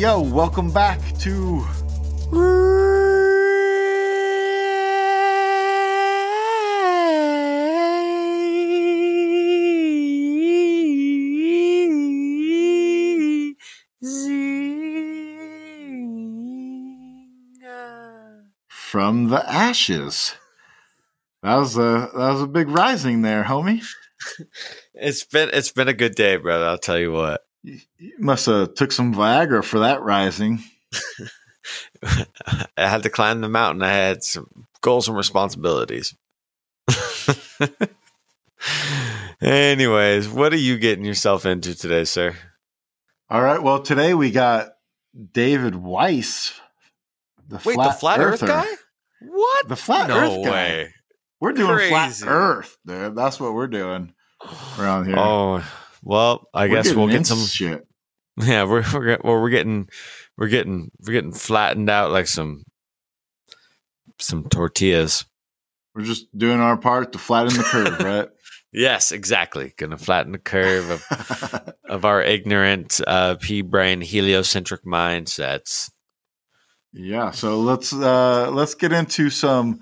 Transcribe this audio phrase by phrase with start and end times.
[0.00, 1.60] yo, welcome back to
[18.70, 20.34] From the Ashes.
[21.42, 23.84] That was a that was a big rising there, homie.
[24.94, 26.64] It's been it's been a good day, brother.
[26.64, 27.42] I'll tell you what.
[27.62, 27.80] You
[28.18, 30.62] must have took some Viagra for that rising.
[32.02, 32.26] I
[32.76, 33.82] had to climb the mountain.
[33.82, 36.14] I had some goals and responsibilities.
[39.40, 42.34] Anyways, what are you getting yourself into today, sir?
[43.28, 43.62] All right.
[43.62, 44.70] Well, today we got
[45.32, 46.58] David Weiss,
[47.46, 48.66] the Wait, the flat Earth guy?
[49.20, 49.68] What?
[49.68, 50.50] The flat no Earth guy.
[50.50, 50.94] way.
[51.40, 53.14] We're doing flat Earth, dude.
[53.14, 54.12] That's what we're doing
[54.78, 55.18] around here.
[55.18, 55.64] Oh,
[56.02, 57.38] well, I We're guess we'll get some.
[57.38, 57.86] shit.
[58.42, 59.88] Yeah, we're we're well, we're getting
[60.38, 62.62] we're getting we're getting flattened out like some
[64.18, 65.26] some tortillas.
[65.94, 68.28] We're just doing our part to flatten the curve, right?
[68.72, 69.74] Yes, exactly.
[69.76, 75.90] Gonna flatten the curve of of our ignorant uh, pea brain heliocentric mindsets.
[76.94, 77.32] yeah.
[77.32, 79.80] So let's uh let's get into some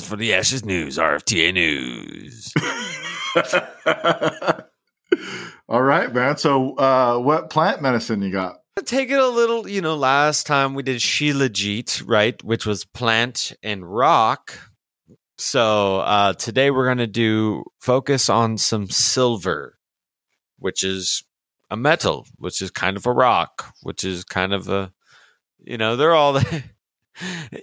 [0.00, 2.52] For the Ashes News, RFTA News.
[5.68, 6.36] All right, man.
[6.38, 8.56] So uh what plant medicine you got?
[8.84, 13.52] Take it a little, you know, last time we did Shilajit, right, which was plant
[13.62, 14.58] and rock.
[15.36, 19.78] So uh, today we're going to do focus on some silver,
[20.58, 21.22] which is
[21.70, 24.92] a metal, which is kind of a rock, which is kind of a,
[25.58, 26.62] you know, they're all the.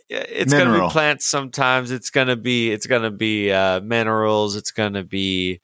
[0.09, 1.91] It's going to be plants sometimes.
[1.91, 4.55] It's going to be it's to be uh, minerals.
[4.55, 5.61] It's going to be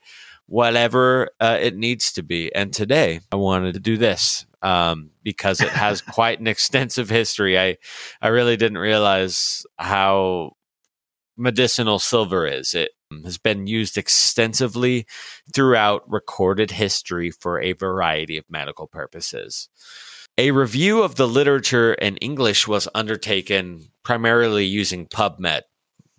[0.48, 2.54] whatever uh, it needs to be.
[2.54, 7.60] And today I wanted to do this um, because it has quite an extensive history.
[7.60, 7.78] I
[8.22, 10.52] I really didn't realize how
[11.38, 12.74] medicinal silver is.
[12.74, 12.92] It
[13.24, 15.06] has been used extensively
[15.54, 19.70] throughout recorded history for a variety of medical purposes.
[20.38, 25.62] A review of the literature in English was undertaken primarily using PubMed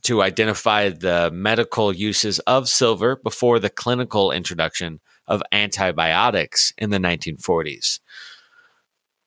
[0.05, 6.99] to identify the medical uses of silver before the clinical introduction of antibiotics in the
[6.99, 8.01] 1940s.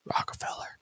[0.06, 0.79] Rockefeller.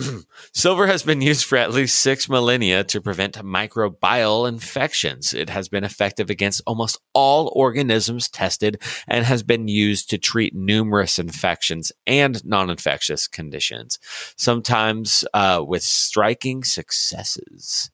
[0.52, 5.32] Silver has been used for at least six millennia to prevent microbial infections.
[5.32, 10.54] It has been effective against almost all organisms tested and has been used to treat
[10.54, 13.98] numerous infections and non infectious conditions,
[14.36, 17.90] sometimes uh, with striking successes.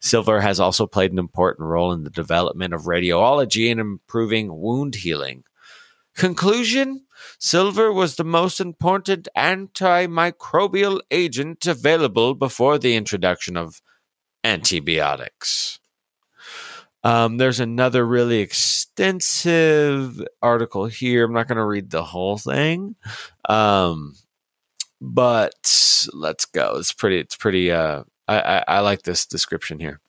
[0.00, 4.94] Silver has also played an important role in the development of radiology and improving wound
[4.96, 5.44] healing.
[6.14, 7.04] Conclusion
[7.38, 13.80] Silver was the most important antimicrobial agent available before the introduction of
[14.44, 15.78] antibiotics.
[17.02, 21.24] Um, there's another really extensive article here.
[21.24, 22.96] I'm not going to read the whole thing,
[23.48, 24.16] um,
[25.00, 26.76] but let's go.
[26.76, 27.18] It's pretty.
[27.18, 27.72] It's pretty.
[27.72, 30.00] Uh, I, I, I like this description here.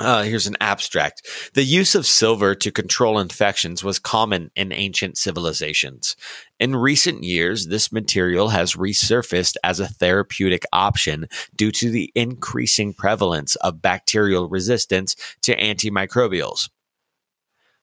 [0.00, 1.28] Uh, here's an abstract.
[1.52, 6.16] The use of silver to control infections was common in ancient civilizations.
[6.58, 12.94] In recent years, this material has resurfaced as a therapeutic option due to the increasing
[12.94, 16.70] prevalence of bacterial resistance to antimicrobials.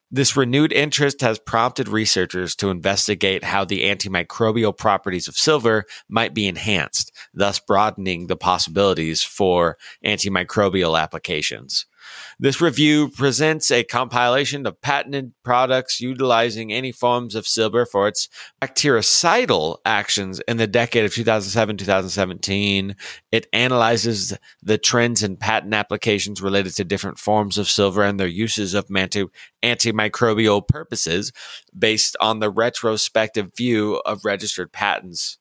[0.10, 6.34] This renewed interest has prompted researchers to investigate how the antimicrobial properties of silver might
[6.34, 11.86] be enhanced, thus broadening the possibilities for antimicrobial applications.
[12.40, 18.30] This review presents a compilation of patented products utilizing any forms of silver for its
[18.62, 22.96] bactericidal actions in the decade of 2007 2017.
[23.32, 28.28] It analyzes the trends in patent applications related to different forms of silver and their
[28.28, 29.26] uses of manti-
[29.64, 31.32] antimicrobial purposes
[31.78, 35.40] based on the retrospective view of registered patents.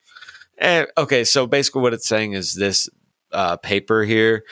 [0.59, 2.89] Eh, okay, so basically, what it's saying is this
[3.33, 4.45] uh, paper here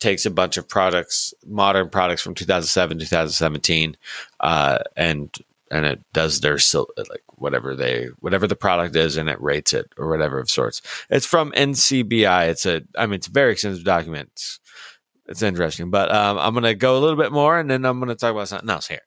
[0.00, 3.96] takes a bunch of products, modern products from 2007, 2017,
[4.40, 5.36] uh, and
[5.70, 6.58] and it does their
[6.96, 10.82] like whatever they whatever the product is, and it rates it or whatever of sorts.
[11.08, 12.48] It's from NCBI.
[12.48, 14.30] It's a I mean it's a very extensive document.
[14.32, 14.59] It's,
[15.30, 18.00] it's interesting, but um, I'm going to go a little bit more, and then I'm
[18.00, 19.02] going to talk about something else here.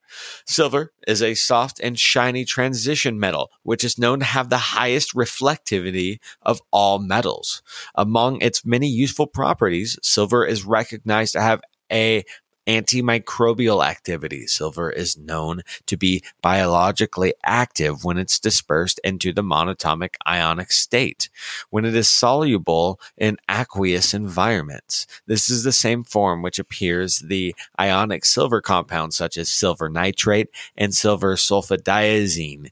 [0.47, 5.13] Silver is a soft and shiny transition metal, which is known to have the highest
[5.13, 7.61] reflectivity of all metals.
[7.95, 11.59] Among its many useful properties, silver is recognized to have
[11.91, 12.23] a
[12.67, 14.47] antimicrobial activity.
[14.47, 21.29] Silver is known to be biologically active when it's dispersed into the monatomic ionic state,
[21.69, 25.05] when it is soluble in aqueous environments.
[25.27, 30.49] This is the same form which appears the ionic silver compounds such as silver nitrate
[30.77, 32.69] and silver sulfadiazine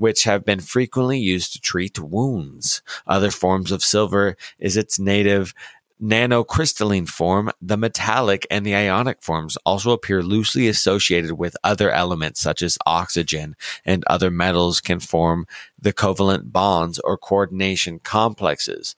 [0.00, 2.80] which have been frequently used to treat wounds.
[3.06, 5.52] Other forms of silver is its native
[6.00, 12.40] nanocrystalline form, the metallic and the ionic forms also appear loosely associated with other elements
[12.40, 13.54] such as oxygen
[13.84, 15.46] and other metals can form
[15.78, 18.96] the covalent bonds or coordination complexes.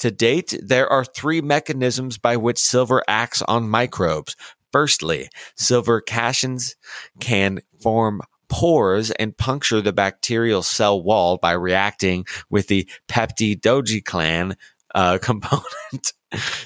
[0.00, 4.36] To date, there are three mechanisms by which silver acts on microbes.
[4.72, 6.76] Firstly, silver cations
[7.20, 14.54] can form pores and puncture the bacterial cell wall by reacting with the peptidoglycan
[14.94, 16.12] uh, component.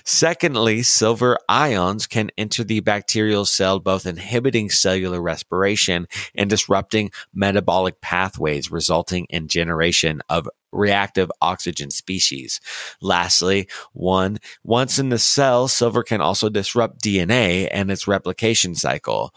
[0.05, 8.01] Secondly, silver ions can enter the bacterial cell, both inhibiting cellular respiration and disrupting metabolic
[8.01, 12.61] pathways, resulting in generation of reactive oxygen species.
[13.01, 19.33] Lastly, one, once in the cell, silver can also disrupt DNA and its replication cycle.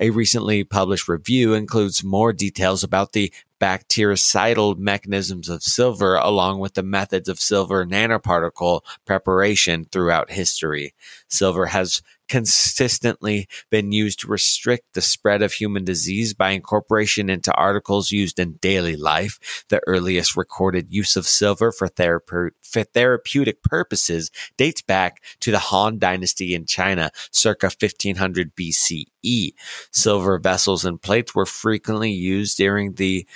[0.00, 3.32] A recently published review includes more details about the
[3.64, 10.92] bactericidal mechanisms of silver along with the methods of silver nanoparticle preparation throughout history.
[11.28, 17.52] Silver has consistently been used to restrict the spread of human disease by incorporation into
[17.54, 19.64] articles used in daily life.
[19.68, 25.58] The earliest recorded use of silver for, therape- for therapeutic purposes dates back to the
[25.58, 29.52] Han Dynasty in China, circa 1500 BCE.
[29.90, 33.26] Silver vessels and plates were frequently used during the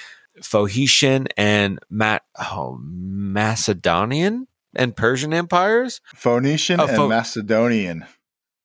[0.43, 6.01] Phoenician and Ma- oh, Macedonian and Persian empires.
[6.15, 8.05] Phoenician Oh, and Pho- Macedonian.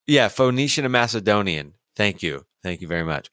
[0.05, 1.73] Yeah, Phoenician and Macedonian.
[1.95, 2.45] Thank you.
[2.61, 3.29] Thank you very much.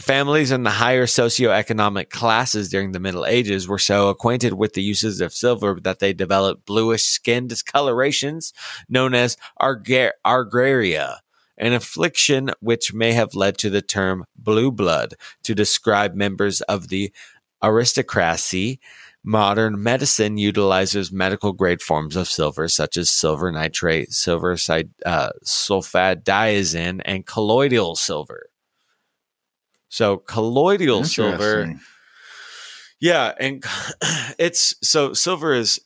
[0.00, 4.82] Families in the higher socioeconomic classes during the Middle Ages were so acquainted with the
[4.82, 8.52] uses of silver that they developed bluish skin discolorations
[8.88, 11.18] known as argar- argraria,
[11.56, 15.14] an affliction which may have led to the term blue blood
[15.44, 17.12] to describe members of the
[17.62, 18.80] aristocracy.
[19.24, 27.00] Modern medicine utilizes medical grade forms of silver, such as silver nitrate, silver uh, sulfadiazine,
[27.04, 28.48] and colloidal silver.
[29.88, 31.74] So, colloidal silver,
[33.00, 33.64] yeah, and
[34.38, 35.80] it's so silver is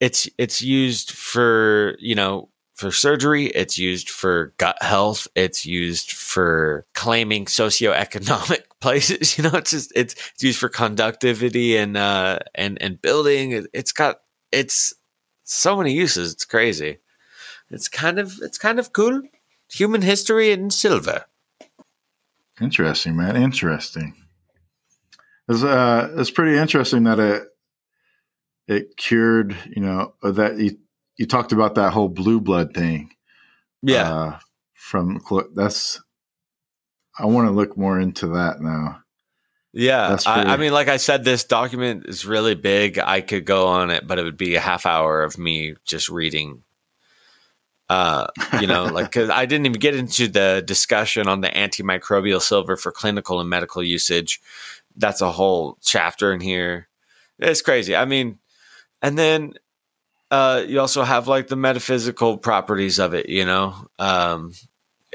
[0.00, 2.48] it's it's used for you know
[2.82, 3.46] for surgery.
[3.46, 5.26] It's used for gut health.
[5.34, 9.38] It's used for claiming socioeconomic places.
[9.38, 13.52] You know, it's just it's, it's used for conductivity and uh and and building.
[13.52, 14.20] It- It's got
[14.50, 14.92] it's
[15.44, 16.32] so many uses.
[16.34, 16.98] It's crazy.
[17.70, 19.22] It's kind of it's kind of cool.
[19.72, 21.24] Human history in silver.
[22.60, 23.36] Interesting, man.
[23.36, 24.14] Interesting.
[25.48, 27.42] It's uh, it's pretty interesting that it
[28.68, 29.56] it cured.
[29.74, 30.52] You know that
[31.16, 33.10] you talked about that whole blue blood thing.
[33.82, 34.12] Yeah.
[34.12, 34.38] Uh,
[34.74, 35.20] from
[35.54, 36.00] that's.
[37.18, 39.02] I want to look more into that now.
[39.74, 42.98] Yeah, That's I, I mean, like I said, this document is really big.
[42.98, 46.10] I could go on it, but it would be a half hour of me just
[46.10, 46.62] reading.
[47.88, 48.26] Uh,
[48.60, 52.76] you know, like because I didn't even get into the discussion on the antimicrobial silver
[52.76, 54.42] for clinical and medical usage.
[54.94, 56.88] That's a whole chapter in here.
[57.38, 57.96] It's crazy.
[57.96, 58.38] I mean,
[59.00, 59.54] and then
[60.32, 63.28] uh, you also have like the metaphysical properties of it.
[63.28, 64.54] You know, um,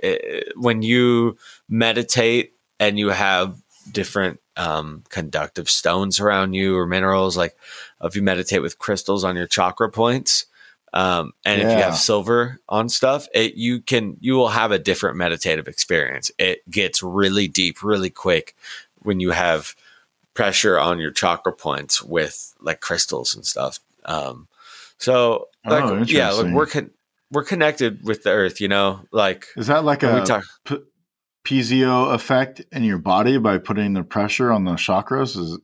[0.01, 3.59] it, when you meditate and you have
[3.91, 7.57] different um, conductive stones around you or minerals, like
[8.03, 10.45] if you meditate with crystals on your chakra points,
[10.93, 14.77] um, and if you have silver on stuff, it you can you will have a
[14.79, 16.29] different meditative experience.
[16.37, 18.55] It gets really deep, really quick
[18.99, 19.75] when you have
[20.35, 23.79] pressure on your chakra points with like crystals and stuff.
[24.05, 24.47] Um,
[24.99, 26.91] so like Oh, yeah, like we're con-
[27.31, 30.43] we're connected with the earth, you know, like Is that like a we talk.
[30.65, 30.83] p-
[31.45, 35.37] piezo effect in your body by putting the pressure on the chakras?
[35.37, 35.59] Is,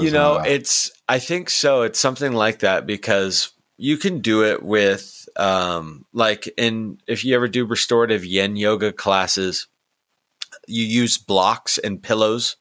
[0.00, 4.44] you know uh, it's i think so it's something like that because you can do
[4.44, 9.66] it with um like in if you ever do restorative yin yoga classes
[10.66, 12.56] you use blocks and pillows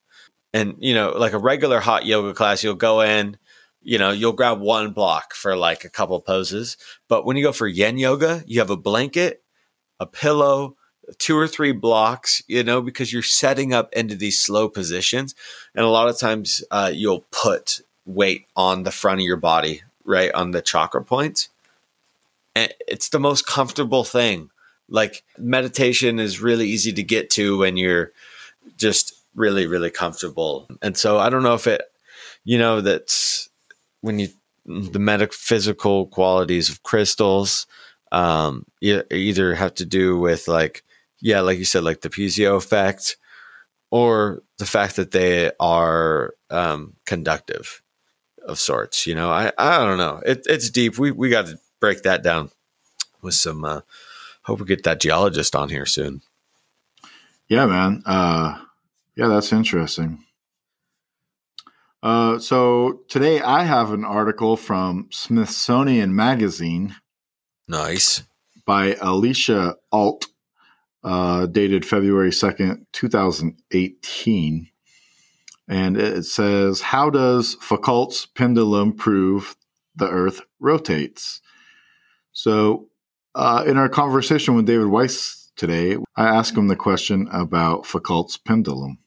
[0.54, 3.38] and you know like a regular hot yoga class you'll go in
[3.84, 7.52] you know you'll grab one block for like a couple poses but when you go
[7.52, 9.44] for yin yoga you have a blanket
[10.00, 10.76] a pillow
[11.18, 15.36] two or three blocks you know because you're setting up into these slow positions
[15.76, 19.82] and a lot of times uh, you'll put weight on the front of your body
[20.06, 21.50] right on the chakra points.
[22.56, 24.50] And it's the most comfortable thing.
[24.90, 28.12] Like meditation is really easy to get to when you're
[28.78, 30.68] just really really comfortable.
[30.82, 31.82] And so i don't know if it
[32.44, 33.50] you know that's
[34.04, 34.28] when you
[34.66, 37.66] the metaphysical qualities of crystals
[38.12, 40.84] um either have to do with like
[41.20, 43.18] yeah like you said like the piezo effect
[43.92, 47.82] or the fact that they are um conductive
[48.46, 49.32] of sorts you know?
[49.32, 50.22] I i don't know.
[50.26, 51.00] It, it's deep.
[51.00, 52.52] We we got to break that down
[53.22, 53.82] with some uh
[54.44, 56.22] hope we get that geologist on here soon.
[57.48, 58.04] Yeah man.
[58.06, 58.60] Uh
[59.16, 60.24] yeah, that's interesting.
[62.04, 66.96] Uh, so today I have an article from Smithsonian Magazine.
[67.66, 68.24] Nice.
[68.66, 70.28] By Alicia Ault,
[71.02, 74.68] uh, dated February 2nd, 2018.
[75.70, 79.56] And it says, How does Foucault's pendulum prove
[79.96, 81.40] the Earth rotates?
[82.34, 82.90] So,
[83.34, 88.36] uh, in our conversation with David Weiss today, I asked him the question about Foucault's
[88.36, 88.98] pendulum.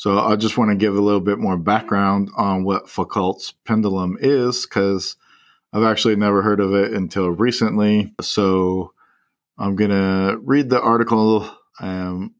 [0.00, 4.16] So I just want to give a little bit more background on what Foucault's pendulum
[4.18, 5.14] is because
[5.74, 8.14] I've actually never heard of it until recently.
[8.22, 8.94] So
[9.58, 12.30] I'm going to read the article and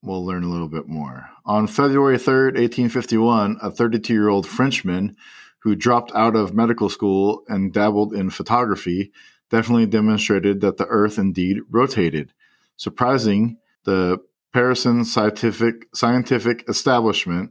[0.00, 1.28] we'll learn a little bit more.
[1.44, 5.14] On February 3rd, 1851, a 32 year old Frenchman
[5.58, 9.12] who dropped out of medical school and dabbled in photography
[9.50, 12.32] definitely demonstrated that the Earth indeed rotated.
[12.78, 14.16] Surprising, the
[14.54, 17.50] Parisian scientific, scientific establishment,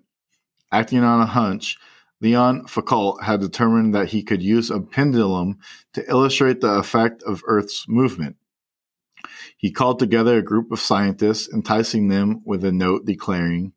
[0.72, 1.78] acting on a hunch,
[2.22, 5.60] Leon Foucault had determined that he could use a pendulum
[5.92, 8.38] to illustrate the effect of Earth's movement.
[9.58, 13.74] He called together a group of scientists, enticing them with a note declaring,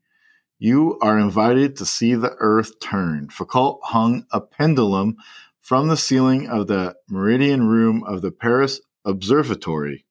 [0.61, 3.31] You are invited to see the Earth turn.
[3.31, 5.17] Foucault hung a pendulum
[5.61, 10.06] from the ceiling of the Meridian Room of the Paris Observatory.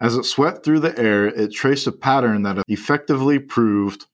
[0.00, 4.06] As it swept through the air, it traced a pattern that effectively proved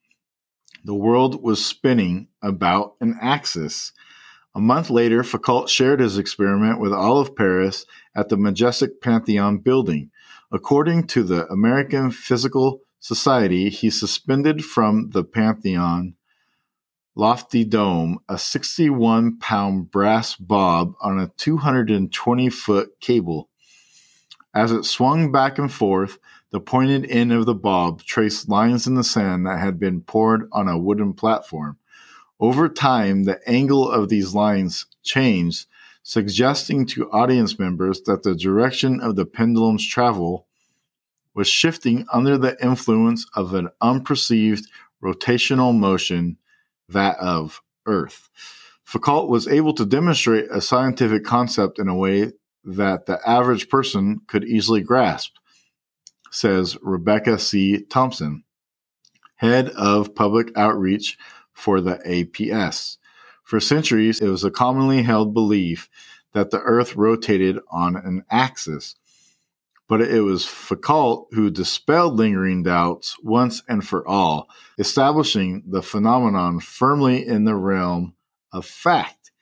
[0.85, 3.93] the world was spinning about an axis.
[4.55, 9.59] A month later, Foucault shared his experiment with all of Paris at the majestic Pantheon
[9.59, 10.11] building.
[10.53, 16.15] According to the American Physical Society, he suspended from the Pantheon
[17.15, 23.49] lofty dome a 61 pound brass bob on a 220 foot cable.
[24.55, 26.19] As it swung back and forth,
[26.51, 30.49] the pointed end of the bob traced lines in the sand that had been poured
[30.53, 31.79] on a wooden platform.
[32.39, 35.67] Over time, the angle of these lines changed,
[36.03, 40.47] suggesting to audience members that the direction of the pendulum's travel
[41.35, 44.67] was shifting under the influence of an unperceived
[45.03, 46.37] rotational motion,
[46.89, 48.29] that of Earth.
[48.85, 52.33] Foucault was able to demonstrate a scientific concept in a way
[52.65, 55.35] that the average person could easily grasp,
[56.31, 57.83] says Rebecca C.
[57.83, 58.45] Thompson,
[59.37, 61.19] head of public outreach
[61.53, 62.97] for the APS.
[63.45, 65.89] For centuries, it was a commonly held belief
[66.33, 68.95] that the Earth rotated on an axis,
[69.89, 76.61] but it was Foucault who dispelled lingering doubts once and for all, establishing the phenomenon
[76.61, 78.15] firmly in the realm
[78.53, 79.33] of fact.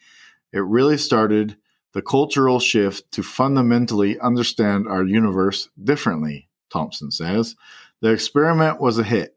[0.52, 1.56] It really started
[1.92, 7.56] the cultural shift to fundamentally understand our universe differently, Thompson says.
[8.00, 9.36] The experiment was a hit,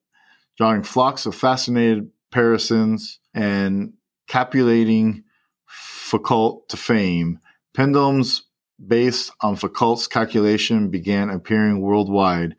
[0.58, 3.94] drawing flocks of fascinated Parisians and
[4.28, 5.24] capulating
[5.66, 7.40] Foucault to fame.
[7.74, 8.44] Pendulums
[8.86, 12.56] based on Foucault's calculation began appearing worldwide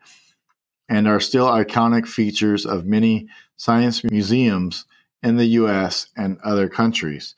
[0.89, 4.85] and are still iconic features of many science museums
[5.23, 7.35] in the US and other countries.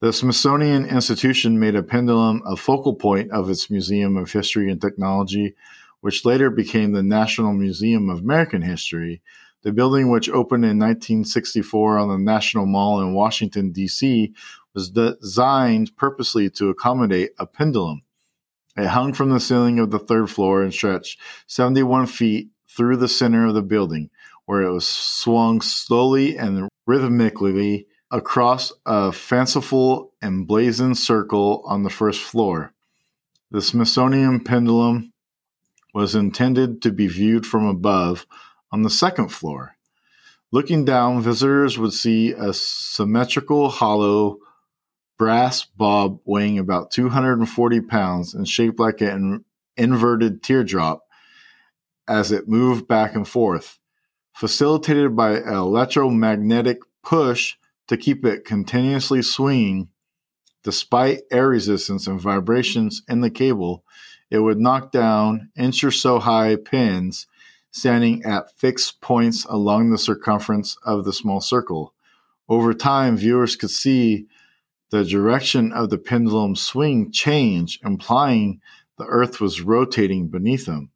[0.00, 4.80] The Smithsonian Institution made a pendulum a focal point of its Museum of History and
[4.80, 5.54] Technology,
[6.00, 9.20] which later became the National Museum of American History.
[9.60, 14.32] The building, which opened in 1964 on the National Mall in Washington, D.C.,
[14.72, 18.00] was designed purposely to accommodate a pendulum.
[18.78, 23.06] It hung from the ceiling of the third floor and stretched 71 feet through the
[23.06, 24.08] center of the building,
[24.46, 32.20] where it was swung slowly and rhythmically across a fanciful emblazoned circle on the first
[32.20, 32.72] floor.
[33.50, 35.12] The Smithsonian pendulum
[35.94, 38.26] was intended to be viewed from above
[38.72, 39.76] on the second floor.
[40.52, 44.38] Looking down, visitors would see a symmetrical hollow
[45.16, 49.44] brass bob weighing about 240 pounds and shaped like an
[49.76, 51.02] inverted teardrop
[52.08, 53.78] as it moved back and forth.
[54.32, 57.56] Facilitated by an electromagnetic push
[57.90, 59.88] to keep it continuously swinging
[60.62, 63.82] despite air resistance and vibrations in the cable,
[64.30, 67.26] it would knock down inch or so high pins
[67.72, 71.92] standing at fixed points along the circumference of the small circle.
[72.48, 74.28] Over time, viewers could see
[74.90, 78.60] the direction of the pendulum swing change, implying
[78.98, 80.92] the Earth was rotating beneath them.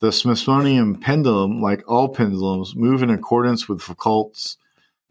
[0.00, 4.58] The Smithsonian pendulum, like all pendulums, move in accordance with Foucault's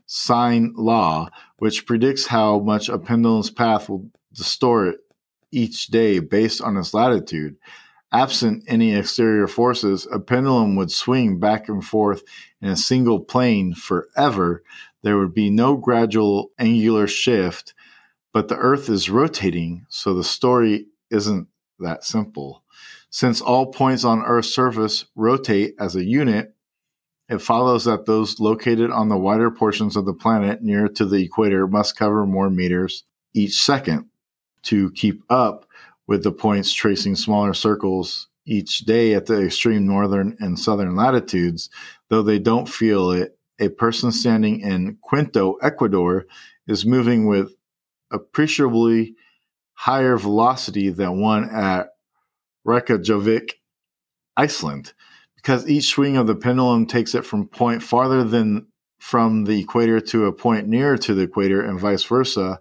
[0.05, 4.97] sine law, which predicts how much a pendulum's path will distort
[5.51, 7.55] each day based on its latitude.
[8.11, 12.23] Absent any exterior forces, a pendulum would swing back and forth
[12.61, 14.63] in a single plane forever.
[15.01, 17.73] There would be no gradual angular shift,
[18.31, 21.47] but the Earth is rotating, so the story isn't
[21.79, 22.63] that simple.
[23.09, 26.52] Since all points on Earth's surface rotate as a unit,
[27.29, 31.23] it follows that those located on the wider portions of the planet near to the
[31.23, 33.03] equator must cover more meters
[33.33, 34.09] each second
[34.63, 35.65] to keep up
[36.07, 41.69] with the points tracing smaller circles each day at the extreme northern and southern latitudes,
[42.09, 43.37] though they don't feel it.
[43.59, 46.25] A person standing in Quito, Ecuador,
[46.67, 47.55] is moving with
[48.11, 49.15] appreciably
[49.73, 51.89] higher velocity than one at
[52.65, 53.59] Reykjavik,
[54.35, 54.93] Iceland,
[55.43, 58.65] because each swing of the pendulum takes it from point farther than
[58.97, 62.59] from the equator to a point nearer to the equator and vice versa.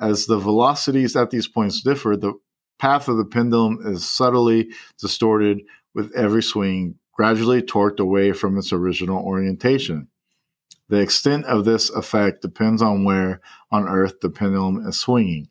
[0.00, 2.34] As the velocities at these points differ, the
[2.80, 5.60] path of the pendulum is subtly distorted
[5.94, 10.08] with every swing, gradually torqued away from its original orientation.
[10.88, 15.48] The extent of this effect depends on where on Earth the pendulum is swinging.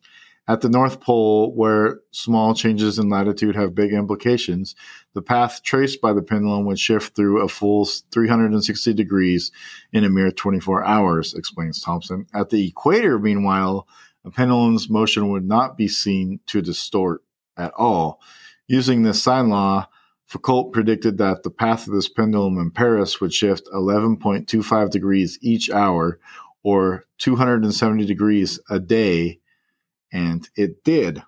[0.48, 4.76] At the North Pole, where small changes in latitude have big implications,
[5.12, 9.50] the path traced by the pendulum would shift through a full 360 degrees
[9.92, 12.26] in a mere 24 hours, explains Thompson.
[12.32, 13.88] At the equator, meanwhile,
[14.24, 17.22] a pendulum's motion would not be seen to distort
[17.56, 18.20] at all.
[18.68, 19.88] Using this sine law,
[20.26, 25.70] Foucault predicted that the path of this pendulum in Paris would shift 11.25 degrees each
[25.70, 26.20] hour,
[26.62, 29.40] or 270 degrees a day,
[30.16, 31.22] and it did.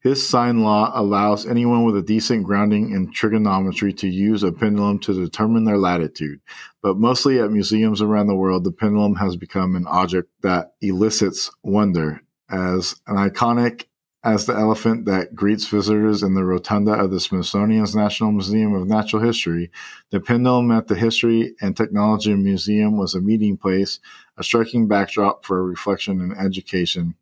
[0.00, 4.98] His sine law allows anyone with a decent grounding in trigonometry to use a pendulum
[5.00, 6.40] to determine their latitude.
[6.82, 11.52] But mostly at museums around the world, the pendulum has become an object that elicits
[11.62, 12.20] wonder.
[12.50, 13.84] As an iconic
[14.24, 18.86] as the elephant that greets visitors in the rotunda of the Smithsonian's National Museum of
[18.86, 19.70] Natural History,
[20.10, 23.98] the pendulum at the History and Technology Museum was a meeting place,
[24.36, 27.16] a striking backdrop for reflection and education.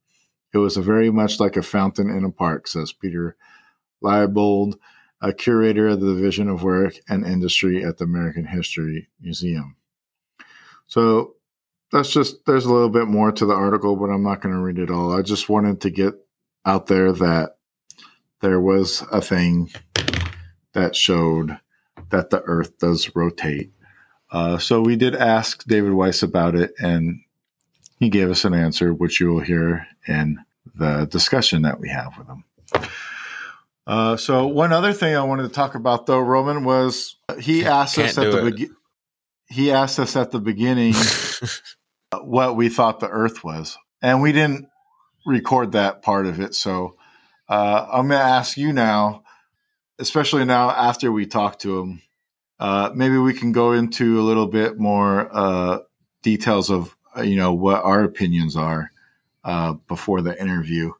[0.53, 3.37] It was very much like a fountain in a park, says Peter
[4.03, 4.75] Liebhold,
[5.21, 9.77] a curator of the Division of Work and Industry at the American History Museum.
[10.87, 11.35] So
[11.93, 14.61] that's just, there's a little bit more to the article, but I'm not going to
[14.61, 15.17] read it all.
[15.17, 16.15] I just wanted to get
[16.65, 17.57] out there that
[18.41, 19.71] there was a thing
[20.73, 21.59] that showed
[22.11, 23.73] that the Earth does rotate.
[24.31, 27.21] Uh, so we did ask David Weiss about it, and
[28.01, 30.39] he gave us an answer, which you will hear in
[30.75, 32.45] the discussion that we have with him.
[33.87, 37.97] Uh, so one other thing I wanted to talk about, though, Roman, was he asked
[37.97, 38.71] Can't us at the be-
[39.49, 40.95] he asked us at the beginning
[42.23, 44.67] what we thought the Earth was, and we didn't
[45.27, 46.55] record that part of it.
[46.55, 46.97] So
[47.49, 49.25] uh, I'm going to ask you now,
[49.99, 52.03] especially now after we talk to him,
[52.61, 55.79] uh, maybe we can go into a little bit more uh,
[56.23, 58.93] details of uh, you know what our opinions are
[59.45, 60.93] uh, before the interview.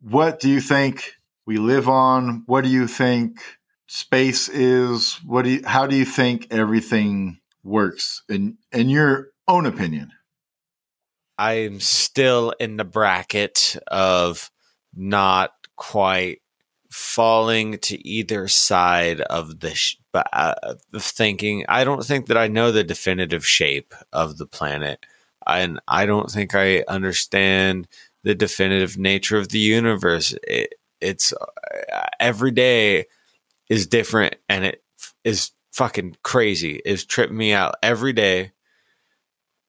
[0.00, 1.14] What do you think
[1.46, 2.44] we live on?
[2.46, 3.40] What do you think
[3.86, 5.14] space is?
[5.24, 10.12] What do you, how do you think everything works in in your own opinion?
[11.38, 14.50] I'm still in the bracket of
[14.94, 16.40] not quite
[16.90, 20.54] falling to either side of the sh- uh,
[20.96, 21.64] thinking.
[21.68, 25.06] I don't think that I know the definitive shape of the planet,
[25.48, 27.88] and I don't think I understand
[28.24, 30.34] the definitive nature of the universe.
[30.46, 33.06] It, it's uh, every day
[33.68, 34.82] is different, and it
[35.24, 36.80] is fucking crazy.
[36.84, 38.52] It's tripping me out every day.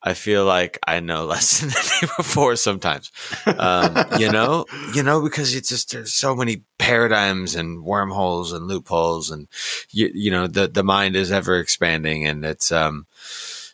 [0.01, 3.11] I feel like I know less than the day before sometimes.
[3.45, 8.67] Um, you know, you know, because it's just there's so many paradigms and wormholes and
[8.67, 9.47] loopholes, and
[9.91, 13.05] you, you know, the the mind is ever expanding, and it's um,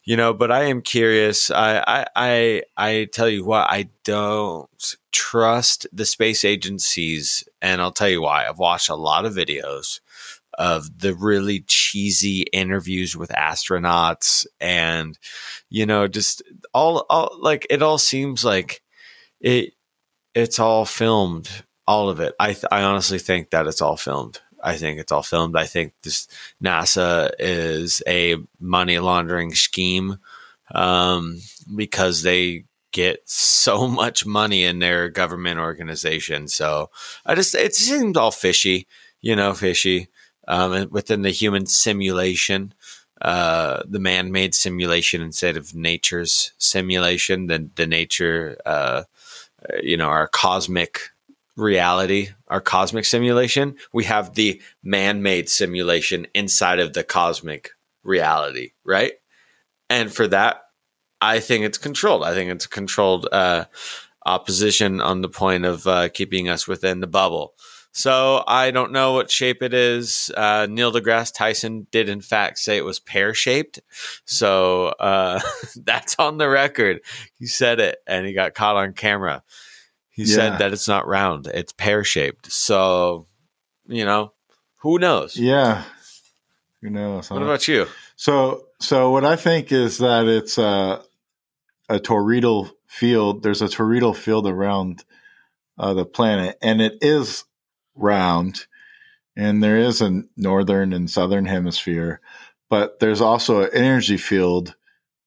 [0.06, 0.34] you know.
[0.34, 1.52] But I am curious.
[1.52, 7.91] I I I, I tell you what, I don't trust the space agencies, and I'll
[7.91, 8.46] tell you why.
[8.48, 10.00] I've watched a lot of videos
[10.58, 15.18] of the really cheesy interviews with astronauts and
[15.70, 16.41] you know just
[16.74, 18.82] all, all like it all seems like
[19.41, 19.74] it
[20.34, 21.50] it's all filmed
[21.88, 22.34] all of it.
[22.39, 24.41] I th- I honestly think that it's all filmed.
[24.65, 25.56] I think it's all filmed.
[25.56, 26.28] I think this
[26.62, 30.17] NASA is a money laundering scheme
[30.73, 31.39] um,
[31.75, 36.47] because they get so much money in their government organization.
[36.47, 36.89] So
[37.25, 38.88] I just it seemed all fishy,
[39.21, 40.08] you know, fishy
[40.47, 42.73] um, within the human simulation,
[43.21, 47.47] uh, the man-made simulation instead of nature's simulation.
[47.47, 49.04] The the nature, uh,
[49.84, 51.12] you know, our cosmic
[51.56, 57.72] reality, our cosmic simulation, we have the man made simulation inside of the cosmic
[58.04, 59.13] reality, right?
[59.89, 60.62] And for that,
[61.22, 62.24] I think it's controlled.
[62.24, 63.65] I think it's controlled uh,
[64.26, 67.54] opposition on the point of uh, keeping us within the bubble.
[67.91, 70.30] So I don't know what shape it is.
[70.36, 73.80] Uh, Neil deGrasse Tyson did, in fact, say it was pear shaped.
[74.26, 75.39] So uh,
[75.78, 77.00] that's on the record.
[77.39, 79.44] He said it and he got caught on camera.
[80.15, 80.36] He yeah.
[80.36, 82.49] said that it's not round, it's pear shaped.
[82.49, 83.28] So,
[83.86, 84.32] you know,
[84.78, 85.36] who knows?
[85.36, 85.84] Yeah.
[86.82, 87.30] Who knows?
[87.30, 87.88] What about you?
[88.15, 91.01] So, so what I think is that it's a,
[91.89, 93.43] a toroidal field.
[93.43, 95.04] There's a toroidal field around
[95.78, 97.43] uh, the planet, and it is
[97.93, 98.67] round.
[99.36, 102.21] And there is a northern and southern hemisphere,
[102.69, 104.75] but there's also an energy field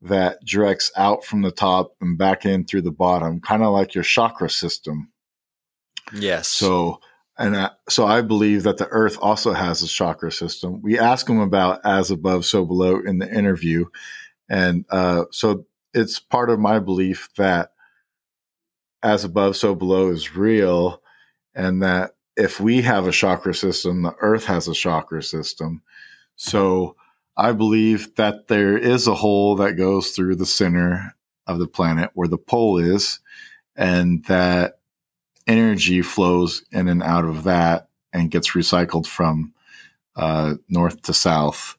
[0.03, 3.95] that directs out from the top and back in through the bottom, kind of like
[3.95, 5.11] your chakra system.
[6.13, 6.49] Yes.
[6.49, 7.01] So,
[7.37, 10.81] and I, so I believe that the Earth also has a chakra system.
[10.83, 13.87] We ask him about as above, so below in the interview,
[14.49, 17.73] and uh, so it's part of my belief that
[19.03, 21.03] as above, so below is real,
[21.55, 25.83] and that if we have a chakra system, the Earth has a chakra system.
[26.37, 26.97] So
[27.39, 31.15] I believe that there is a hole that goes through the center
[31.47, 33.21] of the planet where the pole is,
[33.77, 34.81] and that
[35.47, 39.55] energy flows in and out of that and gets recycled from
[40.17, 41.77] uh, north to south.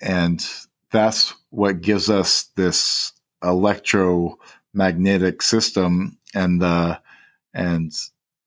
[0.00, 0.46] And
[0.92, 7.00] that's what gives us this electromagnetic system and the
[7.52, 7.92] and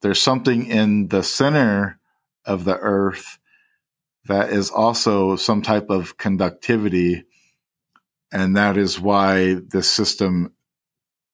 [0.02, 2.00] there's something in the center
[2.46, 3.38] of the earth
[4.28, 7.24] that is also some type of conductivity.
[8.32, 10.54] And that is why this system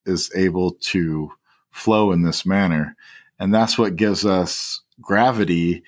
[0.06, 1.32] is able to
[1.72, 2.96] flow in this manner.
[3.40, 5.84] And that's what gives us gravity.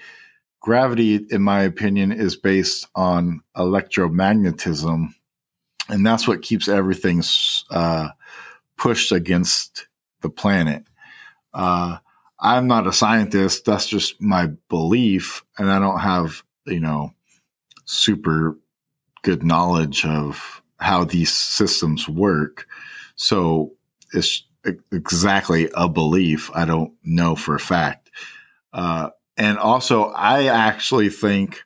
[0.62, 5.10] Gravity, in my opinion, is based on electromagnetism.
[5.90, 7.22] And that's what keeps everything
[7.70, 8.10] uh,
[8.78, 9.88] pushed against
[10.22, 10.84] the planet.
[11.54, 11.98] Uh,
[12.40, 13.66] I'm not a scientist.
[13.66, 15.44] That's just my belief.
[15.60, 17.14] And I don't have you know,
[17.86, 18.58] super
[19.24, 22.68] good knowledge of how these systems work.
[23.16, 23.74] So
[24.14, 24.44] it's
[24.92, 26.52] exactly a belief.
[26.54, 28.10] I don't know for a fact.
[28.74, 31.64] Uh, and also, I actually think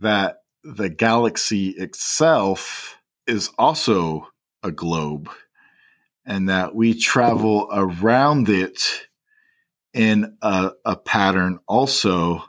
[0.00, 4.28] that the galaxy itself is also
[4.62, 5.30] a globe
[6.26, 9.08] and that we travel around it
[9.92, 12.44] in a, a pattern also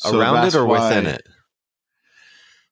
[0.00, 1.22] so Around it or why, within it?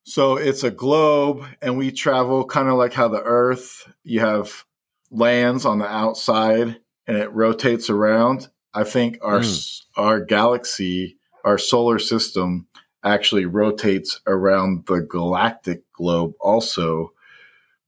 [0.04, 4.64] So it's a globe, and we travel kind of like how the Earth, you have
[5.10, 8.48] lands on the outside and it rotates around.
[8.72, 9.82] I think our mm.
[9.96, 12.66] our galaxy, our solar system
[13.04, 17.12] actually rotates around the galactic globe also,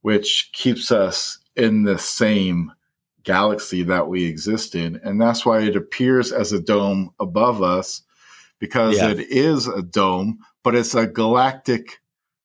[0.02, 2.72] which keeps us in the same
[3.22, 5.00] galaxy that we exist in.
[5.02, 8.02] And that's why it appears as a dome above us
[8.60, 9.08] because yeah.
[9.08, 12.00] it is a dome, but it's a galactic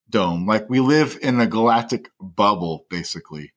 [0.10, 0.48] dome.
[0.48, 3.54] Like we live in a galactic bubble, basically.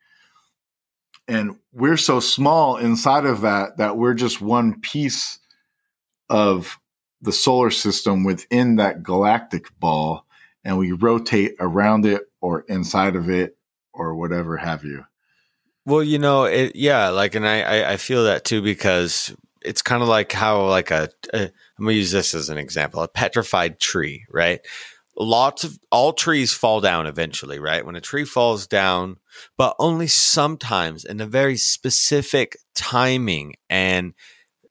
[1.26, 5.38] And we're so small inside of that that we're just one piece
[6.28, 6.78] of
[7.20, 10.26] the solar system within that galactic ball,
[10.64, 13.56] and we rotate around it or inside of it
[13.92, 15.04] or whatever have you.
[15.84, 20.02] Well, you know, it, yeah, like, and I, I feel that too because it's kind
[20.02, 23.78] of like how like a, a I'm gonna use this as an example, a petrified
[23.78, 24.60] tree, right?
[25.16, 27.84] Lots of all trees fall down eventually, right?
[27.84, 29.16] When a tree falls down,
[29.56, 34.14] but only sometimes in a very specific timing and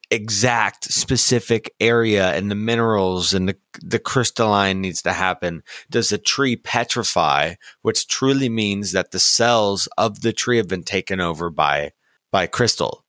[0.09, 6.17] exact specific area and the minerals and the, the crystalline needs to happen does the
[6.17, 11.49] tree petrify which truly means that the cells of the tree have been taken over
[11.49, 11.91] by
[12.31, 13.03] by crystal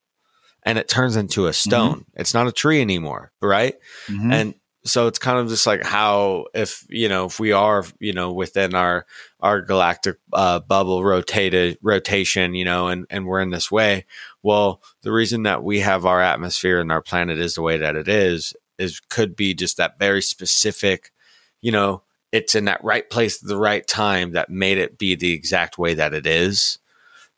[0.62, 2.00] and it turns into a stone.
[2.00, 2.20] Mm-hmm.
[2.20, 3.74] It's not a tree anymore, right?
[4.08, 4.32] Mm-hmm.
[4.32, 8.12] And so it's kind of just like how if you know if we are you
[8.12, 9.06] know within our
[9.40, 14.06] our galactic uh, bubble rotated rotation you know and and we're in this way
[14.42, 17.96] well the reason that we have our atmosphere and our planet is the way that
[17.96, 21.12] it is is could be just that very specific
[21.60, 25.14] you know it's in that right place at the right time that made it be
[25.14, 26.78] the exact way that it is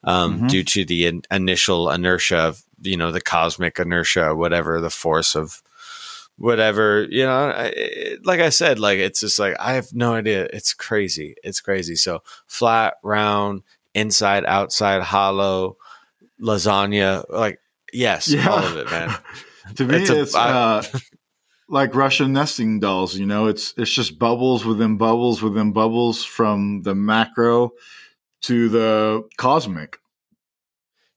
[0.04, 0.46] um, mm-hmm.
[0.46, 5.34] due to the in- initial inertia of you know the cosmic inertia whatever the force
[5.34, 5.62] of
[6.40, 10.48] whatever you know it, like i said like it's just like i have no idea.
[10.54, 11.34] It's crazy.
[11.44, 11.96] It's crazy.
[11.96, 13.62] So flat round
[13.92, 15.76] inside outside hollow
[16.40, 17.58] lasagna like
[17.92, 18.48] yes yeah.
[18.48, 19.14] all of it man.
[19.76, 20.82] To me it's, it's uh,
[21.68, 23.46] like russian nesting dolls you know?
[23.46, 27.72] It's it's just bubbles within bubbles within bubbles from the macro
[28.42, 29.99] to the cosmic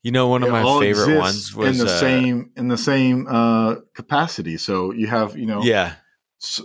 [0.04, 3.26] you know, one of my favorite ones was in the uh, same in the same
[3.28, 4.58] uh, capacity.
[4.58, 5.96] So you have you know yeah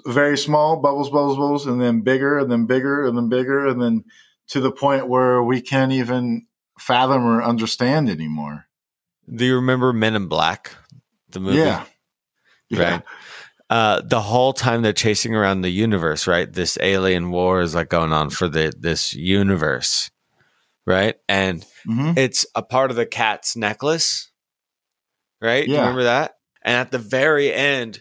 [0.04, 3.80] very small bubbles, bubbles, bubbles, and then bigger, and then bigger, and then bigger, and
[3.80, 4.04] then
[4.48, 6.46] to the point where we can't even
[6.78, 8.66] fathom or understand anymore.
[9.32, 10.74] Do you remember Men in Black,
[11.30, 11.58] the movie?
[11.58, 11.84] Yeah,
[12.70, 12.90] yeah.
[12.90, 13.02] right.
[13.70, 16.50] Uh, the whole time they're chasing around the universe, right?
[16.50, 20.10] This alien war is like going on for the this universe,
[20.88, 21.16] right?
[21.28, 22.12] And mm-hmm.
[22.16, 24.30] it's a part of the cat's necklace,
[25.40, 25.68] right?
[25.68, 25.80] Yeah.
[25.80, 26.36] Remember that?
[26.62, 28.00] And at the very end,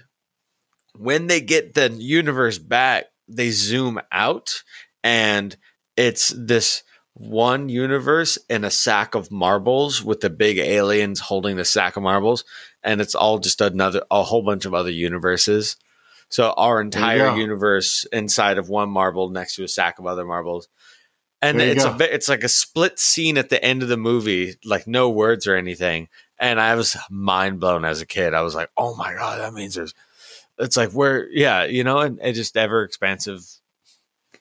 [0.98, 4.64] when they get the universe back, they zoom out
[5.04, 5.56] and
[5.98, 11.66] it's this one universe in a sack of marbles with the big aliens holding the
[11.66, 12.46] sack of marbles
[12.84, 15.78] and it's all just another a whole bunch of other universes
[16.30, 20.70] so our entire universe inside of one marble next to a sack of other marbles
[21.42, 21.96] and it's go.
[22.00, 25.48] a it's like a split scene at the end of the movie, like no words
[25.48, 26.10] or anything.
[26.40, 28.34] And I was mind blown as a kid.
[28.34, 29.94] I was like, "Oh my god, that means there's."
[30.60, 33.46] It's like where, yeah, you know, and it just ever expansive.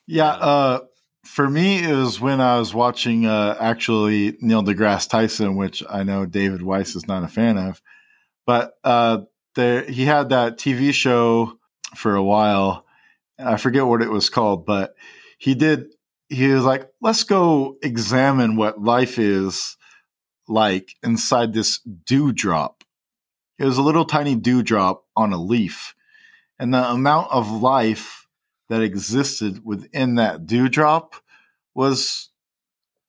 [0.06, 0.80] Yeah, uh,
[1.26, 6.04] for me, it was when I was watching uh, actually Neil deGrasse Tyson, which I
[6.04, 7.82] know David Weiss is not a fan of,
[8.46, 9.22] but uh,
[9.54, 11.58] there he had that TV show
[11.94, 12.86] for a while.
[13.38, 14.94] I forget what it was called, but
[15.38, 15.88] he did
[16.28, 19.76] he was like, let's go examine what life is
[20.48, 22.84] like inside this dewdrop.
[23.58, 25.94] It was a little tiny dewdrop on a leaf.
[26.58, 28.26] And the amount of life
[28.68, 31.14] that existed within that dewdrop
[31.74, 32.30] was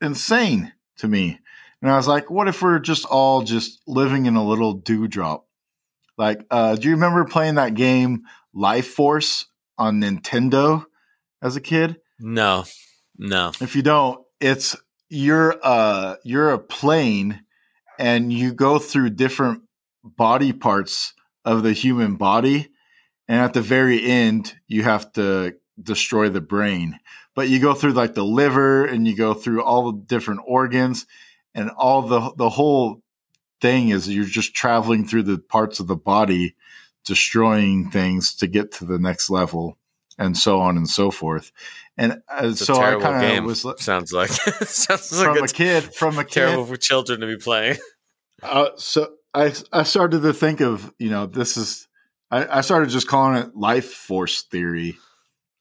[0.02, 1.40] insane to me.
[1.82, 5.46] And I was like, what if we're just all just living in a little dewdrop?
[6.18, 9.46] Like, uh, do you remember playing that game Life Force
[9.78, 10.86] on Nintendo
[11.42, 11.98] as a kid?
[12.20, 12.66] No.
[13.18, 13.52] No.
[13.62, 14.76] If you don't, it's
[15.10, 17.42] you're uh you're a plane
[17.98, 19.64] and you go through different
[20.04, 21.14] body parts
[21.46, 22.70] of the human body
[23.28, 27.00] and at the very end you have to destroy the brain.
[27.36, 31.06] But you go through like the liver and you go through all the different organs
[31.56, 33.02] and all the the whole
[33.62, 36.56] thing is you're just traveling through the parts of the body
[37.06, 39.78] destroying things to get to the next level
[40.18, 41.52] and so on and so forth.
[41.98, 44.30] And uh, so I kind of was sounds like.
[44.30, 46.42] Sounds like from a, kid from a kid.
[46.42, 47.78] terrible for children to be playing.
[48.44, 51.88] Uh, so I I started to think of you know this is
[52.30, 54.96] I, I started just calling it life force theory,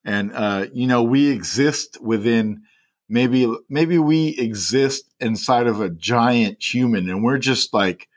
[0.04, 2.64] and uh, you know we exist within
[3.08, 8.08] maybe maybe we exist inside of a giant human, and we're just like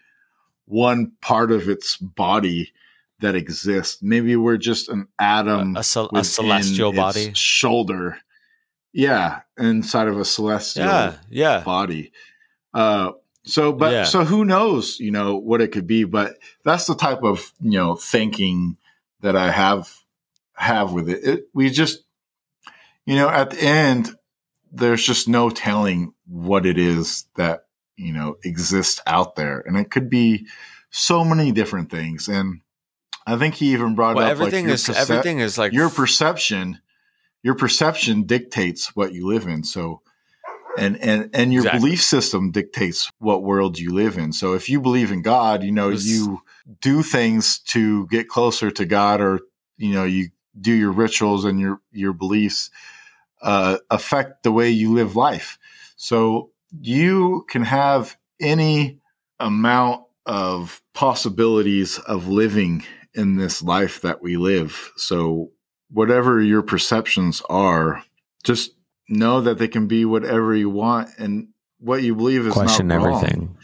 [0.65, 2.73] one part of its body
[3.19, 4.01] that exists.
[4.01, 8.17] Maybe we're just an atom, a, a, a celestial body, shoulder.
[8.91, 11.59] Yeah, inside of a celestial yeah, yeah.
[11.61, 12.11] body.
[12.73, 13.11] Uh,
[13.43, 14.03] so, but yeah.
[14.03, 14.99] so who knows?
[14.99, 18.77] You know what it could be, but that's the type of you know thinking
[19.21, 19.93] that I have
[20.53, 21.23] have with it.
[21.23, 22.03] it we just,
[23.05, 24.09] you know, at the end,
[24.71, 29.91] there's just no telling what it is that you know exists out there, and it
[29.91, 30.47] could be
[30.89, 32.27] so many different things.
[32.27, 32.61] And
[33.29, 35.89] I think he even brought well, up everything like is perce- everything is like your
[35.89, 36.79] perception.
[37.41, 39.63] Your perception dictates what you live in.
[39.63, 40.01] So,
[40.77, 41.79] and and and your exactly.
[41.79, 44.33] belief system dictates what world you live in.
[44.33, 46.41] So, if you believe in God, you know you
[46.81, 49.39] do things to get closer to God, or
[49.77, 52.71] you know you do your rituals and your your beliefs
[53.41, 55.57] uh, affect the way you live life.
[55.95, 58.99] So you can have any
[59.39, 62.83] amount of possibilities of living
[63.19, 64.91] in this life that we live.
[64.95, 65.51] So,
[65.91, 68.03] whatever your perceptions are,
[68.43, 68.71] just
[69.09, 73.01] know that they can be whatever you want and what you believe is question not
[73.01, 73.57] everything.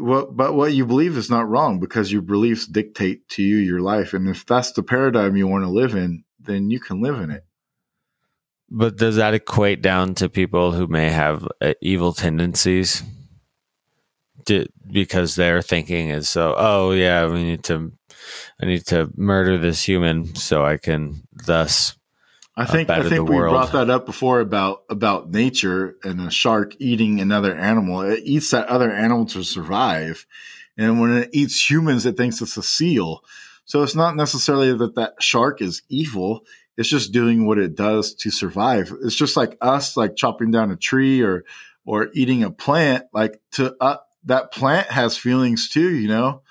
[0.00, 3.80] Well, but what you believe is not wrong because your beliefs dictate to you your
[3.80, 7.20] life, and if that's the paradigm you want to live in, then you can live
[7.20, 7.44] in it.
[8.68, 13.02] But does that equate down to people who may have uh, evil tendencies?
[14.46, 17.92] To, because their thinking is so, oh yeah, we need to,
[18.60, 21.96] I need to murder this human so I can thus.
[22.56, 23.52] I think I think we world.
[23.52, 28.00] brought that up before about about nature and a shark eating another animal.
[28.00, 30.26] It eats that other animal to survive,
[30.76, 33.22] and when it eats humans, it thinks it's a seal.
[33.66, 36.44] So it's not necessarily that that shark is evil
[36.76, 38.92] it's just doing what it does to survive.
[39.02, 41.44] It's just like us, like chopping down a tree or
[41.84, 43.04] or eating a plant.
[43.12, 46.42] Like to uh, that plant has feelings too, you know.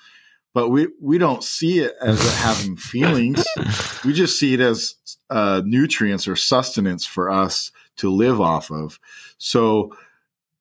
[0.56, 3.44] But we we don't see it as having feelings.
[4.06, 4.96] we just see it as
[5.30, 8.98] uh, nutrients or sustenance for us to live off of.
[9.38, 9.92] So,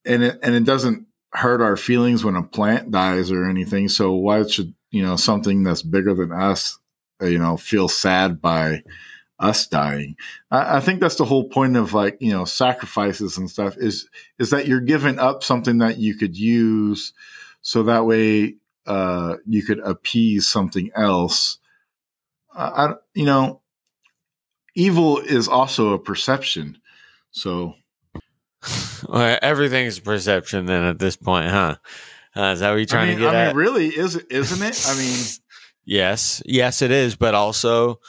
[0.05, 3.89] and it and it doesn't hurt our feelings when a plant dies or anything.
[3.89, 6.77] So why should you know something that's bigger than us,
[7.23, 8.83] you know, feel sad by
[9.39, 10.17] us dying.
[10.51, 14.09] I, I, think that's the whole point of like you know sacrifices and stuff is
[14.41, 17.13] is that you're giving up something that you could use,
[17.63, 21.59] so that way uh, you could appease something else.
[22.57, 23.63] I, you know,
[24.75, 26.79] evil is also a perception.
[27.33, 27.75] So,
[29.09, 31.77] well, everything is perception then at this point, huh?
[32.37, 33.47] Uh, is that what you're trying I mean, to get I at?
[33.49, 34.87] mean, really, is isn't it?
[34.89, 35.25] I mean,
[35.85, 38.01] yes, yes, it is, but also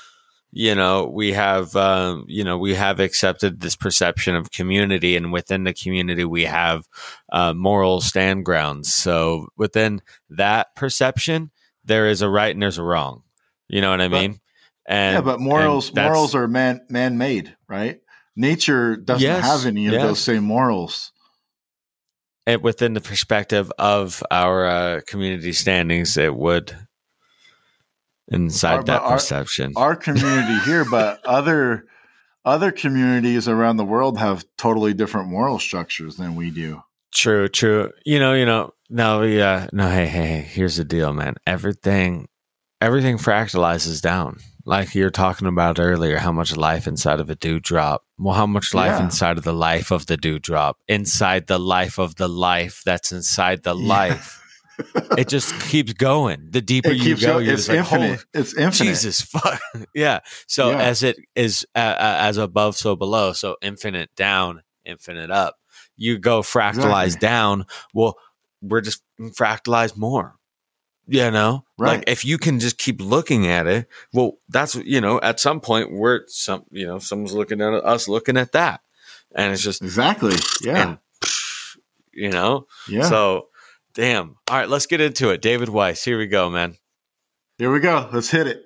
[0.58, 5.34] you know we have um, you know we have accepted this perception of community and
[5.34, 6.88] within the community we have
[7.34, 8.94] uh, moral stand grounds.
[8.94, 11.52] So within that perception
[11.84, 13.24] there is a right and there's a wrong.
[13.68, 14.40] You know what i mean?
[14.88, 18.00] And yeah but morals morals are man man made right?
[18.38, 20.04] Nature doesn't yes, have any of yes.
[20.04, 21.12] those same morals.
[22.48, 26.74] And within the perspective of our uh, community standings it would
[28.28, 29.74] inside our, that perception.
[29.76, 31.86] Our, our community here, but other
[32.44, 36.84] other communities around the world have totally different moral structures than we do.
[37.14, 37.92] True, true.
[38.06, 38.74] You know, you know.
[38.88, 39.90] No, yeah, no.
[39.90, 40.42] Hey, hey, hey.
[40.42, 41.36] Here's the deal, man.
[41.48, 42.28] Everything,
[42.80, 44.38] everything fractalizes down.
[44.64, 48.04] Like you're talking about earlier, how much life inside of a dewdrop.
[48.20, 49.06] Well, how much life yeah.
[49.06, 53.64] inside of the life of the dewdrop, inside the life of the life that's inside
[53.64, 53.88] the yeah.
[53.88, 54.45] life
[55.18, 56.48] it just keeps going.
[56.50, 58.10] The deeper you go, you're it's infinite.
[58.10, 58.90] Like, it's infinite.
[58.90, 59.62] Jesus fuck.
[59.94, 60.20] yeah.
[60.48, 60.82] So yeah.
[60.82, 63.34] as it is uh, uh, as above, so below.
[63.34, 65.56] So infinite down, infinite up.
[65.98, 67.28] You go fractalize exactly.
[67.28, 67.66] down.
[67.94, 68.18] Well,
[68.62, 70.36] we're just fractalize more.
[71.08, 71.98] You know, right.
[72.00, 75.62] like if you can just keep looking at it, well, that's you know, at some
[75.62, 78.82] point we're some you know, someone's looking at us looking at that,
[79.36, 80.34] and it's just exactly
[80.64, 80.98] yeah, and,
[82.12, 83.04] you know, yeah.
[83.04, 83.50] So
[83.96, 84.36] Damn.
[84.50, 85.42] All right, let's get into it.
[85.42, 86.76] David Weiss, here we go, man.
[87.58, 88.10] Here we go.
[88.12, 88.64] Let's hit it.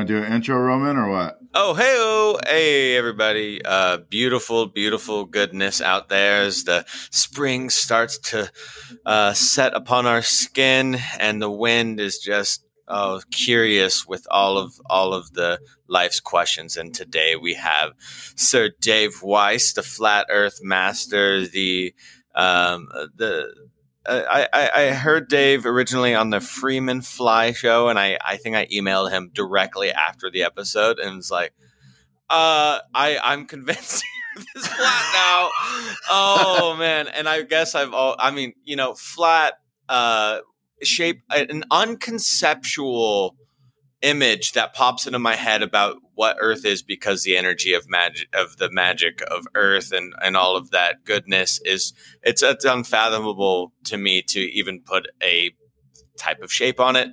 [0.00, 1.38] Want to do an intro, Roman, or what?
[1.54, 3.62] Oh, hey, oh, hey, everybody!
[3.62, 8.50] Uh, beautiful, beautiful goodness out there as the spring starts to
[9.04, 14.72] uh, set upon our skin, and the wind is just oh curious with all of
[14.88, 16.78] all of the life's questions.
[16.78, 17.92] And today we have
[18.36, 21.92] Sir Dave Weiss, the flat Earth master, the
[22.34, 23.52] um, the
[24.06, 28.56] I, I, I heard Dave originally on the Freeman Fly show, and I, I think
[28.56, 31.52] I emailed him directly after the episode and was like,
[32.30, 34.02] uh, I, I'm convinced
[34.54, 35.50] this flat now.
[36.08, 37.08] Oh man.
[37.08, 39.54] And I guess I've all, I mean, you know, flat,
[39.88, 40.38] uh,
[40.82, 43.36] shape, an unconceptual
[44.02, 48.28] image that pops into my head about what earth is because the energy of magic
[48.34, 51.92] of the magic of earth and and all of that goodness is
[52.22, 55.50] it's it's unfathomable to me to even put a
[56.18, 57.08] type of shape on it.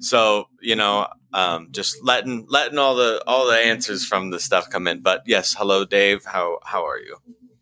[0.00, 4.68] So you know um, just letting letting all the all the answers from the stuff
[4.70, 5.00] come in.
[5.00, 6.24] But yes hello dave.
[6.24, 7.18] How how are you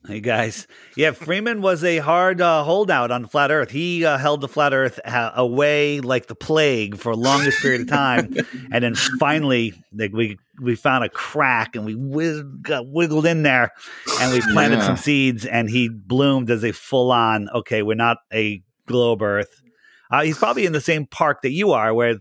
[0.06, 0.66] Hey guys,
[0.98, 3.70] yeah, Freeman was a hard uh, holdout on flat Earth.
[3.70, 7.80] He uh, held the flat Earth ha- away like the plague for a longest period
[7.80, 8.34] of time,
[8.70, 13.44] and then finally, like we we found a crack and we whiz- got wiggled in
[13.44, 13.72] there,
[14.20, 14.86] and we planted yeah.
[14.86, 17.48] some seeds, and he bloomed as a full on.
[17.48, 19.62] Okay, we're not a globe Earth.
[20.10, 22.18] Uh, he's probably in the same park that you are, where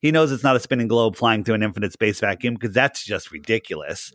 [0.00, 3.04] he knows it's not a spinning globe flying through an infinite space vacuum because that's
[3.04, 4.14] just ridiculous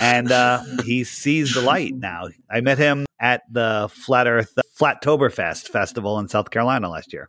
[0.00, 2.28] and uh, he sees the light now.
[2.50, 7.28] I met him at the Flat Earth Flattoberfest festival in South Carolina last year.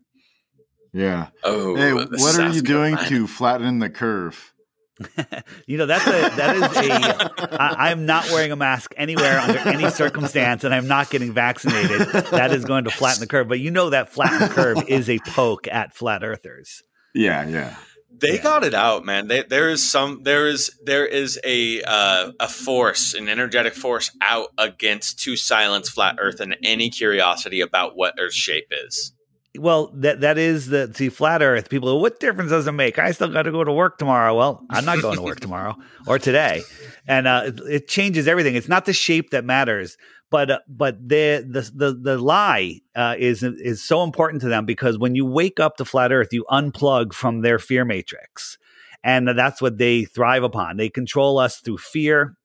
[0.93, 1.27] Yeah.
[1.43, 4.53] Oh, hey, what South are you doing to flatten the curve?
[5.65, 9.57] you know that's a that is a I, I'm not wearing a mask anywhere under
[9.59, 12.01] any circumstance, and I'm not getting vaccinated.
[12.29, 13.47] That is going to flatten the curve.
[13.47, 16.83] But you know that flatten the curve is a poke at flat earthers.
[17.15, 17.75] Yeah, yeah.
[18.23, 18.41] They yeah.
[18.41, 19.27] got it out, man.
[19.27, 24.11] They, there is some, there is, there is a uh, a force, an energetic force
[24.21, 29.11] out against to silence flat Earth and any curiosity about what Earth's shape is.
[29.59, 31.69] Well, that that is the see flat Earth.
[31.69, 32.97] People, what difference does it make?
[32.97, 34.35] I still got to go to work tomorrow.
[34.35, 35.75] Well, I'm not going to work tomorrow
[36.07, 36.63] or today,
[37.05, 38.55] and uh, it, it changes everything.
[38.55, 39.97] It's not the shape that matters
[40.33, 44.97] but uh, but the the the, lie uh, is is so important to them because
[44.97, 48.57] when you wake up to flat Earth, you unplug from their fear matrix,
[49.03, 50.77] and that's what they thrive upon.
[50.77, 52.35] They control us through fear.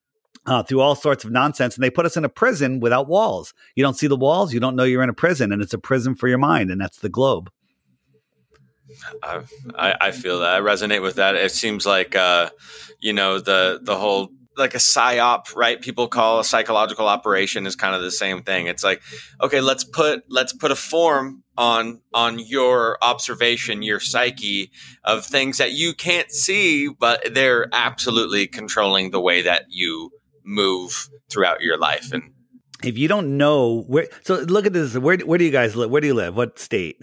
[0.47, 3.53] Uh, through all sorts of nonsense, and they put us in a prison without walls.
[3.75, 5.79] You don't see the walls, you don't know you're in a prison, and it's a
[5.79, 7.51] prison for your mind, and that's the globe.
[9.23, 11.35] I, I feel that I resonate with that.
[11.35, 12.49] It seems like uh,
[12.99, 15.81] you know the the whole like a psyop, right?
[15.81, 18.67] People call a psychological operation is kind of the same thing.
[18.67, 19.03] It's like,
[19.41, 24.71] okay, let's put let's put a form on on your observation, your psyche
[25.05, 30.11] of things that you can't see, but they're absolutely controlling the way that you
[30.45, 32.13] move throughout your life.
[32.13, 32.33] And
[32.83, 34.97] if you don't know where, so look at this.
[34.97, 35.91] Where where do you guys live?
[35.91, 36.37] Where do you live?
[36.37, 36.99] What state?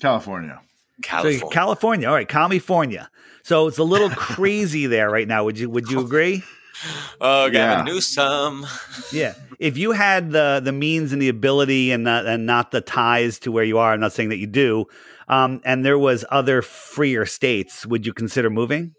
[0.00, 0.60] California.
[1.02, 1.40] California.
[1.40, 2.08] So California.
[2.08, 3.10] All right, California.
[3.42, 5.44] So it's a little crazy there right now.
[5.44, 6.42] Would you would you agree?
[7.20, 7.92] Oh, Gavin yeah.
[7.92, 8.66] Newsom.
[9.12, 12.82] yeah, if you had the the means and the ability and not, and not the
[12.82, 14.84] ties to where you are, I'm not saying that you do,
[15.28, 18.92] um, and there was other freer states, would you consider moving?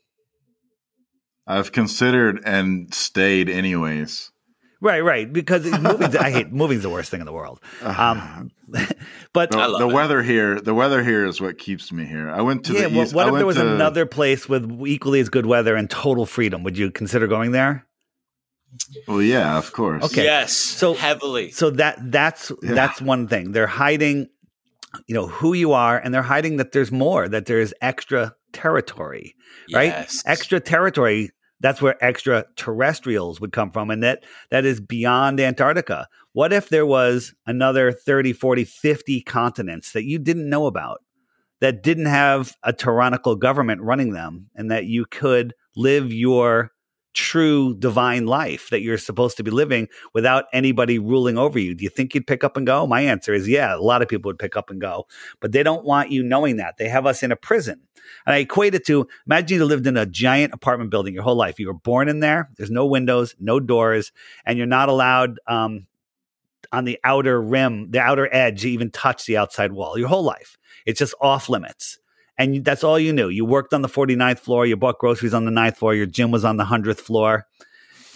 [1.46, 4.32] I've considered and stayed anyways.
[4.80, 5.32] Right, right.
[5.32, 7.60] Because moving, I hate moving's the worst thing in the world.
[7.82, 8.52] Um,
[9.34, 12.30] but the, the weather here, the weather here is what keeps me here.
[12.30, 13.16] I went to yeah, the well, east.
[13.16, 16.26] What I if there was to, another place with equally as good weather and total
[16.26, 16.64] freedom?
[16.64, 17.88] Would you consider going there?
[19.08, 20.04] Well, yeah, of course.
[20.04, 21.52] Okay, yes, so heavily.
[21.52, 22.74] So that that's yeah.
[22.74, 23.54] that's one thing.
[23.54, 24.28] They're hiding,
[25.08, 27.28] you know, who you are, and they're hiding that there's more.
[27.28, 29.36] That there's extra territory,
[29.74, 29.88] right?
[29.88, 30.22] Yes.
[30.26, 36.54] Extra territory that's where extraterrestrials would come from and that that is beyond antarctica what
[36.54, 41.02] if there was another 30 40 50 continents that you didn't know about
[41.60, 46.72] that didn't have a tyrannical government running them and that you could live your
[47.18, 51.74] true divine life that you're supposed to be living without anybody ruling over you.
[51.74, 52.86] Do you think you'd pick up and go?
[52.86, 55.08] My answer is yeah, a lot of people would pick up and go,
[55.40, 56.78] but they don't want you knowing that.
[56.78, 57.87] They have us in a prison.
[58.26, 61.36] And I equate it to imagine you lived in a giant apartment building your whole
[61.36, 61.60] life.
[61.60, 64.12] You were born in there, there's no windows, no doors,
[64.46, 65.88] and you're not allowed um,
[66.72, 70.24] on the outer rim, the outer edge, to even touch the outside wall your whole
[70.24, 70.58] life.
[70.86, 72.00] It's just off limits
[72.38, 73.30] and that's all you knew.
[73.30, 76.32] You worked on the 49th floor, you bought groceries on the ninth floor, your gym
[76.32, 77.48] was on the 100th floor,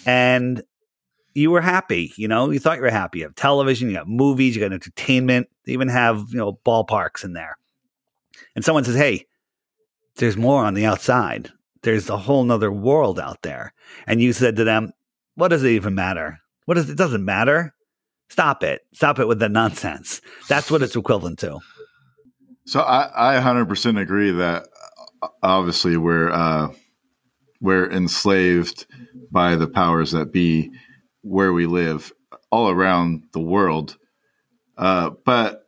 [0.05, 0.63] and
[1.33, 2.13] you were happy.
[2.17, 3.19] You know, you thought you were happy.
[3.19, 7.23] You have television, you got movies, you got entertainment, they even have, you know, ballparks
[7.23, 7.57] in there.
[8.55, 9.25] And someone says, hey,
[10.15, 11.49] there's more on the outside.
[11.83, 13.73] There's a whole nother world out there.
[14.05, 14.93] And you said to them,
[15.35, 16.39] what does it even matter?
[16.65, 17.73] What does it doesn't matter?
[18.29, 18.81] Stop it.
[18.93, 20.21] Stop it with the nonsense.
[20.47, 21.59] That's what it's equivalent to.
[22.65, 24.67] So I, I 100% agree that
[25.43, 26.69] obviously we're uh,
[27.59, 28.85] we're enslaved
[29.31, 30.71] by the powers that be
[31.21, 32.11] where we live
[32.51, 33.97] all around the world.
[34.77, 35.67] Uh, but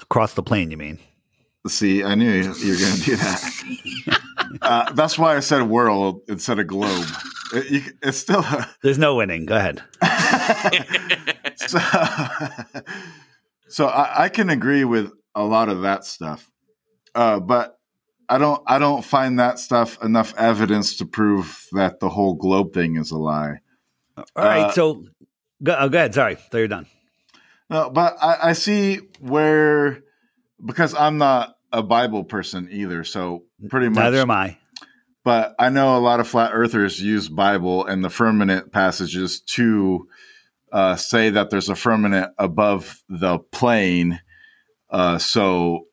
[0.00, 0.98] across the plane, you mean?
[1.68, 4.20] See, I knew you were going to do that.
[4.62, 7.06] uh, that's why I said world instead of globe.
[7.52, 8.40] It, you, it's still.
[8.40, 9.44] A, There's no winning.
[9.44, 9.82] Go ahead.
[11.56, 11.78] so,
[13.68, 16.50] so I, I, can agree with a lot of that stuff,
[17.14, 17.78] uh, but
[18.28, 18.62] I don't.
[18.66, 23.10] I don't find that stuff enough evidence to prove that the whole globe thing is
[23.10, 23.60] a lie.
[24.16, 24.62] All right.
[24.62, 25.04] Uh, so
[25.62, 26.14] go, oh, go ahead.
[26.14, 26.86] Sorry, so you're done.
[27.68, 30.02] No, but I, I see where
[30.64, 34.58] because I'm not a Bible person either, so pretty much neither am I.
[35.22, 40.08] But I know a lot of flat earthers use Bible and the firmament passages to
[40.72, 44.20] uh, say that there's a firmament above the plane.
[44.88, 45.86] Uh, so,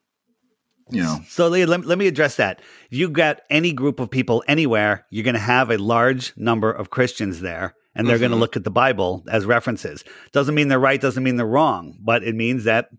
[0.89, 1.19] you know.
[1.27, 2.61] So let, let me address that.
[2.89, 6.71] If you got any group of people anywhere, you're going to have a large number
[6.71, 8.21] of Christians there and they're mm-hmm.
[8.21, 10.05] going to look at the Bible as references.
[10.31, 12.89] Doesn't mean they're right, doesn't mean they're wrong, but it means that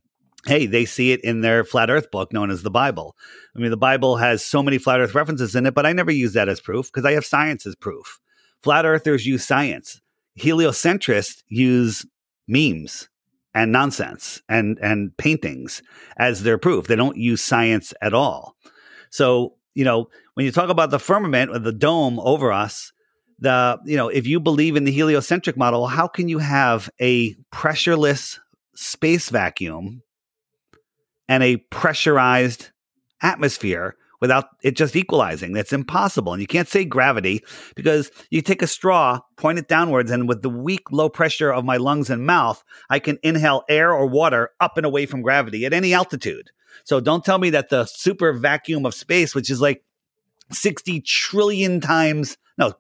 [0.47, 3.17] hey, they see it in their flat earth book known as the Bible.
[3.57, 6.13] I mean, the Bible has so many flat earth references in it, but I never
[6.13, 8.21] use that as proof because I have science as proof.
[8.63, 10.01] Flat earthers use science.
[10.37, 12.07] Heliocentrists use
[12.47, 13.09] memes
[13.55, 15.83] and nonsense and and paintings
[16.17, 16.87] as their proof.
[16.87, 18.57] They don't use science at all.
[19.11, 22.93] So, you know, when you talk about the firmament or the dome over us,
[23.39, 27.35] the you know, if you believe in the heliocentric model, how can you have a
[27.53, 28.39] pressureless
[28.75, 30.03] space vacuum
[31.29, 32.71] and a pressurized
[33.23, 35.53] atmosphere without it just equalizing.
[35.53, 36.33] That's impossible.
[36.33, 37.45] And you can't say gravity
[37.77, 41.65] because you take a straw, point it downwards, and with the weak low pressure of
[41.65, 45.65] my lungs and mouth, I can inhale air or water up and away from gravity
[45.65, 46.51] at any altitude.
[46.85, 49.85] So don't tell me that the super vacuum of space, which is like
[50.51, 52.73] 60 trillion times, no,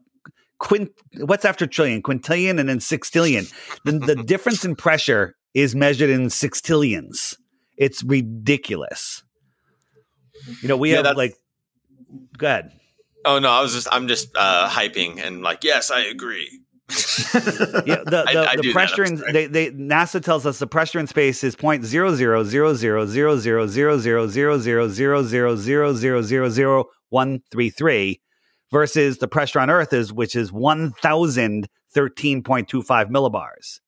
[0.58, 2.02] quint, what's after trillion?
[2.02, 3.52] Quintillion and then sextillion.
[3.84, 7.36] the, the difference in pressure is measured in sextillions.
[7.78, 9.22] It's ridiculous.
[10.62, 11.34] You know, we yeah, have like,
[12.36, 12.72] go ahead.
[13.24, 16.48] Oh no, I was just I'm just uh, hyping and like, yes, I agree.
[16.88, 20.98] yeah, the the, I, I the pressure in they, they NASA tells us the pressure
[20.98, 25.28] in space is point zero zero zero zero zero zero zero zero zero zero zero
[25.28, 28.22] zero zero zero zero zero one three three
[28.70, 33.80] versus the pressure on Earth is which is one thousand thirteen point two five millibars.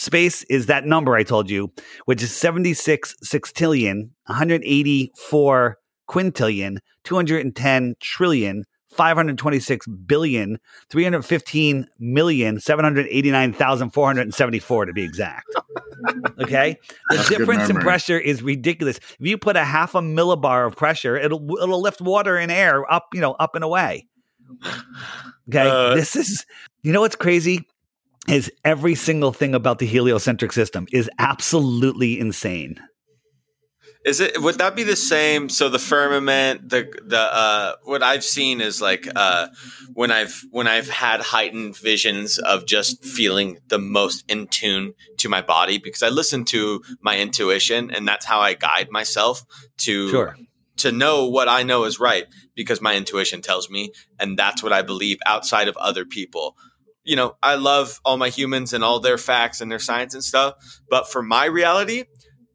[0.00, 1.70] Space is that number I told you,
[2.06, 5.76] which is 76 sextillion, 184
[6.08, 10.56] quintillion, 210 trillion, 526 billion,
[10.88, 15.54] 315 million, 789,474 to be exact.
[16.40, 16.78] okay?
[17.10, 18.96] The That's difference in pressure is ridiculous.
[18.96, 22.90] If you put a half a millibar of pressure, it'll it'll lift water and air
[22.90, 24.08] up, you know, up and away.
[25.46, 25.68] Okay?
[25.68, 26.46] Uh, this is
[26.82, 27.66] you know what's crazy?
[28.28, 32.80] Is every single thing about the heliocentric system is absolutely insane.
[34.02, 35.50] Is it would that be the same?
[35.50, 39.48] So the firmament, the the uh, what I've seen is like uh,
[39.92, 45.28] when I've when I've had heightened visions of just feeling the most in tune to
[45.28, 49.44] my body because I listen to my intuition and that's how I guide myself
[49.78, 50.36] to sure.
[50.78, 54.72] to know what I know is right because my intuition tells me and that's what
[54.72, 56.56] I believe outside of other people
[57.04, 60.22] you know, I love all my humans and all their facts and their science and
[60.22, 60.54] stuff.
[60.88, 62.04] But for my reality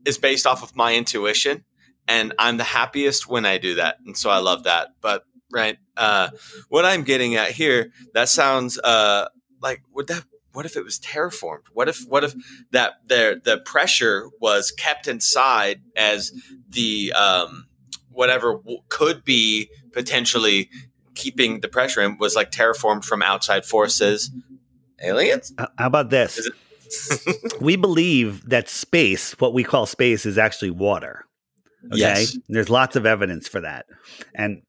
[0.06, 1.66] is based off of my intuition.
[2.08, 3.98] And I'm the happiest when I do that.
[4.06, 4.90] And so I love that.
[5.02, 6.30] But right, uh,
[6.70, 9.28] what I'm getting at here, that sounds uh,
[9.62, 10.24] like would that
[10.54, 11.66] what if it was terraformed?
[11.74, 12.34] What if what if
[12.72, 16.32] that there the pressure was kept inside as
[16.70, 17.66] the um,
[18.10, 20.70] whatever w- could be potentially
[21.16, 24.32] keeping the pressure in was like terraformed from outside forces.
[25.02, 25.54] Aliens?
[25.58, 26.50] How about this?
[27.62, 31.26] we believe that space, what we call space, is actually water.
[31.88, 32.00] Okay.
[32.00, 32.38] Yes.
[32.48, 33.86] There's lots of evidence for that.
[34.34, 34.62] And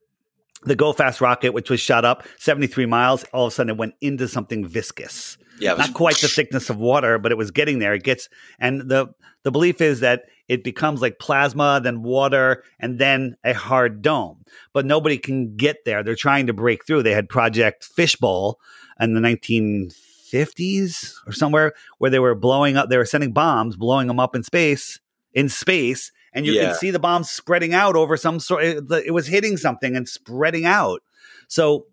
[0.66, 3.76] the Go Fast rocket, which was shot up 73 miles, all of a sudden it
[3.76, 5.38] went into something viscous.
[5.58, 7.94] Yeah, not quite the thickness of water, but it was getting there.
[7.94, 12.98] It gets, and the the belief is that it becomes like plasma, then water, and
[12.98, 14.44] then a hard dome.
[14.72, 16.02] But nobody can get there.
[16.02, 17.04] They're trying to break through.
[17.04, 18.58] They had Project Fishbowl
[19.00, 24.08] in the 1950s or somewhere where they were blowing up, they were sending bombs, blowing
[24.08, 25.00] them up in space,
[25.32, 26.12] in space.
[26.36, 26.66] And you yeah.
[26.66, 28.62] can see the bombs spreading out over some sort.
[28.62, 31.00] It, it was hitting something and spreading out.
[31.48, 31.86] So,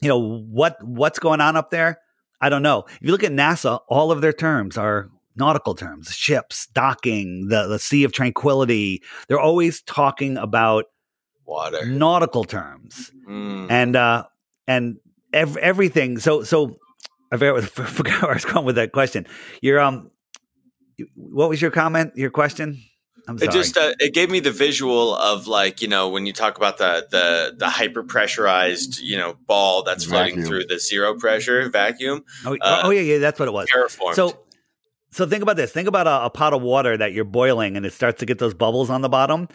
[0.00, 2.00] you know what what's going on up there?
[2.40, 2.84] I don't know.
[2.88, 7.66] If you look at NASA, all of their terms are nautical terms, ships, docking, the,
[7.66, 9.02] the Sea of Tranquility.
[9.28, 10.86] They're always talking about
[11.44, 13.70] water, nautical terms, mm.
[13.70, 14.24] and uh,
[14.66, 14.96] and
[15.32, 16.18] ev- everything.
[16.18, 16.78] So so
[17.30, 17.76] I forgot
[18.22, 19.26] where I was going with that question.
[19.60, 20.10] Your um,
[21.14, 22.12] what was your comment?
[22.16, 22.82] Your question?
[23.28, 26.56] It just uh, it gave me the visual of like you know when you talk
[26.56, 30.36] about the the the hyper pressurized you know ball that's vacuum.
[30.36, 32.24] floating through the zero pressure vacuum.
[32.46, 33.68] Oh, uh, oh yeah, yeah, that's what it was.
[33.70, 34.14] Terraformed.
[34.14, 34.46] So
[35.10, 35.72] so think about this.
[35.72, 38.38] Think about a, a, pot of water that you're boiling and it starts to get
[38.38, 39.48] those bubbles on the bottom.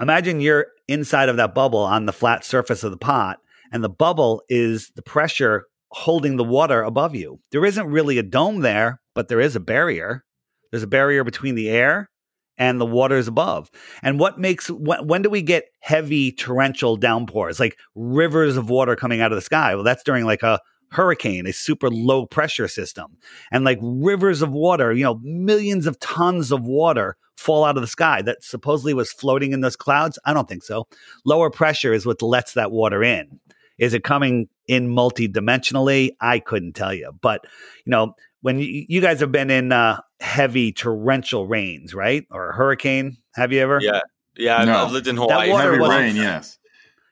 [0.00, 3.38] Imagine you're inside of that bubble on the flat surface of the pot,
[3.72, 7.40] and the bubble is the pressure holding the water above you.
[7.52, 10.24] There isn't really a dome there, but there is a barrier.
[10.70, 12.10] There's a barrier between the air
[12.58, 13.70] and the waters above.
[14.02, 18.96] And what makes when, when, do we get heavy torrential downpours, like rivers of water
[18.96, 19.74] coming out of the sky?
[19.74, 23.16] Well, that's during like a hurricane, a super low pressure system,
[23.52, 24.92] and like rivers of water.
[24.92, 29.12] You know, millions of tons of water fall out of the sky that supposedly was
[29.12, 30.18] floating in those clouds.
[30.24, 30.88] I don't think so.
[31.24, 33.38] Lower pressure is what lets that water in.
[33.78, 36.10] Is it coming in multidimensionally?
[36.20, 37.44] I couldn't tell you, but
[37.84, 42.26] you know when you, you guys have been in uh, heavy torrential rains, right?
[42.30, 43.16] Or a hurricane.
[43.34, 43.78] Have you ever?
[43.80, 44.00] Yeah.
[44.36, 44.64] Yeah.
[44.64, 44.86] No.
[44.86, 45.48] I've lived in Hawaii.
[45.48, 46.58] That water heavy rain, yes.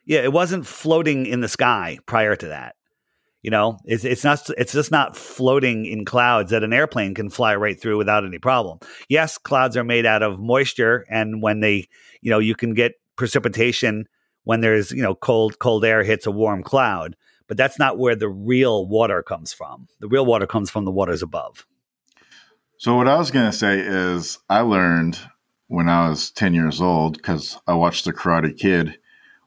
[0.05, 0.21] Yeah.
[0.21, 2.77] It wasn't floating in the sky prior to that.
[3.43, 7.31] You know, it's, it's not, it's just not floating in clouds that an airplane can
[7.31, 8.81] fly right through without any problem.
[9.09, 11.07] Yes, clouds are made out of moisture.
[11.09, 11.87] And when they,
[12.21, 14.07] you know, you can get precipitation
[14.43, 17.15] when there's, you know, cold, cold air hits a warm cloud
[17.49, 19.89] but that's not where the real water comes from.
[20.01, 21.67] The real water comes from the waters above.
[22.79, 25.19] So, what I was going to say is, I learned
[25.69, 28.99] when I was 10 years old because I watched The Karate Kid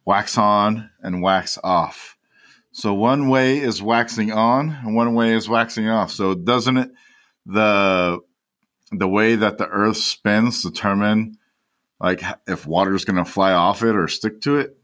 [0.05, 2.17] wax on and wax off.
[2.71, 6.11] So, one way is waxing on and one way is waxing off.
[6.11, 6.89] So, doesn't it,
[7.45, 8.19] the,
[8.91, 11.37] the way that the earth spins determine
[11.99, 14.78] like if water is going to fly off it or stick to it?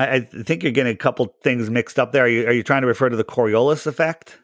[0.00, 2.24] I, I, think you're getting a couple things mixed up there.
[2.24, 4.38] Are you, are you trying to refer to the Coriolis effect?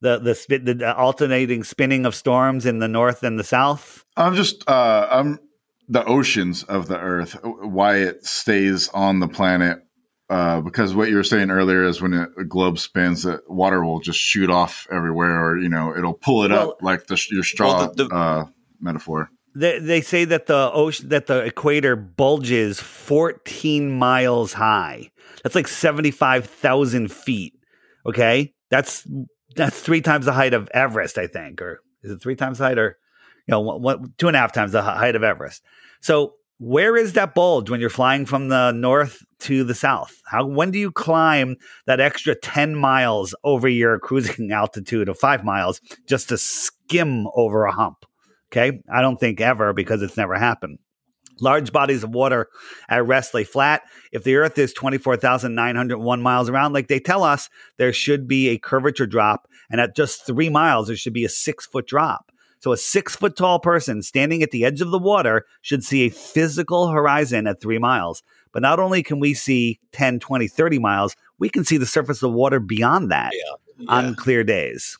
[0.00, 4.04] The the, spin, the alternating spinning of storms in the north and the south.
[4.16, 5.38] I'm just uh, I'm
[5.88, 9.78] the oceans of the Earth, why it stays on the planet.
[10.30, 14.00] Uh, because what you were saying earlier is when a globe spins, the water will
[14.00, 17.42] just shoot off everywhere, or you know, it'll pull it well, up like the, your
[17.42, 18.44] straw well, the, the, uh,
[18.80, 25.10] metaphor they, they say that the ocean that the equator bulges 14 miles high.
[25.42, 27.54] That's like 75,000 feet.
[28.06, 29.06] Okay, that's
[29.56, 32.64] that's three times the height of Everest, I think, or is it three times the
[32.64, 32.98] height, or
[33.46, 35.62] you know, two and a half times the height of Everest.
[36.00, 40.14] So where is that bulge when you're flying from the north to the south?
[40.26, 45.44] How when do you climb that extra 10 miles over your cruising altitude of 5
[45.44, 48.04] miles just to skim over a hump?
[48.56, 48.80] Okay.
[48.92, 50.78] I don't think ever because it's never happened.
[51.40, 52.48] Large bodies of water
[52.88, 53.82] at rest lay flat.
[54.12, 58.58] If the Earth is 24,901 miles around, like they tell us, there should be a
[58.58, 59.48] curvature drop.
[59.68, 62.30] And at just three miles, there should be a six foot drop.
[62.60, 66.02] So a six foot tall person standing at the edge of the water should see
[66.02, 68.22] a physical horizon at three miles.
[68.52, 72.18] But not only can we see 10, 20, 30 miles, we can see the surface
[72.18, 73.90] of the water beyond that yeah, yeah.
[73.90, 74.96] on clear days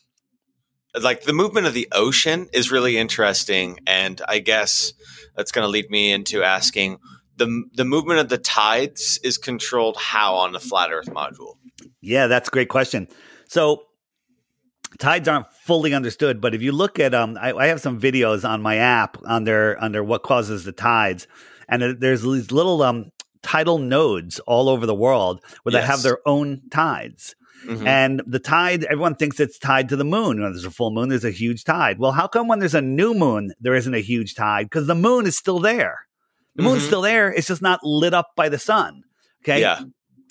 [1.03, 4.93] like the movement of the ocean is really interesting and i guess
[5.37, 6.99] that's going to lead me into asking
[7.37, 11.57] the the movement of the tides is controlled how on the flat earth module?
[12.01, 13.09] Yeah that's a great question.
[13.49, 13.83] So
[14.99, 18.49] tides aren't fully understood but if you look at um I, I have some videos
[18.49, 21.27] on my app under under what causes the tides
[21.69, 23.11] and there's these little um
[23.43, 25.83] tidal nodes all over the world where yes.
[25.83, 27.35] they have their own tides
[27.67, 27.87] Mm-hmm.
[27.87, 30.41] And the tide, everyone thinks it's tied to the moon.
[30.41, 31.99] When there's a full moon, there's a huge tide.
[31.99, 34.67] Well, how come when there's a new moon, there isn't a huge tide?
[34.67, 36.07] Because the moon is still there.
[36.55, 36.73] The mm-hmm.
[36.73, 37.33] moon's still there.
[37.33, 39.03] It's just not lit up by the sun.
[39.43, 39.61] Okay.
[39.61, 39.83] Yeah.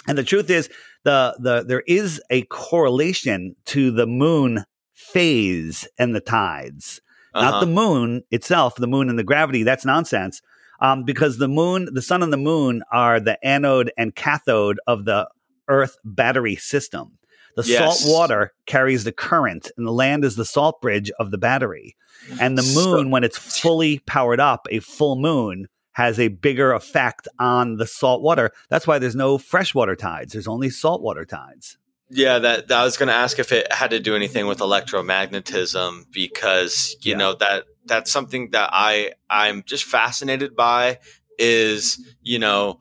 [0.07, 0.69] And the truth is,
[1.03, 7.01] the the there is a correlation to the moon phase and the tides.
[7.33, 7.51] Uh-huh.
[7.51, 9.63] Not the moon itself, the moon and the gravity.
[9.63, 10.41] That's nonsense.
[10.79, 15.05] Um, because the moon, the sun and the moon are the anode and cathode of
[15.05, 15.29] the
[15.69, 17.17] Earth battery system.
[17.55, 17.99] The yes.
[17.99, 21.95] salt water carries the current, and the land is the salt bridge of the battery.
[22.39, 26.73] And the moon, so, when it's fully powered up, a full moon has a bigger
[26.73, 28.51] effect on the salt water.
[28.69, 30.33] That's why there's no freshwater tides.
[30.33, 31.77] There's only saltwater tides.
[32.09, 34.59] Yeah, that, that I was going to ask if it had to do anything with
[34.59, 37.17] electromagnetism because you yeah.
[37.17, 40.99] know that that's something that I I'm just fascinated by
[41.39, 42.79] is you know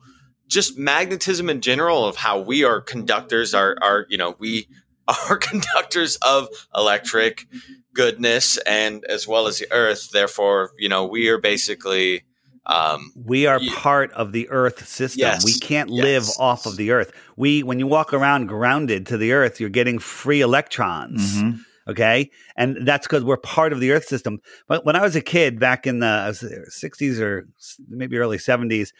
[0.53, 4.67] just magnetism in general of how we are conductors are are you know we
[5.07, 7.47] are conductors of electric
[7.93, 12.23] goodness and as well as the earth therefore you know we are basically
[12.65, 15.19] Um, we are part of the Earth system.
[15.19, 16.03] Yes, we can't yes.
[16.03, 17.11] live off of the Earth.
[17.35, 21.35] We, when you walk around grounded to the Earth, you're getting free electrons.
[21.35, 21.57] Mm-hmm.
[21.89, 24.39] Okay, and that's because we're part of the Earth system.
[24.69, 26.31] But when I was a kid, back in the
[26.71, 27.49] '60s or
[27.89, 28.93] maybe early '70s,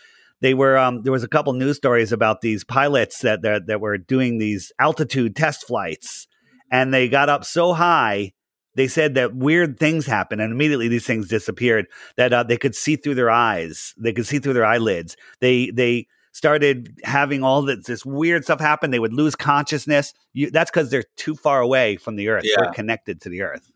[0.44, 3.80] they were um, there was a couple news stories about these pilots that, that that
[3.80, 6.28] were doing these altitude test flights,
[6.70, 8.34] and they got up so high
[8.76, 11.86] they said that weird things happened and immediately these things disappeared
[12.18, 15.16] that uh, they could see through their eyes they could see through their eyelids.
[15.40, 20.14] They they started having all this, this weird stuff happen they would lose consciousness.
[20.34, 22.56] You, that's because they're too far away from the earth yeah.
[22.58, 23.72] they're connected to the earth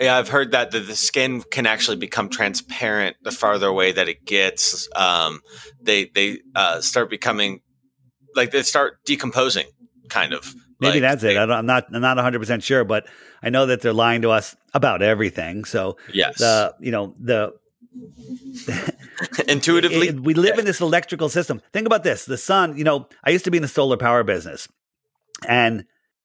[0.00, 4.08] yeah i've heard that the, the skin can actually become transparent the farther away that
[4.08, 5.40] it gets um,
[5.80, 7.60] they they uh, start becoming
[8.34, 9.66] like they start decomposing
[10.08, 13.06] kind of maybe like that's they, it I am not i'm not 100% sure but
[13.42, 15.64] I know that they're lying to us about everything.
[15.64, 17.54] So yes, the you know the
[19.48, 20.60] intuitively it, we live yeah.
[20.60, 21.62] in this electrical system.
[21.72, 22.76] Think about this: the sun.
[22.76, 24.68] You know, I used to be in the solar power business,
[25.48, 25.84] and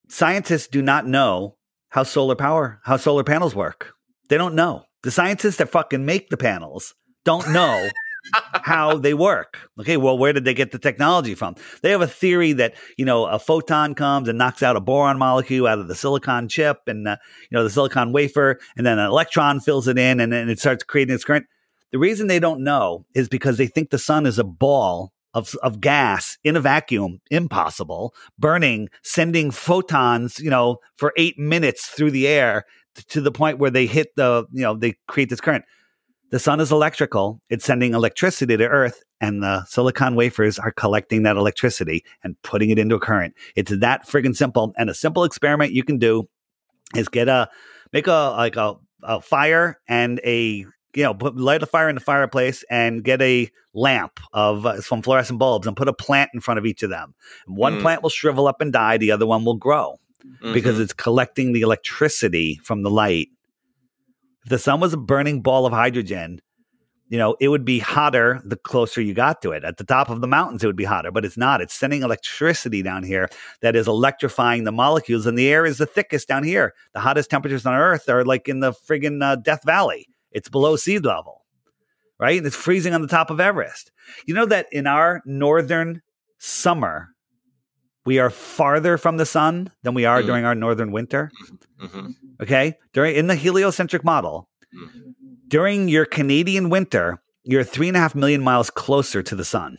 [0.09, 1.55] scientists do not know
[1.95, 3.93] how solar power, how solar panels work.
[4.27, 4.83] They don't know.
[5.03, 6.93] The scientists that fucking make the panels
[7.23, 7.89] don't know
[8.63, 9.69] how they work.
[9.79, 11.55] Okay, well, where did they get the technology from?
[11.81, 15.17] They have a theory that you know a photon comes and knocks out a boron
[15.17, 17.15] molecule out of the silicon chip and uh,
[17.49, 20.59] you know the silicon wafer, and then an electron fills it in, and then it
[20.59, 21.45] starts creating its current.
[21.93, 25.53] The reason they don't know is because they think the sun is a ball of,
[25.61, 32.11] of gas in a vacuum, impossible, burning, sending photons, you know, for eight minutes through
[32.11, 32.65] the air
[33.09, 35.65] to the point where they hit the, you know, they create this current.
[36.31, 37.41] The sun is electrical.
[37.49, 42.71] It's sending electricity to Earth, and the silicon wafers are collecting that electricity and putting
[42.71, 43.35] it into a current.
[43.55, 44.73] It's that friggin' simple.
[44.77, 46.27] And a simple experiment you can do
[46.95, 47.49] is get a
[47.93, 50.65] make a like a, a fire and a
[50.95, 54.81] you know put light a fire in the fireplace and get a lamp of uh,
[54.81, 57.13] some fluorescent bulbs and put a plant in front of each of them.
[57.45, 57.81] One mm.
[57.81, 58.97] plant will shrivel up and die.
[58.97, 60.53] The other one will grow mm-hmm.
[60.53, 63.29] because it's collecting the electricity from the light
[64.45, 66.39] if the sun was a burning ball of hydrogen,
[67.07, 69.63] you know, it would be hotter the closer you got to it.
[69.63, 71.61] At the top of the mountains, it would be hotter, but it's not.
[71.61, 73.29] It's sending electricity down here
[73.61, 76.73] that is electrifying the molecules, and the air is the thickest down here.
[76.93, 80.07] The hottest temperatures on Earth are like in the friggin' uh, Death Valley.
[80.35, 81.45] It's below sea level,
[82.19, 82.37] right?
[82.37, 83.89] And it's freezing on the top of Everest.
[84.25, 86.01] You know that in our northern
[86.39, 87.07] summer,
[88.05, 90.25] we are farther from the sun than we are mm.
[90.25, 91.31] during our northern winter.
[91.81, 92.09] Mm-hmm.
[92.41, 92.75] Okay.
[92.91, 95.13] During in the heliocentric model, mm.
[95.47, 99.77] during your Canadian winter, you're three and a half million miles closer to the sun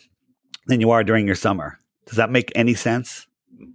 [0.68, 1.78] than you are during your summer.
[2.06, 3.26] Does that make any sense?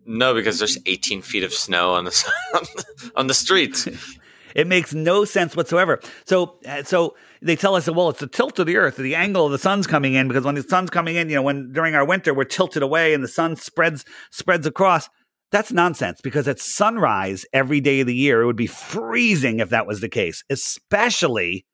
[0.08, 3.88] No, because there's 18 feet of snow on the on the streets.
[4.56, 6.00] it makes no sense whatsoever.
[6.26, 9.46] So, uh, so they tell us, well, it's the tilt of the Earth, the angle
[9.46, 11.96] of the sun's coming in, because when the sun's coming in, you know, when during
[11.96, 15.10] our winter we're tilted away and the sun spreads spreads across.
[15.52, 19.70] That's nonsense because at sunrise every day of the year, it would be freezing if
[19.70, 21.66] that was the case, especially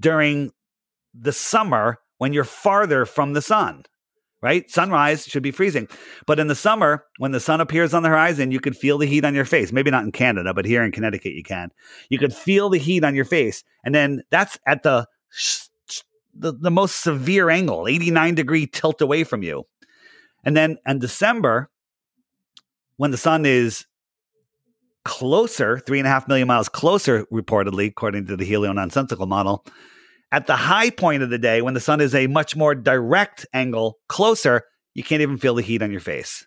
[0.00, 0.50] during
[1.14, 3.84] the summer when you're farther from the sun,
[4.44, 4.70] right?
[4.70, 5.88] Sunrise should be freezing.
[6.26, 9.06] But in the summer, when the sun appears on the horizon, you could feel the
[9.06, 9.72] heat on your face.
[9.72, 11.70] Maybe not in Canada, but here in Connecticut, you can.
[12.10, 13.64] You could feel the heat on your face.
[13.86, 15.06] And then that's at the,
[16.34, 19.64] the, the most severe angle, 89 degree tilt away from you.
[20.44, 21.70] And then in December,
[22.98, 23.86] when the sun is
[25.06, 29.64] closer, three and a half million miles closer, reportedly, according to the helio nonsensical model,
[30.34, 33.46] at the high point of the day, when the sun is a much more direct
[33.52, 36.44] angle closer, you can't even feel the heat on your face.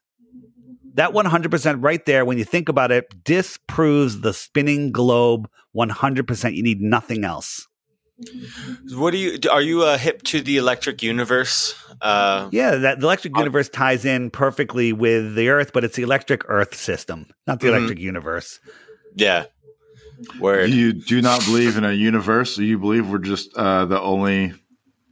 [0.95, 6.53] That 100% right there, when you think about it, disproves the spinning globe 100%.
[6.53, 7.65] You need nothing else.
[8.93, 11.75] What do you are you uh, hip to the electric universe?
[12.01, 16.01] Uh, yeah, that the electric universe ties in perfectly with the Earth, but it's the
[16.01, 17.77] electric Earth system, not the mm-hmm.
[17.77, 18.59] electric universe.
[19.15, 19.45] Yeah.
[20.39, 22.57] Where you do not believe in a universe?
[22.57, 24.53] You believe we're just uh, the only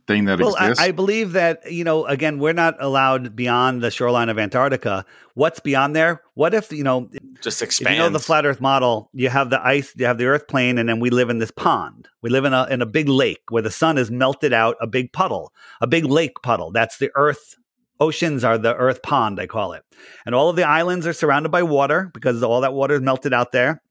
[0.07, 0.79] thing that well, exists?
[0.79, 5.05] I, I, believe that, you know, again, we're not allowed beyond the shoreline of Antarctica.
[5.33, 6.21] What's beyond there?
[6.33, 7.09] What if, you know,
[7.41, 7.95] just expand?
[7.95, 10.77] you know the flat earth model, you have the ice, you have the earth plane,
[10.77, 12.07] and then we live in this pond.
[12.21, 14.87] We live in a, in a big lake where the sun has melted out a
[14.87, 16.71] big puddle, a big lake puddle.
[16.71, 17.55] That's the earth.
[17.99, 19.83] Oceans are the earth pond, I call it.
[20.25, 23.33] And all of the islands are surrounded by water because all that water is melted
[23.33, 23.81] out there.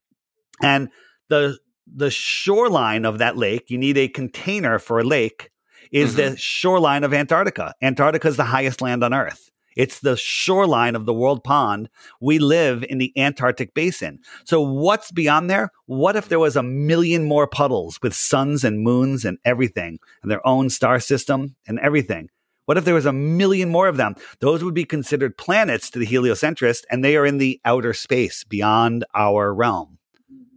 [0.63, 0.91] And
[1.29, 5.51] the the shoreline of that lake, you need a container for a lake
[5.93, 6.33] is mm-hmm.
[6.33, 7.75] the shoreline of Antarctica.
[7.83, 9.51] Antarctica is the highest land on Earth.
[9.77, 11.89] It's the shoreline of the world pond.
[12.21, 14.21] We live in the Antarctic basin.
[14.45, 15.71] So what's beyond there?
[15.87, 20.31] What if there was a million more puddles with suns and moons and everything and
[20.31, 22.29] their own star system and everything?
[22.67, 24.15] What if there was a million more of them?
[24.41, 28.45] Those would be considered planets to the heliocentrist and they are in the outer space
[28.45, 29.99] beyond our realm.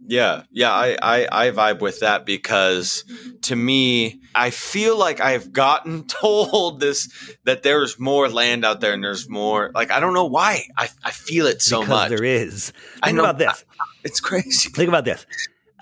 [0.08, 3.04] Yeah, yeah, I, I, I vibe with that because
[3.42, 8.94] to me, I feel like I've gotten told this that there's more land out there
[8.94, 12.08] and there's more like I don't know why I, I feel it so because much.
[12.08, 12.70] There is.
[12.70, 13.66] Think I know, about this.
[14.02, 14.70] It's crazy.
[14.74, 15.26] Think about this.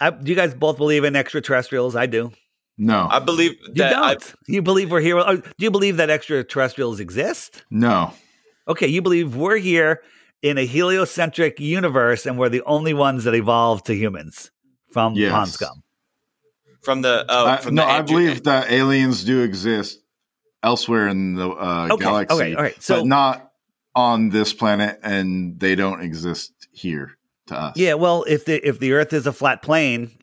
[0.00, 1.94] I, do you guys both believe in extraterrestrials?
[1.94, 2.32] I do.
[2.76, 3.94] No, I believe you don't.
[3.94, 4.16] I,
[4.48, 5.18] you believe we're here?
[5.18, 7.64] Oh, do you believe that extraterrestrials exist?
[7.70, 8.12] No.
[8.66, 10.02] Okay, you believe we're here
[10.42, 14.50] in a heliocentric universe, and we're the only ones that evolved to humans
[14.90, 15.32] from yes.
[15.32, 15.82] pond scum.
[16.82, 20.00] From the uh, from no, the I believe that aliens do exist
[20.62, 22.82] elsewhere in the uh, okay, galaxy, okay, all right.
[22.82, 23.52] so, but not
[23.94, 27.16] on this planet, and they don't exist here
[27.46, 27.76] to us.
[27.76, 30.16] Yeah, well, if the if the Earth is a flat plane,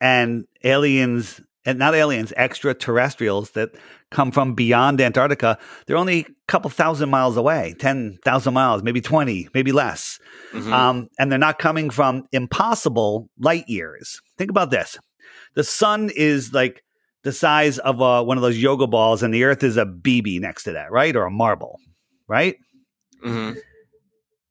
[0.00, 3.70] and aliens and not aliens, extraterrestrials that
[4.10, 5.58] come from beyond Antarctica.
[5.86, 10.18] They're only a couple thousand miles away, 10,000 miles, maybe 20, maybe less.
[10.52, 10.72] Mm-hmm.
[10.72, 14.20] Um, and they're not coming from impossible light years.
[14.38, 14.96] Think about this
[15.56, 16.82] the sun is like
[17.24, 20.38] the size of a, one of those yoga balls, and the earth is a BB
[20.38, 21.16] next to that, right?
[21.16, 21.80] Or a marble,
[22.28, 22.56] right?
[23.24, 23.58] Mm-hmm.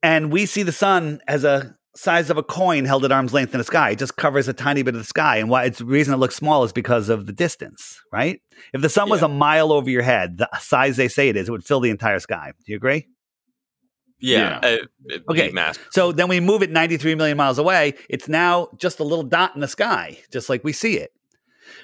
[0.03, 3.53] And we see the sun as a size of a coin held at arm's length
[3.53, 3.91] in the sky.
[3.91, 5.37] It just covers a tiny bit of the sky.
[5.37, 8.41] And why it's the reason it looks small is because of the distance, right?
[8.73, 9.11] If the sun yeah.
[9.11, 11.79] was a mile over your head, the size they say it is, it would fill
[11.79, 12.51] the entire sky.
[12.65, 13.07] Do you agree?
[14.19, 14.59] Yeah.
[14.63, 14.77] yeah.
[15.11, 15.53] Uh, okay.
[15.91, 17.93] So then we move it 93 million miles away.
[18.09, 21.11] It's now just a little dot in the sky, just like we see it.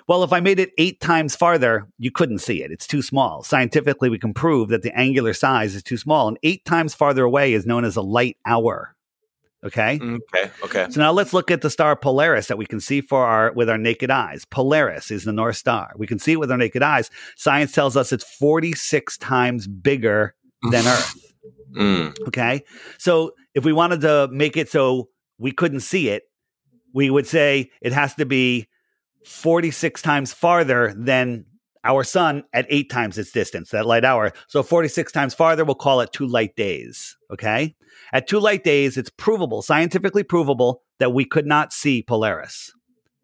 [0.07, 2.71] Well, if I made it eight times farther, you couldn't see it.
[2.71, 3.43] It's too small.
[3.43, 6.27] Scientifically, we can prove that the angular size is too small.
[6.27, 8.95] And eight times farther away is known as a light hour.
[9.63, 9.99] Okay.
[10.01, 10.51] Okay.
[10.63, 10.87] Okay.
[10.89, 13.69] So now let's look at the star Polaris that we can see for our with
[13.69, 14.43] our naked eyes.
[14.45, 15.93] Polaris is the North Star.
[15.95, 17.11] We can see it with our naked eyes.
[17.35, 20.33] Science tells us it's 46 times bigger
[20.71, 21.33] than Earth.
[21.75, 22.15] Mm.
[22.27, 22.63] Okay.
[22.97, 26.23] So if we wanted to make it so we couldn't see it,
[26.93, 28.67] we would say it has to be
[29.25, 31.45] 46 times farther than
[31.83, 34.33] our sun at eight times its distance, that light hour.
[34.47, 37.17] So 46 times farther, we'll call it two light days.
[37.31, 37.75] Okay.
[38.13, 42.71] At two light days, it's provable, scientifically provable, that we could not see Polaris.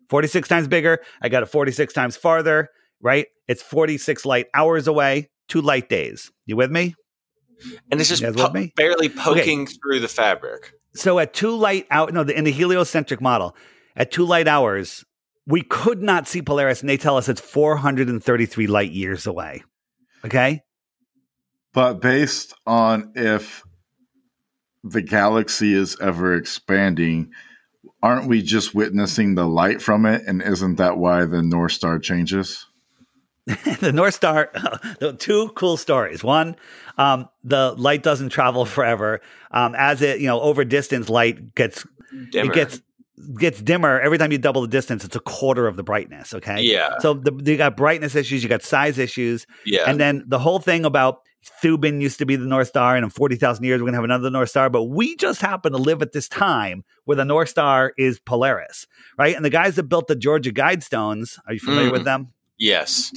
[0.09, 0.99] 46 times bigger.
[1.21, 2.69] I got it 46 times farther,
[3.01, 3.27] right?
[3.47, 6.31] It's 46 light hours away, two light days.
[6.45, 6.95] You with me?
[7.91, 9.73] And it's just po- barely poking okay.
[9.81, 10.73] through the fabric.
[10.93, 13.55] So at two light out, no, in the heliocentric model,
[13.95, 15.03] at two light hours,
[15.45, 19.63] we could not see Polaris, and they tell us it's 433 light years away.
[20.25, 20.61] Okay.
[21.73, 23.63] But based on if
[24.83, 27.31] the galaxy is ever expanding,
[28.01, 30.23] aren't we just witnessing the light from it?
[30.27, 32.67] And isn't that why the North Star changes?
[33.79, 34.51] the North Star,
[35.19, 36.23] two cool stories.
[36.23, 36.55] One,
[36.97, 39.21] um, the light doesn't travel forever.
[39.51, 41.85] Um, as it, you know, over distance, light gets
[42.31, 42.51] dimmer.
[42.51, 42.81] it gets
[43.39, 45.05] gets dimmer every time you double the distance.
[45.05, 46.33] It's a quarter of the brightness.
[46.33, 46.99] Okay, yeah.
[46.99, 50.59] So the, you got brightness issues, you got size issues, yeah, and then the whole
[50.59, 51.21] thing about
[51.63, 54.03] Thuban used to be the North Star, and in 40,000 years, we're going to have
[54.03, 54.69] another North Star.
[54.69, 58.87] But we just happen to live at this time where the North Star is Polaris,
[59.17, 59.35] right?
[59.35, 61.93] And the guys that built the Georgia Guidestones, are you familiar mm.
[61.93, 62.33] with them?
[62.57, 63.11] Yes.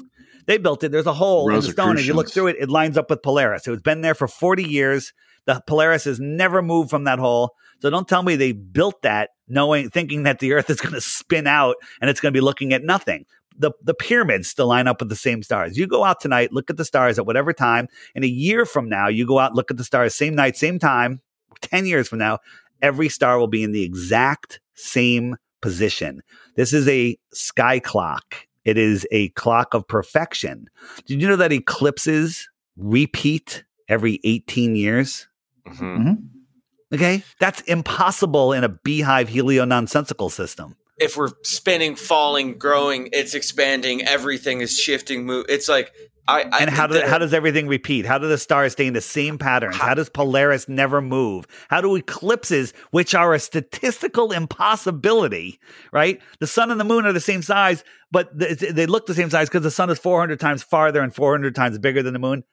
[0.46, 0.90] They built it.
[0.90, 1.96] There's a hole in the stone.
[1.96, 3.66] As you look through it, it lines up with Polaris.
[3.68, 5.12] It's been there for 40 years.
[5.46, 7.54] The Polaris has never moved from that hole.
[7.80, 11.00] So don't tell me they built that knowing, thinking that the Earth is going to
[11.00, 13.24] spin out and it's going to be looking at nothing
[13.56, 15.76] the the pyramids still line up with the same stars.
[15.76, 18.88] You go out tonight, look at the stars at whatever time, and a year from
[18.88, 21.20] now, you go out, look at the stars, same night, same time.
[21.60, 22.38] Ten years from now,
[22.80, 26.22] every star will be in the exact same position.
[26.56, 28.46] This is a sky clock.
[28.64, 30.68] It is a clock of perfection.
[31.06, 35.28] Did you know that eclipses repeat every 18 years?
[35.66, 35.84] Mm-hmm.
[35.84, 36.94] Mm-hmm.
[36.94, 37.22] Okay.
[37.38, 44.02] That's impossible in a beehive helio nonsensical system if we're spinning, falling, growing, it's expanding,
[44.02, 45.46] everything is shifting, move.
[45.48, 45.92] It's like
[46.28, 48.06] I, I and how does how does everything repeat?
[48.06, 49.76] How do the stars stay in the same patterns?
[49.76, 51.46] How, how, does Polaris never move?
[51.68, 55.58] How do eclipses, which are a statistical impossibility,
[55.92, 56.20] right?
[56.38, 57.82] The sun and the moon are the same size,
[58.12, 61.54] but they look the same size because the sun is 400 times farther and 400
[61.54, 62.44] times bigger than the moon.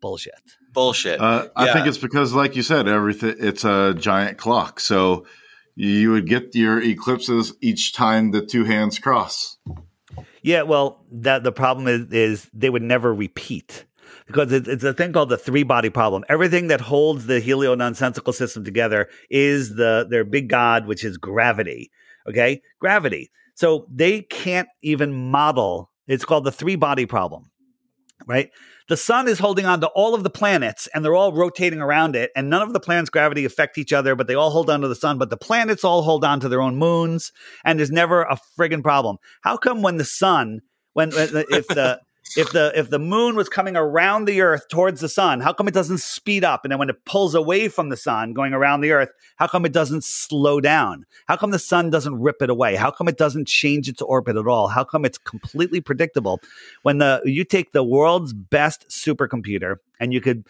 [0.00, 0.34] Bullshit.
[0.72, 1.20] Bullshit.
[1.20, 1.50] Uh, yeah.
[1.56, 4.78] I think it's because, like you said, everything it's a giant clock.
[4.78, 5.24] So
[5.76, 9.58] you would get your eclipses each time the two hands cross.
[10.42, 13.86] Yeah, well, that the problem is is they would never repeat.
[14.26, 16.24] because it's, it's a thing called the three body problem.
[16.28, 21.16] Everything that holds the helio nonsensical system together is the their big god, which is
[21.16, 21.90] gravity.
[22.28, 23.30] Okay, gravity.
[23.54, 25.90] So they can't even model.
[26.06, 27.50] It's called the three body problem,
[28.26, 28.50] right?
[28.88, 32.14] The sun is holding on to all of the planets and they're all rotating around
[32.16, 34.82] it, and none of the planets' gravity affect each other, but they all hold on
[34.82, 35.16] to the sun.
[35.16, 37.32] But the planets all hold on to their own moons,
[37.64, 39.16] and there's never a friggin' problem.
[39.40, 40.60] How come when the sun,
[40.92, 42.00] when if the
[42.36, 45.68] if the if the moon was coming around the earth towards the sun how come
[45.68, 46.64] it doesn't speed up?
[46.64, 49.64] And then when it pulls away from the sun going around the earth how come
[49.64, 51.06] it doesn't slow down?
[51.26, 52.76] How come the sun doesn't rip it away?
[52.76, 54.68] How come it doesn't change its orbit at all?
[54.68, 56.40] How come it's completely predictable?
[56.82, 60.44] When the you take the world's best supercomputer and you could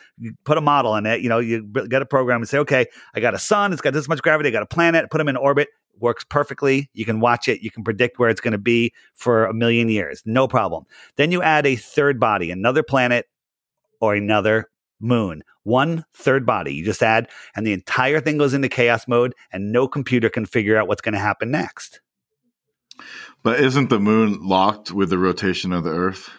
[0.45, 3.21] put a model in it you know you get a program and say okay i
[3.21, 5.37] got a sun it's got this much gravity i got a planet put them in
[5.37, 5.69] orbit
[5.99, 6.91] works perfectly.
[6.93, 7.63] You can watch it.
[7.63, 10.23] You can predict where it's going to be for a million years.
[10.25, 10.85] No problem.
[11.17, 13.27] Then you add a third body, another planet
[14.01, 14.71] or another
[15.01, 15.43] moon.
[15.63, 19.73] One third body you just add, and the entire thing goes into chaos mode, and
[19.73, 22.01] no computer can figure out what's going to happen next.
[23.43, 26.31] But isn't the moon locked with the rotation of the Earth?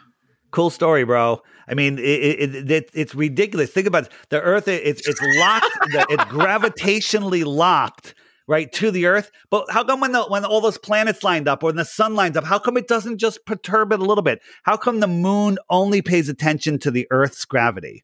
[0.52, 1.42] Cool story, bro.
[1.68, 3.72] I mean, it, it, it, it's ridiculous.
[3.72, 4.12] Think about it.
[4.30, 4.68] the Earth.
[4.68, 5.66] It's it's locked.
[6.10, 8.14] it's gravitationally locked
[8.48, 9.32] right to the earth.
[9.50, 12.16] But how come when the when all those planets lined up or when the sun
[12.16, 14.42] lines up how come it doesn't just perturb it a little bit?
[14.64, 18.04] How come the moon only pays attention to the earth's gravity?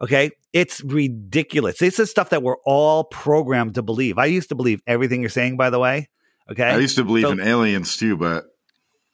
[0.00, 0.32] Okay?
[0.52, 1.78] It's ridiculous.
[1.78, 4.18] This is stuff that we're all programmed to believe.
[4.18, 6.08] I used to believe everything you're saying by the way.
[6.50, 6.64] Okay?
[6.64, 8.44] I used to believe so, in aliens too but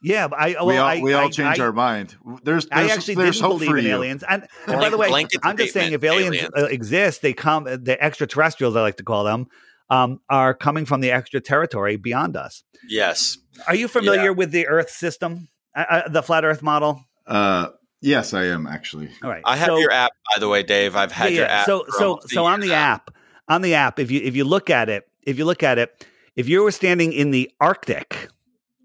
[0.02, 2.16] yeah, I well, we all, I, we all I, change I, our mind.
[2.42, 3.90] There's, there's I actually there's didn't believe in you.
[3.90, 4.24] aliens.
[4.26, 6.50] And, and by the way, I'm just saying if aliens alien.
[6.56, 9.48] uh, exist, they come the extraterrestrials I like to call them
[9.91, 12.62] um, are coming from the extra territory beyond us.
[12.88, 13.38] Yes.
[13.66, 14.30] Are you familiar yeah.
[14.30, 17.05] with the Earth system, uh, uh, the flat Earth model?
[17.26, 17.68] Uh,
[18.01, 19.11] yes, I am actually.
[19.22, 19.43] All right.
[19.45, 20.97] I have so, your app, by the way, Dave.
[20.97, 21.66] I've had yeah, your app.
[21.66, 23.11] So, so, so on the app,
[23.49, 26.07] on the app, if you if you look at it, if you look at it,
[26.36, 28.28] if you were standing in the Arctic,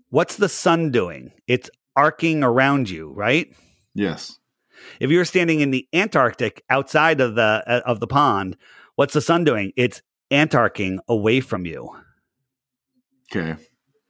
[0.10, 1.32] what's the sun doing?
[1.48, 3.54] It's arcing around you, right?
[3.94, 4.38] Yes.
[5.00, 8.58] If you were standing in the Antarctic outside of the uh, of the pond,
[8.96, 9.72] what's the sun doing?
[9.76, 10.02] It's
[10.32, 11.90] antarcing away from you.
[13.32, 13.56] Okay.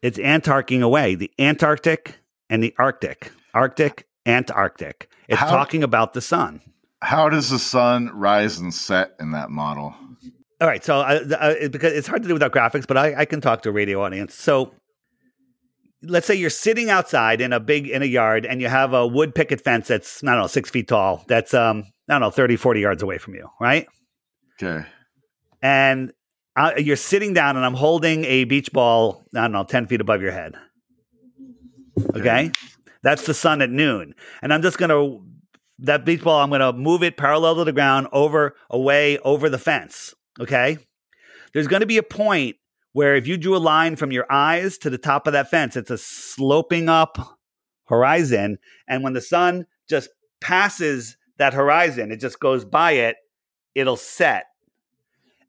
[0.01, 1.15] It's antarcing away.
[1.15, 3.31] The Antarctic and the Arctic.
[3.53, 5.09] Arctic, Antarctic.
[5.27, 6.61] It's how, talking about the sun.
[7.01, 9.95] How does the sun rise and set in that model?
[10.61, 10.83] All right.
[10.83, 13.61] So, uh, uh, because it's hard to do without graphics, but I, I can talk
[13.63, 14.35] to a radio audience.
[14.35, 14.73] So,
[16.03, 19.07] let's say you're sitting outside in a big in a yard and you have a
[19.07, 22.29] wood picket fence that's i don't know six feet tall that's um i don't know
[22.29, 23.87] 30 40 yards away from you right
[24.61, 24.85] okay
[25.65, 26.13] and
[26.55, 29.99] uh, you're sitting down and I'm holding a beach ball, I don't know, 10 feet
[29.99, 30.53] above your head.
[32.15, 32.51] Okay.
[33.01, 34.13] That's the sun at noon.
[34.43, 35.25] And I'm just going to,
[35.79, 39.49] that beach ball, I'm going to move it parallel to the ground over, away, over
[39.49, 40.13] the fence.
[40.39, 40.77] Okay.
[41.51, 42.57] There's going to be a point
[42.93, 45.75] where if you drew a line from your eyes to the top of that fence,
[45.75, 47.39] it's a sloping up
[47.85, 48.59] horizon.
[48.87, 50.09] And when the sun just
[50.41, 53.15] passes that horizon, it just goes by it,
[53.73, 54.45] it'll set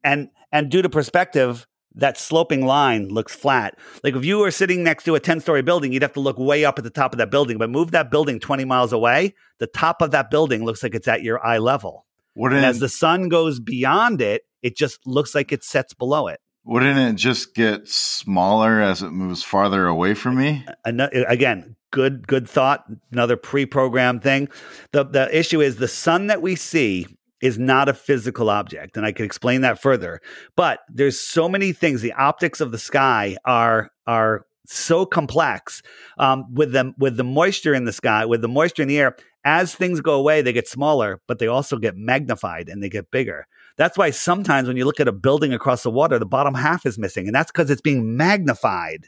[0.07, 3.77] and and due to perspective that sloping line looks flat.
[4.03, 6.37] Like if you were sitting next to a 10 story building you'd have to look
[6.37, 7.57] way up at the top of that building.
[7.57, 11.07] But move that building 20 miles away the top of that building looks like it's
[11.07, 12.05] at your eye level.
[12.35, 16.39] And as the sun goes beyond it it just looks like it sets below it.
[16.63, 20.65] Wouldn't it just get smaller as it moves farther away from me?
[20.85, 24.49] Again good good thought another pre-programmed thing.
[24.91, 27.07] The the issue is the sun that we see
[27.41, 30.19] is not a physical object and i could explain that further
[30.55, 35.81] but there's so many things the optics of the sky are are so complex
[36.17, 39.15] um, with them with the moisture in the sky with the moisture in the air
[39.45, 43.09] as things go away they get smaller but they also get magnified and they get
[43.11, 43.47] bigger.
[43.77, 46.85] That's why sometimes when you look at a building across the water the bottom half
[46.85, 49.07] is missing and that's because it's being magnified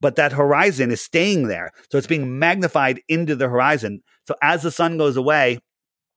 [0.00, 4.00] but that horizon is staying there so it's being magnified into the horizon.
[4.26, 5.58] So as the sun goes away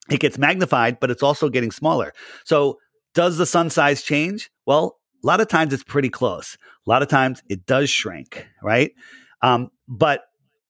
[0.10, 2.14] it gets magnified, but it's also getting smaller.
[2.46, 2.78] So,
[3.14, 4.52] does the sun size change?
[4.66, 6.58] Well, a lot of times it's pretty close.
[6.86, 8.92] A lot of times it does shrink, right?
[9.42, 10.22] Um, but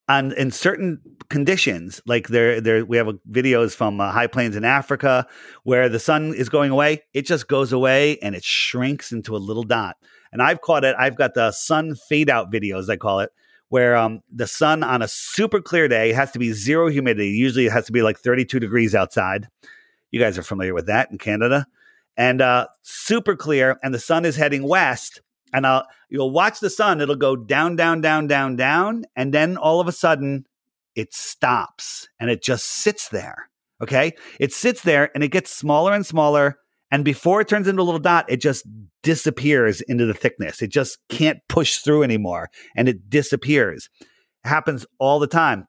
[0.07, 4.63] on in certain conditions, like there, there we have videos from uh, high plains in
[4.63, 5.27] Africa
[5.63, 7.03] where the sun is going away.
[7.13, 9.97] It just goes away and it shrinks into a little dot.
[10.31, 10.95] And I've caught it.
[10.97, 12.89] I've got the sun fade out videos.
[12.89, 13.31] I call it
[13.69, 17.29] where um, the sun on a super clear day has to be zero humidity.
[17.29, 19.47] Usually it has to be like 32 degrees outside.
[20.11, 21.67] You guys are familiar with that in Canada.
[22.15, 25.21] And uh, super clear, and the sun is heading west.
[25.53, 29.05] And uh, you'll watch the sun, it'll go down, down, down, down, down.
[29.15, 30.45] And then all of a sudden,
[30.95, 33.49] it stops and it just sits there,
[33.81, 34.13] Okay.
[34.39, 36.57] It sits there and it gets smaller and smaller.
[36.91, 38.65] And before it turns into a little dot, it just
[39.03, 40.61] disappears into the thickness.
[40.61, 43.89] It just can't push through anymore and it disappears.
[44.01, 45.67] It happens all the time.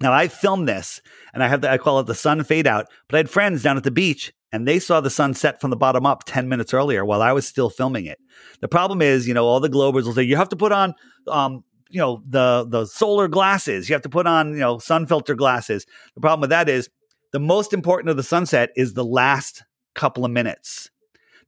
[0.00, 1.00] Now I filmed this
[1.32, 3.62] and I have the, I call it the sun fade out, but I had friends
[3.62, 6.48] down at the beach and they saw the sun set from the bottom up 10
[6.48, 8.18] minutes earlier while I was still filming it.
[8.60, 10.94] The problem is, you know, all the Globers will say, you have to put on,
[11.28, 13.88] um, you know, the, the solar glasses.
[13.88, 15.86] You have to put on, you know, sun filter glasses.
[16.14, 16.88] The problem with that is
[17.32, 20.90] the most important of the sunset is the last couple of minutes.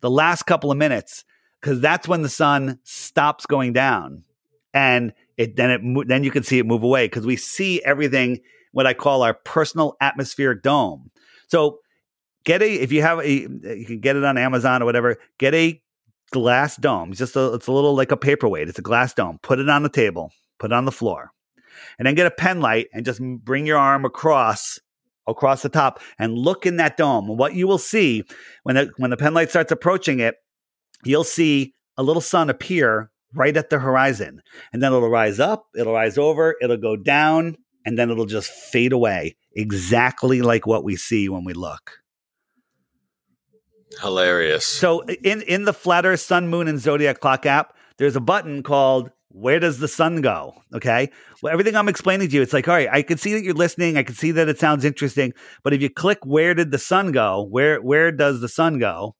[0.01, 1.25] The last couple of minutes,
[1.61, 4.25] because that's when the sun stops going down.
[4.75, 8.41] And it then it then you can see it move away because we see everything
[8.73, 11.11] what I call our personal atmospheric dome.
[11.49, 11.79] So
[12.45, 15.17] get a if you have a you can get it on Amazon or whatever.
[15.39, 15.81] Get a
[16.31, 17.11] glass dome.
[17.11, 18.69] It's just a, it's a little like a paperweight.
[18.69, 19.39] It's a glass dome.
[19.43, 20.31] Put it on the table.
[20.59, 21.31] Put it on the floor,
[21.99, 24.79] and then get a pen light and just bring your arm across
[25.27, 27.29] across the top and look in that dome.
[27.29, 28.25] what you will see
[28.63, 30.37] when the when the pen light starts approaching it,
[31.05, 34.43] you'll see a little sun appear right at the horizon.
[34.73, 38.51] And then it'll rise up, it'll rise over, it'll go down, and then it'll just
[38.51, 41.99] fade away, exactly like what we see when we look.
[44.01, 44.67] Hilarious.
[44.67, 48.63] So in in the Flat Earth Sun, Moon, and Zodiac Clock app, there's a button
[48.63, 51.11] called "Where does the sun go?" Okay.
[51.43, 53.55] Well, everything I'm explaining to you, it's like, all right, I can see that you're
[53.55, 53.97] listening.
[53.97, 55.33] I can see that it sounds interesting.
[55.63, 59.15] But if you click "Where did the sun go?" Where where does the sun go?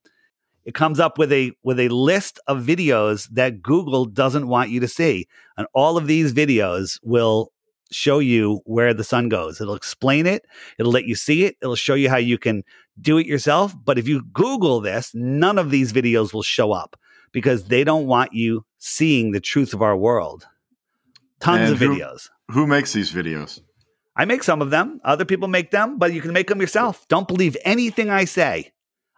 [0.67, 4.81] it comes up with a with a list of videos that Google doesn't want you
[4.81, 5.29] to see.
[5.57, 7.53] And all of these videos will
[7.93, 9.61] show you where the sun goes.
[9.61, 10.45] It'll explain it,
[10.79, 12.65] it'll let you see it, it'll show you how you can
[13.01, 13.75] do it yourself.
[13.85, 16.97] But if you Google this, none of these videos will show up
[17.33, 20.47] because they don't want you seeing the truth of our world.
[21.41, 22.31] Tons and of who, videos.
[22.53, 23.61] Who makes these videos?
[24.15, 25.01] I make some of them.
[25.05, 27.07] Other people make them, but you can make them yourself.
[27.09, 28.73] Don't believe anything I say.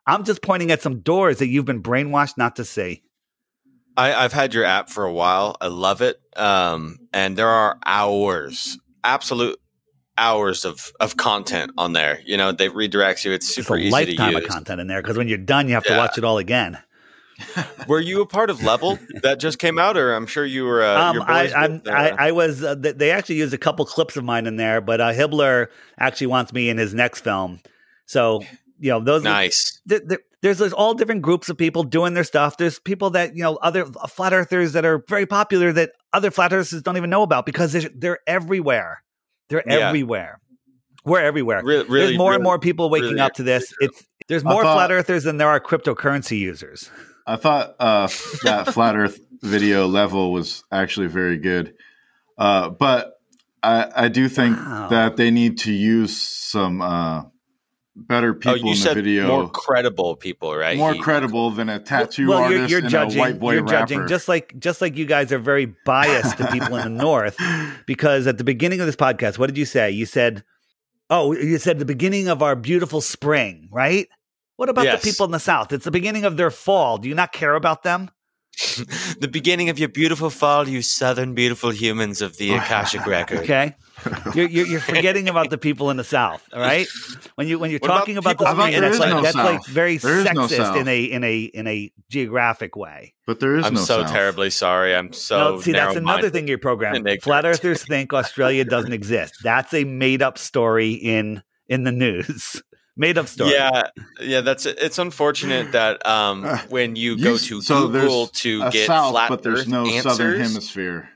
[0.06, 3.02] I'm just pointing at some doors that you've been brainwashed not to see.
[3.96, 5.56] I, have had your app for a while.
[5.60, 6.18] I love it.
[6.34, 9.60] Um, and there are hours, absolute
[10.16, 12.20] hours of, of content on there.
[12.24, 13.32] You know, they redirects you.
[13.32, 15.74] It's super it's a easy lifetime of content in there because when you're done, you
[15.74, 15.94] have yeah.
[15.94, 16.78] to watch it all again.
[17.86, 20.82] Were you a part of Level that just came out, or I'm sure you were?
[20.82, 22.62] Uh, um, I, I, I, was.
[22.62, 25.68] Uh, they actually used a couple clips of mine in there, but uh, Hibbler
[25.98, 27.60] actually wants me in his next film.
[28.06, 28.42] So
[28.78, 30.00] you know those nice are,
[30.40, 33.56] there's, there's all different groups of people doing their stuff there's people that you know
[33.56, 37.44] other flat earthers that are very popular that other flat earthers don't even know about
[37.44, 39.02] because they're, they're everywhere
[39.48, 39.88] they're yeah.
[39.88, 40.40] everywhere
[41.04, 43.72] we're everywhere really, really there's more really, and more people waking really up to this
[43.80, 46.90] it's there's more thought, flat earthers than there are cryptocurrency users
[47.28, 48.08] i thought uh,
[48.42, 51.74] that flat earth video level was actually very good
[52.38, 53.18] uh, but
[53.62, 54.88] I, I do think wow.
[54.88, 57.24] that they need to use some uh,
[57.96, 59.26] better oh, people oh, in the video.
[59.26, 60.78] More credible people, right?
[60.78, 63.64] More he, credible than a tattoo well, artist you're, you're judging, a white boy you're
[63.64, 63.86] rapper.
[63.86, 67.36] Judging, just like just like you guys are very biased to people in the north,
[67.86, 69.90] because at the beginning of this podcast, what did you say?
[69.90, 70.44] You said,
[71.10, 74.08] "Oh, you said the beginning of our beautiful spring, right?"
[74.58, 75.00] What about yes.
[75.00, 75.72] the people in the south?
[75.72, 76.98] It's the beginning of their fall.
[76.98, 78.10] Do you not care about them?
[79.20, 83.38] the beginning of your beautiful fall, you southern beautiful humans of the Akashic record.
[83.38, 83.76] Okay.
[84.34, 86.88] You're, you're, you're, forgetting about the people in the South, all right?
[87.36, 89.64] When you when you're what talking about, about the Spain, that's, like, no that's like
[89.66, 93.14] very there sexist no in a in a in a geographic way.
[93.28, 94.10] But there is I'm no so South.
[94.10, 94.92] terribly sorry.
[94.92, 95.70] I'm so no, see.
[95.70, 97.04] That's another thing your program.
[97.22, 99.34] Flat Earthers think Australia doesn't exist.
[99.44, 102.60] That's a made up story in in the news
[102.98, 103.52] made up story.
[103.52, 103.88] Yeah,
[104.20, 104.40] yeah.
[104.42, 109.12] That's it's unfortunate that um, when you, you go to so Google to get south,
[109.12, 111.08] flat but there's Earth no answers, southern hemisphere.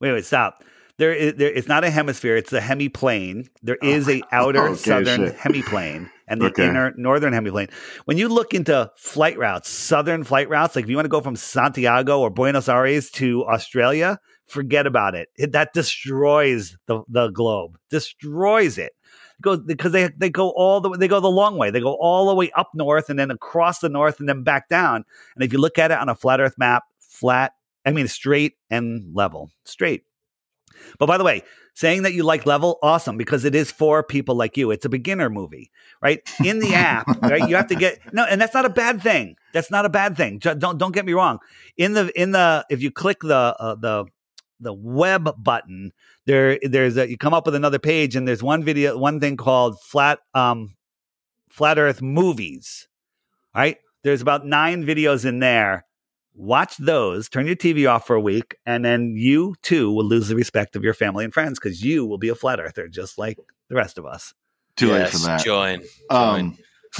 [0.00, 0.62] Wait, wait, stop.
[0.98, 3.48] There, is, there, it's not a hemisphere; it's a hemiplane.
[3.62, 5.36] There oh, is a outer okay, southern shit.
[5.36, 6.68] hemiplane and the okay.
[6.68, 7.72] inner northern hemiplane.
[8.04, 11.22] When you look into flight routes, southern flight routes, like if you want to go
[11.22, 15.28] from Santiago or Buenos Aires to Australia, forget about it.
[15.36, 18.92] it that destroys the the globe, destroys it
[19.40, 21.70] go because they they go all the way they go the long way.
[21.70, 24.68] They go all the way up north and then across the north and then back
[24.68, 25.04] down.
[25.34, 27.52] And if you look at it on a flat Earth map, flat,
[27.84, 30.04] I mean straight and level, straight.
[30.98, 31.42] But by the way,
[31.74, 34.70] saying that you like level, awesome, because it is for people like you.
[34.70, 35.70] It's a beginner movie,
[36.02, 36.20] right?
[36.44, 37.48] In the app, right?
[37.48, 39.36] You have to get no, and that's not a bad thing.
[39.52, 40.38] That's not a bad thing.
[40.38, 41.38] Don't don't get me wrong.
[41.76, 44.06] In the in the if you click the uh, the
[44.60, 45.92] the web button,
[46.26, 49.36] there there's a, you come up with another page and there's one video, one thing
[49.36, 50.76] called flat um
[51.48, 52.88] flat Earth movies.
[53.54, 53.78] Right?
[54.02, 55.84] There's about nine videos in there.
[56.34, 60.28] Watch those, turn your TV off for a week, and then you too will lose
[60.28, 63.18] the respect of your family and friends because you will be a flat earther just
[63.18, 63.36] like
[63.68, 64.32] the rest of us.
[64.76, 65.44] Too yes, late for that.
[65.44, 65.80] Join.
[65.80, 65.88] join.
[66.08, 66.62] Um, uh,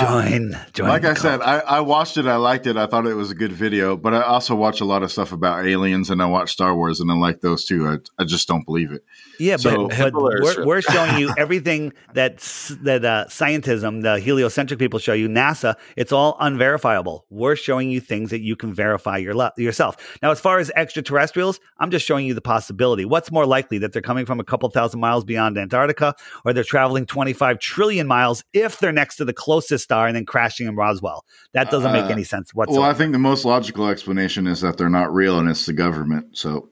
[0.00, 0.88] join, join.
[0.88, 2.26] Like I said, I, I, watched it.
[2.26, 2.76] I liked it.
[2.76, 3.96] I thought it was a good video.
[3.96, 6.98] But I also watch a lot of stuff about aliens, and I watch Star Wars,
[6.98, 7.86] and I like those too.
[7.86, 9.04] I, I just don't believe it.
[9.38, 12.38] Yeah, so, but, but we're, we're, showing you everything that
[12.82, 15.28] that uh, scientism, the heliocentric people show you.
[15.28, 17.26] NASA, it's all unverifiable.
[17.30, 20.18] We're showing you things that you can verify your le- yourself.
[20.20, 23.04] Now, as far as extraterrestrials, I'm just showing you the possibility.
[23.04, 26.64] What's more likely that they're coming from a couple thousand miles beyond Antarctica, or they're
[26.64, 30.66] traveling 25 5 trillion miles if they're next to the closest star and then crashing
[30.66, 31.24] in Roswell.
[31.52, 32.80] That doesn't make uh, any sense whatsoever.
[32.80, 35.72] Well, I think the most logical explanation is that they're not real and it's the
[35.72, 36.36] government.
[36.36, 36.68] So,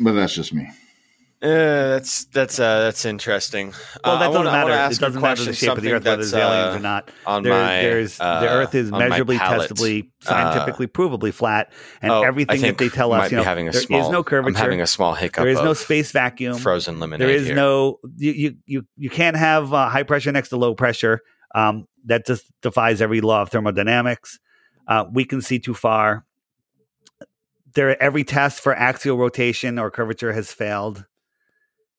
[0.00, 0.68] but that's just me.
[1.46, 3.72] Uh, that's that's uh, that's interesting.
[4.04, 4.92] Well, that uh, doesn't wanna, matter.
[4.92, 7.10] It doesn't matter the shape of the Earth, whether there's aliens or uh, not.
[7.24, 12.22] On there, my, there's uh, the Earth is measurably, testably, scientifically, provably flat, and oh,
[12.22, 14.56] everything that they tell us, you know, there small, is no curvature.
[14.56, 15.44] I'm having a small hiccup.
[15.44, 16.58] There is no space vacuum.
[16.58, 17.28] Frozen lemonade.
[17.28, 17.54] There is here.
[17.54, 21.20] no you you you you can't have high pressure next to low pressure.
[21.54, 24.40] Um, that just defies every law of thermodynamics.
[25.12, 26.24] we can see too far.
[27.74, 31.04] There, every test for axial rotation or curvature has failed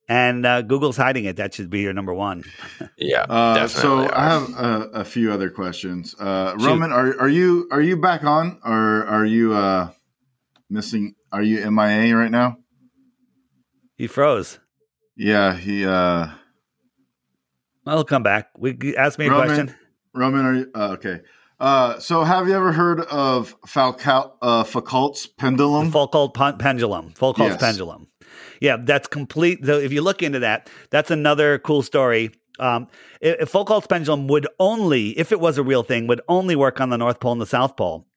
[0.07, 1.35] and uh, Google's hiding it.
[1.35, 2.43] That should be your number one.
[2.97, 3.23] yeah.
[3.23, 4.17] Uh, so are.
[4.17, 6.15] I have a, a, few other questions.
[6.19, 9.91] Uh, Roman, are are you are you back on, or are you uh,
[10.69, 11.15] missing?
[11.31, 12.57] Are you MIA right now?
[13.95, 14.59] He froze.
[15.15, 15.85] Yeah, he.
[15.85, 16.29] uh
[17.85, 18.49] Well, he'll come back.
[18.57, 19.75] We ask me a Roman, question.
[20.13, 21.21] Roman, are you uh, okay?
[21.59, 25.91] Uh, so have you ever heard of Falcal, uh, Foucault's pendulum?
[25.91, 27.13] Foucault pendulum.
[27.15, 27.59] Foucault's yes.
[27.59, 28.07] pendulum
[28.61, 29.59] yeah, that's complete.
[29.61, 32.31] Though, if you look into that, that's another cool story.
[32.59, 32.87] Um,
[33.21, 36.89] if Foucault's pendulum would only, if it was a real thing, would only work on
[36.89, 38.07] the North Pole and the South Pole.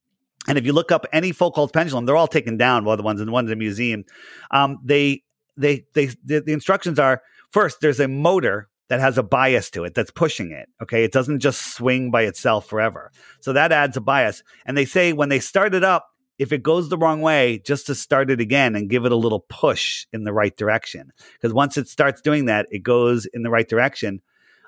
[0.49, 2.85] And if you look up any Foucault's pendulum, they're all taken down.
[2.85, 4.05] Well, the ones in the ones in the museum,
[4.51, 5.23] um, they,
[5.57, 7.81] they, they, the, the instructions are first.
[7.81, 10.69] There's a motor that has a bias to it that's pushing it.
[10.83, 11.05] Okay.
[11.05, 13.13] It doesn't just swing by itself forever.
[13.41, 14.43] So that adds a bias.
[14.67, 16.10] And they say when they start it up,
[16.41, 19.17] if it goes the wrong way, just to start it again and give it a
[19.17, 21.13] little push in the right direction.
[21.35, 24.23] Because once it starts doing that, it goes in the right direction.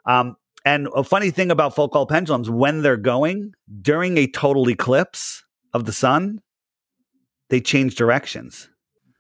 [0.05, 0.37] Um,
[0.67, 5.87] and a funny thing about Foucault pendulums, when they're going during a total eclipse of
[5.87, 6.43] the sun,
[7.49, 8.69] they change directions.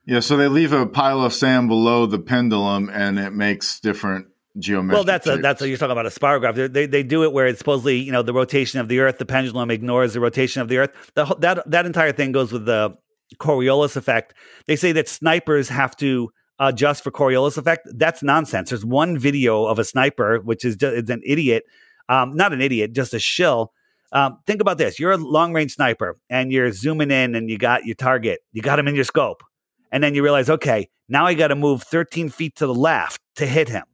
[0.04, 4.26] Yeah, so they leave a pile of sand below the pendulum and it makes different
[4.58, 4.94] geometric.
[4.94, 6.72] Well, that's a, that's what you're talking about a spirograph.
[6.72, 9.26] They, they do it where it's supposedly you know the rotation of the Earth, the
[9.26, 10.90] pendulum ignores the rotation of the Earth.
[11.14, 12.96] The, that that entire thing goes with the
[13.38, 14.34] Coriolis effect.
[14.66, 17.88] They say that snipers have to adjust for Coriolis effect.
[17.94, 18.70] That's nonsense.
[18.70, 21.64] There's one video of a sniper, which is just, an idiot,
[22.08, 23.72] um, not an idiot, just a shill.
[24.12, 27.58] Um, think about this: you're a long range sniper, and you're zooming in, and you
[27.58, 28.40] got your target.
[28.52, 29.42] You got him in your scope,
[29.90, 33.20] and then you realize, okay, now I got to move 13 feet to the left
[33.36, 33.84] to hit him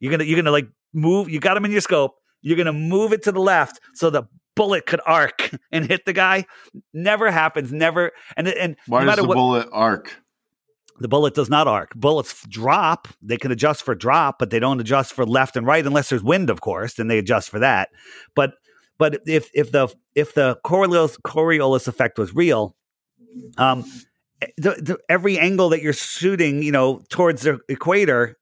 [0.00, 1.30] you're gonna you're gonna like move.
[1.30, 2.16] You got him in your scope.
[2.42, 4.24] You're gonna move it to the left so the
[4.56, 6.46] bullet could arc and hit the guy.
[6.92, 7.72] Never happens.
[7.72, 8.12] Never.
[8.36, 10.16] And and why no does the what, bullet arc?
[10.98, 11.94] The bullet does not arc.
[11.94, 13.08] Bullets drop.
[13.22, 16.22] They can adjust for drop, but they don't adjust for left and right unless there's
[16.22, 16.94] wind, of course.
[16.94, 17.88] Then they adjust for that.
[18.34, 18.54] But
[18.98, 22.76] but if if the if the Coriolis, Coriolis effect was real,
[23.56, 23.84] um,
[24.58, 28.36] the, the, every angle that you're shooting, you know, towards the equator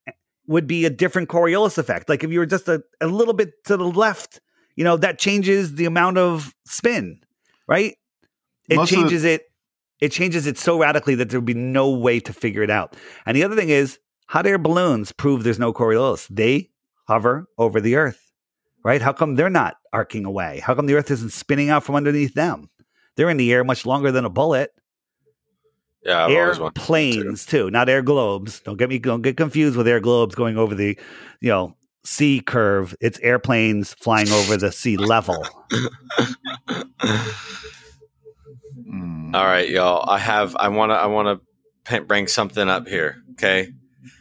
[0.49, 2.09] would be a different Coriolis effect.
[2.09, 4.41] Like if you were just a, a little bit to the left,
[4.75, 7.21] you know, that changes the amount of spin,
[7.69, 7.95] right?
[8.69, 9.43] It Most changes the- it.
[10.01, 12.95] It changes it so radically that there would be no way to figure it out.
[13.27, 13.99] And the other thing is,
[14.29, 16.29] hot air balloons prove there's no Coriolis.
[16.29, 16.71] They
[17.09, 18.31] hover over the Earth,
[18.85, 19.03] right?
[19.03, 20.61] How come they're not arcing away?
[20.65, 22.71] How come the Earth isn't spinning out from underneath them?
[23.17, 24.71] They're in the air much longer than a bullet.
[26.05, 27.65] Yeah, I've airplanes too.
[27.65, 28.61] too, not air globes.
[28.61, 30.99] Don't get me don't get confused with air globes going over the,
[31.41, 32.97] you know, sea curve.
[33.01, 35.45] It's airplanes flying over the sea level.
[38.89, 39.35] mm.
[39.35, 40.09] All right, y'all.
[40.09, 40.57] I have.
[40.57, 40.95] I want to.
[40.95, 41.41] I want
[41.85, 43.23] to bring something up here.
[43.33, 43.73] Okay.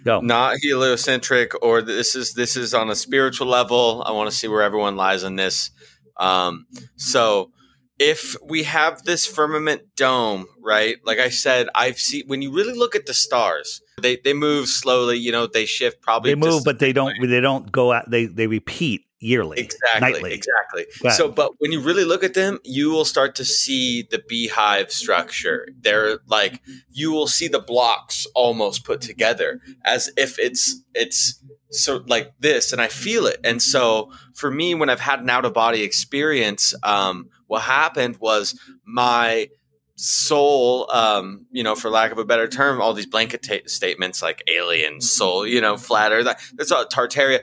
[0.04, 0.20] Go.
[0.22, 4.04] Not heliocentric, or this is this is on a spiritual level.
[4.06, 5.72] I want to see where everyone lies on this.
[6.18, 7.52] Um, so
[7.99, 10.98] if we have this firmament dome, right?
[11.03, 14.68] Like I said, I've seen when you really look at the stars, they they move
[14.68, 15.18] slowly.
[15.18, 16.32] You know, they shift probably.
[16.32, 17.14] They move, but they don't.
[17.22, 18.10] They don't go out.
[18.10, 20.34] They they repeat yearly, exactly, nightly.
[20.34, 20.86] exactly.
[21.11, 24.91] So, but when you really look at them, you will start to see the beehive
[24.91, 25.68] structure.
[25.80, 26.61] They're like
[26.91, 32.72] you will see the blocks almost put together as if it's it's so like this,
[32.72, 33.40] and I feel it.
[33.44, 38.18] And so for me, when I've had an out of body experience, um, what happened
[38.18, 39.49] was my
[39.95, 44.44] soul, um, you know, for lack of a better term, all these blanket statements like
[44.48, 47.40] alien, soul, you know, flatter, that, that's all Tartaria.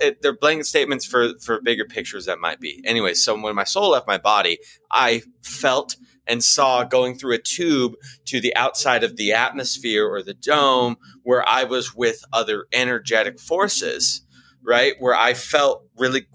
[0.00, 2.80] It, they're blanket statements for, for bigger pictures that might be.
[2.84, 4.58] Anyway, so when my soul left my body,
[4.90, 5.96] I felt
[6.28, 7.94] and saw going through a tube
[8.26, 13.40] to the outside of the atmosphere or the dome where I was with other energetic
[13.40, 14.22] forces
[14.66, 14.94] right?
[14.98, 16.26] Where I felt really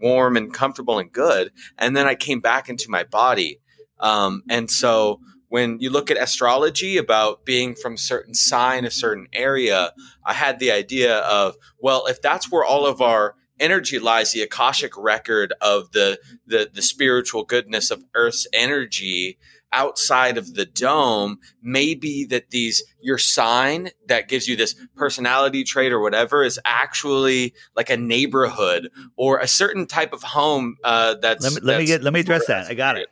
[0.00, 1.52] warm and comfortable and good.
[1.78, 3.60] And then I came back into my body.
[4.00, 9.28] Um, and so when you look at astrology about being from certain sign, a certain
[9.32, 9.92] area,
[10.24, 14.42] I had the idea of, well, if that's where all of our energy lies, the
[14.42, 19.38] Akashic record of the, the, the spiritual goodness of Earth's energy,
[19.76, 25.92] outside of the dome maybe that these your sign that gives you this personality trait
[25.92, 31.44] or whatever is actually like a neighborhood or a certain type of home uh, that's
[31.44, 32.66] let me, let that's me get let me address that.
[32.66, 33.08] I got it.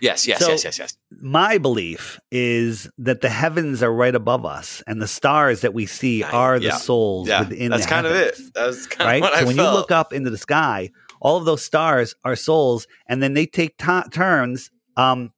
[0.00, 0.96] Yes yes so yes yes yes.
[1.20, 5.86] my belief is that the heavens are right above us and the stars that we
[5.86, 6.76] see are the yeah.
[6.76, 7.40] souls yeah.
[7.40, 8.54] within that's kind heavens, of it.
[8.54, 9.32] That's kind right?
[9.32, 9.72] so I when felt.
[9.72, 10.90] you look up into the sky
[11.20, 15.32] all of those stars are souls and then they take t- turns um,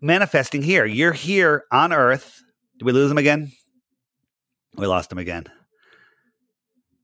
[0.00, 0.84] manifesting here.
[0.84, 2.42] You're here on Earth.
[2.78, 3.52] Did we lose him again?
[4.76, 5.44] We lost him again.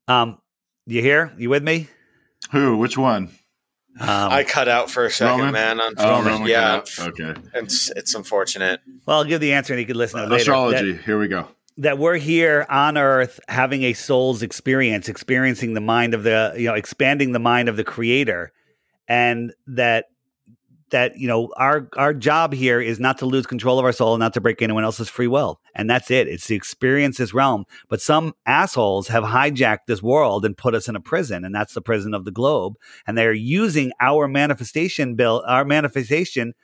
[0.09, 0.39] Um,
[0.87, 1.33] you here?
[1.37, 1.89] You with me?
[2.53, 2.77] Who?
[2.77, 3.31] Which one?
[3.99, 5.53] Um, I cut out for a second, Roman?
[5.53, 5.81] man.
[5.81, 6.83] On oh, Roman, yeah.
[6.99, 7.35] Okay.
[7.55, 8.81] It's it's unfortunate.
[9.07, 10.93] Well, I'll give the answer and you can listen to it Astrology.
[10.93, 11.49] That, here we go.
[11.79, 16.67] That we're here on Earth having a soul's experience, experiencing the mind of the, you
[16.67, 18.53] know, expanding the mind of the creator.
[19.09, 20.07] And that
[20.91, 24.17] that you know our our job here is not to lose control of our soul,
[24.19, 26.29] not to break anyone else's free will, and that's it.
[26.29, 27.65] It's to experience this realm.
[27.89, 31.75] But some assholes have hijacked this world and put us in a prison, and that's
[31.75, 32.75] the prison of the globe.
[33.07, 36.55] And they're using our manifestation bill, our manifestation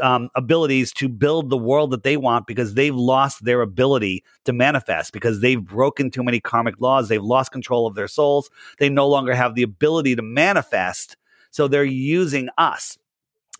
[0.00, 4.52] um, abilities to build the world that they want because they've lost their ability to
[4.52, 7.08] manifest because they've broken too many karmic laws.
[7.08, 8.50] They've lost control of their souls.
[8.78, 11.16] They no longer have the ability to manifest.
[11.50, 12.98] So they're using us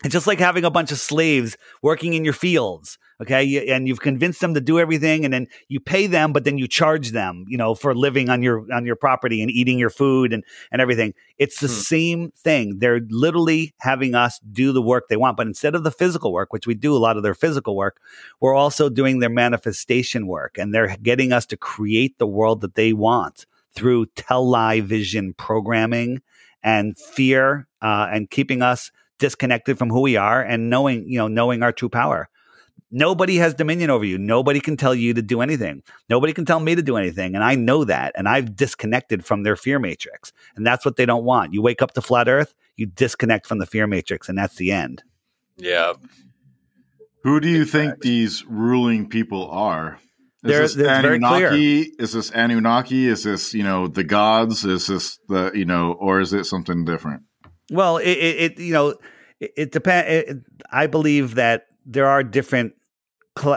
[0.03, 3.67] it's just like having a bunch of slaves working in your fields, okay?
[3.67, 6.67] And you've convinced them to do everything, and then you pay them, but then you
[6.67, 10.33] charge them, you know, for living on your on your property and eating your food
[10.33, 11.15] and and everything.
[11.39, 11.73] It's the hmm.
[11.73, 12.77] same thing.
[12.77, 16.53] They're literally having us do the work they want, but instead of the physical work,
[16.53, 17.99] which we do a lot of their physical work,
[18.39, 22.75] we're also doing their manifestation work, and they're getting us to create the world that
[22.75, 26.21] they want through television programming
[26.63, 31.27] and fear uh, and keeping us disconnected from who we are and knowing, you know,
[31.27, 32.29] knowing our true power.
[32.89, 34.17] Nobody has dominion over you.
[34.17, 35.83] Nobody can tell you to do anything.
[36.09, 37.35] Nobody can tell me to do anything.
[37.35, 38.13] And I know that.
[38.15, 40.31] And I've disconnected from their fear matrix.
[40.55, 41.53] And that's what they don't want.
[41.53, 44.71] You wake up to flat earth, you disconnect from the fear matrix, and that's the
[44.71, 45.03] end.
[45.57, 45.93] Yeah.
[47.23, 49.99] Who do you think these ruling people are?
[50.43, 51.81] Is They're, this Anunnaki?
[51.81, 53.07] Is this Anunnaki?
[53.07, 54.63] Is this, you know, the gods?
[54.63, 57.23] Is this the, you know, or is it something different?
[57.71, 58.95] Well, it, it, you know
[59.39, 60.41] it, it depends.
[60.71, 62.73] I believe that there are different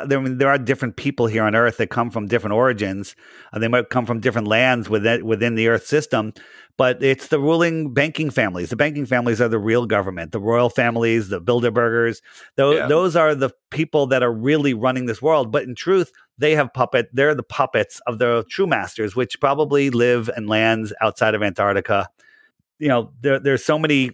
[0.06, 3.16] there, there are different people here on Earth that come from different origins.
[3.52, 6.32] Uh, they might come from different lands within within the Earth system,
[6.76, 8.70] but it's the ruling banking families.
[8.70, 10.32] The banking families are the real government.
[10.32, 12.20] The royal families, the Bilderbergers.
[12.56, 12.86] Those yeah.
[12.86, 15.50] those are the people that are really running this world.
[15.50, 17.08] But in truth, they have puppet.
[17.12, 22.08] They're the puppets of the true masters, which probably live in lands outside of Antarctica
[22.80, 24.10] you know, there, there's so many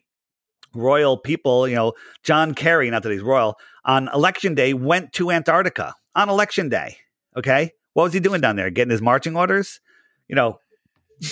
[0.75, 1.67] royal people.
[1.67, 6.29] You know, John Kerry, not that he's royal, on election day went to Antarctica on
[6.29, 6.99] election day.
[7.37, 8.69] Okay, what was he doing down there?
[8.71, 9.81] Getting his marching orders?
[10.29, 10.59] You know.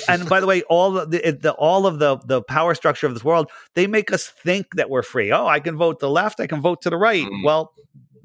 [0.09, 1.05] and by the way, all the,
[1.39, 4.89] the, all of the the power structure of this world, they make us think that
[4.89, 5.31] we're free.
[5.31, 7.25] Oh, I can vote to the left, I can vote to the right.
[7.25, 7.45] Mm.
[7.45, 7.75] Well,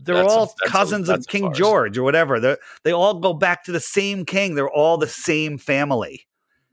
[0.02, 2.40] they're that's all a, cousins a, of King George or whatever.
[2.40, 4.56] They they all go back to the same king.
[4.56, 6.22] They're all the same family.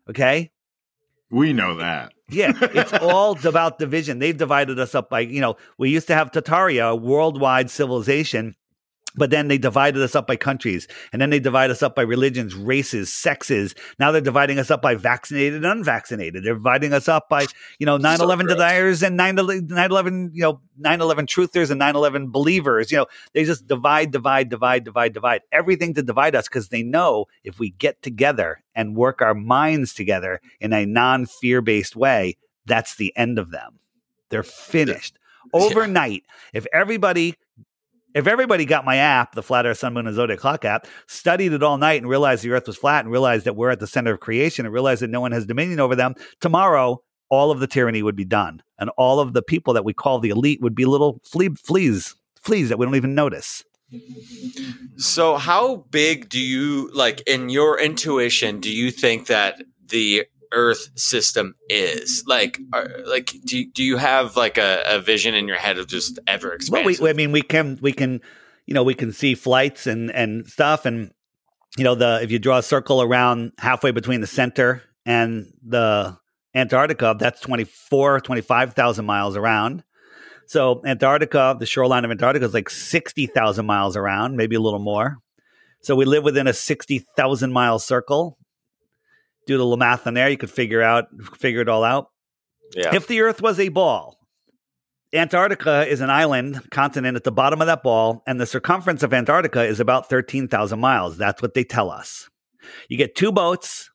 [0.08, 0.52] Okay,
[1.30, 2.12] we know that.
[2.28, 4.18] Yeah, it's all about division.
[4.18, 8.56] They've divided us up by, you know, we used to have Tartaria, a worldwide civilization
[9.16, 12.02] but then they divided us up by countries, and then they divide us up by
[12.02, 13.74] religions, races, sexes.
[13.98, 16.44] Now they're dividing us up by vaccinated and unvaccinated.
[16.44, 17.46] They're dividing us up by,
[17.78, 21.96] you know, 9 11 deniers and 9 11, you know, 9 11 truthers and 9
[21.96, 22.92] 11 believers.
[22.92, 25.40] You know, they just divide, divide, divide, divide, divide.
[25.50, 29.94] Everything to divide us because they know if we get together and work our minds
[29.94, 32.36] together in a non fear based way,
[32.66, 33.78] that's the end of them.
[34.28, 35.18] They're finished.
[35.52, 37.36] Overnight, if everybody
[38.16, 41.52] if everybody got my app, the Flat Earth Sun Moon and Zodiac Clock app, studied
[41.52, 43.86] it all night and realized the Earth was flat and realized that we're at the
[43.86, 47.60] center of creation and realized that no one has dominion over them, tomorrow all of
[47.60, 50.62] the tyranny would be done, and all of the people that we call the elite
[50.62, 53.64] would be little flea, fleas fleas that we don't even notice.
[54.96, 58.60] So, how big do you like in your intuition?
[58.60, 60.24] Do you think that the
[60.56, 65.46] Earth system is like, are, like do do you have like a, a, vision in
[65.46, 66.96] your head of just ever expanding?
[66.98, 68.20] Well, we, I mean, we can we can
[68.64, 71.12] you know we can see flights and and stuff, and
[71.76, 76.18] you know the if you draw a circle around halfway between the center and the
[76.54, 79.84] Antarctica, that's 24, 25,000 miles around.
[80.46, 85.18] So Antarctica, the shoreline of Antarctica is like 60,000 miles around, maybe a little more.
[85.82, 88.38] So we live within a 60,000 mile circle.
[89.46, 91.06] Do the little math on there, you could figure out
[91.36, 92.10] figure it all out.
[92.74, 92.94] Yeah.
[92.94, 94.18] If the earth was a ball,
[95.12, 99.14] Antarctica is an island continent at the bottom of that ball, and the circumference of
[99.14, 101.16] Antarctica is about 13,000 miles.
[101.16, 102.28] That's what they tell us.
[102.88, 103.90] You get two boats,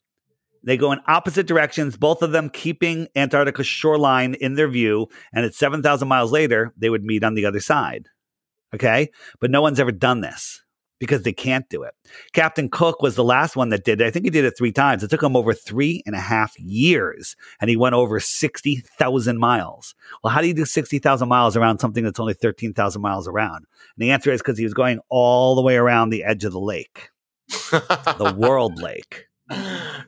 [0.64, 5.08] they go in opposite directions, both of them keeping Antarctica's shoreline in their view.
[5.34, 8.08] And at 7,000 miles later, they would meet on the other side.
[8.74, 9.10] Okay.
[9.40, 10.62] But no one's ever done this
[11.02, 11.96] because they can't do it.
[12.32, 14.06] Captain Cook was the last one that did it.
[14.06, 15.02] I think he did it three times.
[15.02, 19.96] It took him over three and a half years and he went over 60,000 miles.
[20.24, 23.56] Well, how do you do 60,000 miles around something that's only 13,000 miles around?
[23.58, 26.52] And the answer is because he was going all the way around the edge of
[26.52, 27.10] the lake,
[27.50, 29.26] the world lake.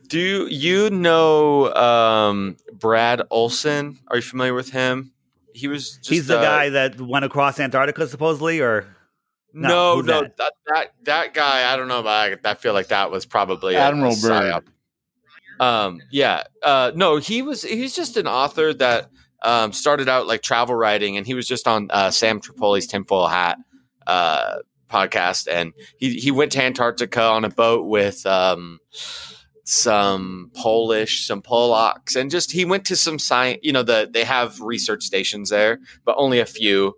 [0.06, 3.98] Do you, know um, Brad Olsen?
[4.06, 5.12] Are you familiar with him?
[5.54, 8.93] He was just, He's the uh, guy that went across Antarctica supposedly or
[9.54, 10.36] No, no, no that?
[10.36, 10.52] that?
[10.66, 14.64] that that guy, I don't know about I feel like that was probably Admiral Byrd.
[15.60, 16.44] Um yeah.
[16.62, 19.10] Uh no, he was he's just an author that
[19.42, 23.28] um started out like travel writing and he was just on uh, Sam Tripoli's tinfoil
[23.28, 23.58] hat
[24.06, 24.56] uh
[24.90, 28.80] podcast and he he went to Antarctica on a boat with um
[29.64, 33.60] some Polish, some Polacks, and just he went to some science.
[33.62, 36.94] You know, the they have research stations there, but only a few,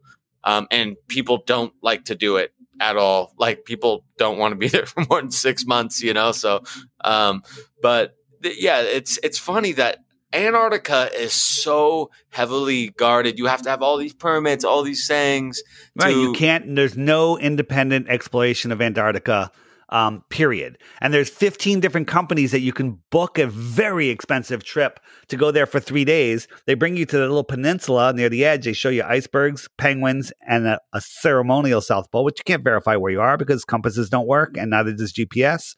[0.46, 3.34] um, and people don't like to do it at all.
[3.38, 6.02] Like people don't want to be there for more than six months.
[6.02, 6.62] You know, so
[7.04, 7.42] um,
[7.82, 9.98] but th- yeah, it's it's funny that
[10.32, 13.38] Antarctica is so heavily guarded.
[13.38, 15.62] You have to have all these permits, all these things.
[16.00, 16.12] Right.
[16.12, 19.50] To- you can't, there's no independent exploration of Antarctica
[19.90, 20.78] um, period.
[21.00, 24.98] And there's 15 different companies that you can book a very expensive trip
[25.28, 26.48] to go there for three days.
[26.66, 28.64] They bring you to the little peninsula near the edge.
[28.64, 32.96] They show you icebergs, penguins, and a, a ceremonial South Pole, which you can't verify
[32.96, 35.76] where you are because compasses don't work and neither does GPS.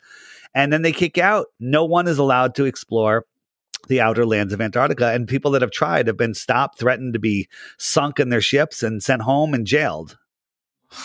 [0.55, 1.49] And then they kick out.
[1.61, 3.27] No one is allowed to explore
[3.89, 5.13] the outer lands of Antarctica.
[5.13, 7.49] And people that have tried have been stopped, threatened to be
[7.79, 10.19] sunk in their ships, and sent home and jailed.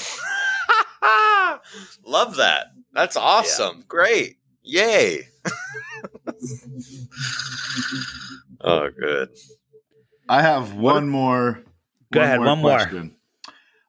[2.06, 2.68] Love that.
[2.94, 3.78] That's awesome.
[3.78, 3.84] Yeah.
[3.88, 4.38] Great.
[4.62, 5.28] Yay.
[8.62, 9.30] oh, good.
[10.30, 11.04] I have one what?
[11.06, 11.64] more.
[12.12, 12.40] Go one ahead.
[12.40, 13.16] More one question.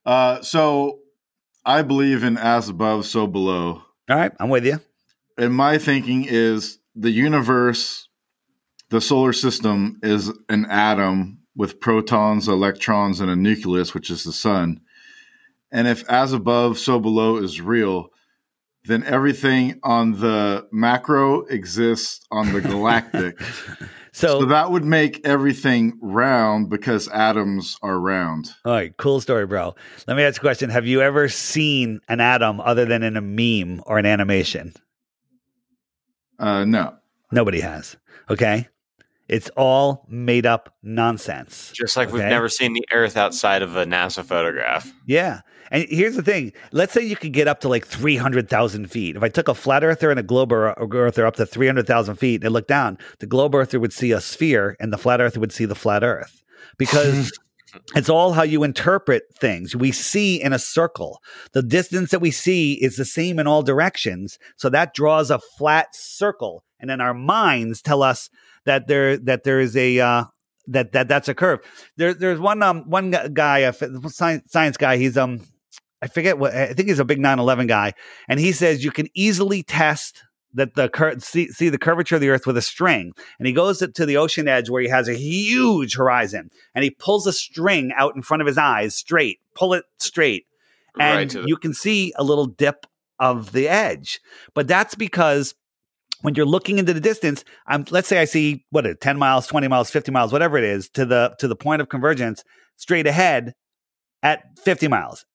[0.07, 0.15] more.
[0.15, 1.01] Uh, so
[1.65, 3.83] I believe in as above, so below.
[4.09, 4.33] All right.
[4.41, 4.81] I'm with you.
[5.39, 8.09] And my thinking is the universe,
[8.91, 14.33] the solar system is an atom with protons, electrons, and a nucleus, which is the
[14.33, 14.81] sun.
[15.73, 18.11] And if as above, so below is real,
[18.85, 23.41] then everything on the macro exists on the galactic.
[24.13, 28.51] so, so, that would make everything round because atoms are round.
[28.65, 29.75] All right, cool story, bro.
[30.07, 30.71] Let me ask a question.
[30.71, 34.75] Have you ever seen an atom other than in a meme or an animation?
[36.39, 36.95] Uh, no.
[37.33, 37.97] Nobody has.
[38.29, 38.69] Okay.
[39.29, 41.73] It's all made up nonsense.
[41.75, 42.19] Just like okay?
[42.19, 44.93] we've never seen the Earth outside of a NASA photograph.
[45.07, 45.41] Yeah.
[45.71, 49.17] And here's the thing let's say you could get up to like 300,000 feet.
[49.17, 52.53] If I took a flat earther and a globe earther up to 300,000 feet and
[52.53, 55.65] looked down, the globe earther would see a sphere and the flat earther would see
[55.65, 56.43] the flat earth
[56.79, 57.33] because.
[57.97, 59.75] It's all how you interpret things.
[59.75, 61.21] We see in a circle.
[61.55, 64.39] The distance that we see is the same in all directions.
[64.57, 66.63] So that draws a flat circle.
[66.79, 68.31] And then our minds tell us
[68.65, 70.25] that there that there is a uh,
[70.69, 71.61] that that that's a curve.
[71.97, 74.97] There, there's one um one guy, a science, science guy.
[74.97, 75.41] He's um
[76.05, 77.95] I forget what I think he's a big 9/11 guy,
[78.29, 80.23] and he says you can easily test
[80.53, 83.13] that the cur- see, see the curvature of the earth with a string.
[83.39, 86.91] And he goes to the ocean edge where he has a huge horizon and he
[86.91, 90.47] pulls a string out in front of his eyes straight pull it straight
[90.99, 92.87] and right you can see a little dip
[93.19, 94.21] of the edge.
[94.53, 95.55] But that's because
[96.21, 99.47] when you're looking into the distance i'm let's say i see what a 10 miles
[99.47, 102.45] 20 miles 50 miles whatever it is to the to the point of convergence
[102.77, 103.55] straight ahead
[104.23, 105.27] at 50 miles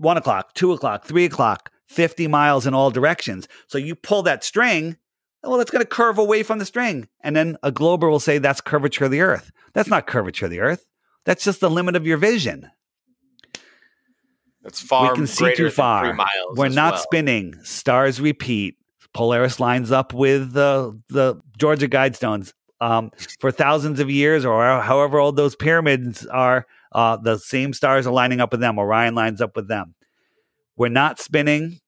[0.00, 3.46] one o'clock, two o'clock, three o'clock, 50 miles in all directions.
[3.66, 4.96] So you pull that string,
[5.42, 7.08] well, it's going to curve away from the string.
[7.22, 9.50] And then a glober will say that's curvature of the earth.
[9.72, 10.86] That's not curvature of the earth.
[11.24, 12.70] That's just the limit of your vision.
[14.62, 15.10] That's far.
[15.10, 16.16] We can see too far.
[16.54, 17.02] We're not well.
[17.02, 17.54] spinning.
[17.62, 18.76] Stars repeat.
[19.12, 22.52] Polaris lines up with the the Georgia Guidestones.
[22.82, 23.10] Um,
[23.40, 28.12] for thousands of years, or however old those pyramids are, uh, the same stars are
[28.12, 28.78] lining up with them.
[28.78, 29.94] Orion lines up with them.
[30.76, 31.80] We're not spinning.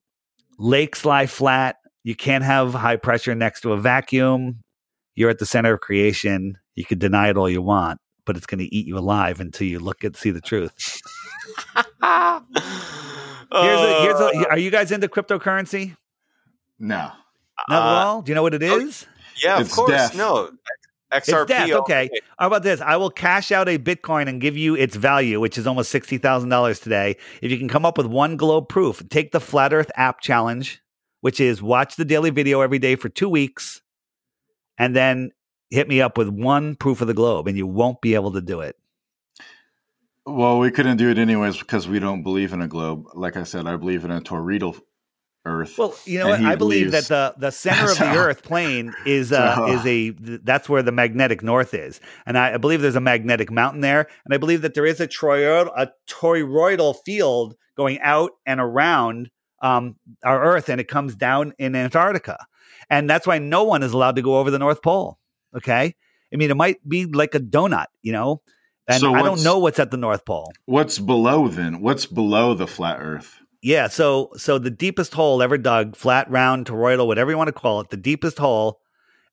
[0.59, 1.77] Lakes lie flat.
[2.05, 4.61] You can't have high pressure next to a vacuum.
[5.15, 6.59] You're at the center of creation.
[6.75, 9.67] You can deny it all you want, but it's going to eat you alive until
[9.67, 11.01] you look and see the truth.
[11.75, 12.01] here's
[13.81, 15.97] a, here's a, are you guys into cryptocurrency?
[16.79, 17.11] No.
[17.69, 18.23] Not at all.
[18.23, 19.07] Do you know what it is?
[19.09, 19.13] oh.
[19.43, 19.91] Yeah, It's of course.
[19.91, 20.17] death.
[20.17, 20.51] No,
[21.13, 21.43] XRP.
[21.43, 21.73] It's death.
[21.73, 22.09] all Okay.
[22.39, 22.81] How about this?
[22.81, 26.19] I will cash out a Bitcoin and give you its value, which is almost sixty
[26.19, 27.17] thousand dollars today.
[27.41, 30.83] If you can come up with one globe proof, take the Flat Earth app challenge,
[31.21, 33.83] which is watch the daily video every day for two weeks,
[34.79, 35.33] and then
[35.71, 38.41] hit me up with one proof of the globe, and you won't be able to
[38.41, 38.77] do it.
[40.25, 43.07] Well, we couldn't do it anyways because we don't believe in a globe.
[43.15, 44.81] Like I said, I believe in a toroidal
[45.45, 45.77] Earth.
[45.77, 46.41] Well, you know what?
[46.41, 49.87] I believe believes- that the the center of the Earth plane is uh, So- is
[49.87, 50.11] a
[50.43, 54.07] that's where the magnetic north is, and I, I believe there's a magnetic mountain there,
[54.25, 59.31] and I believe that there is a toroidal a toroidal field going out and around
[59.63, 62.39] um, our Earth, and it comes down in Antarctica,
[62.91, 65.19] and that's why no one is allowed to go over the North Pole.
[65.57, 65.95] Okay,
[66.33, 68.43] I mean it might be like a donut, you know,
[68.87, 70.53] and So I don't know what's at the North Pole.
[70.67, 71.81] What's below then?
[71.81, 73.39] What's below the flat Earth?
[73.63, 77.53] Yeah, so so the deepest hole ever dug, flat, round, toroidal, whatever you want to
[77.53, 78.81] call it, the deepest hole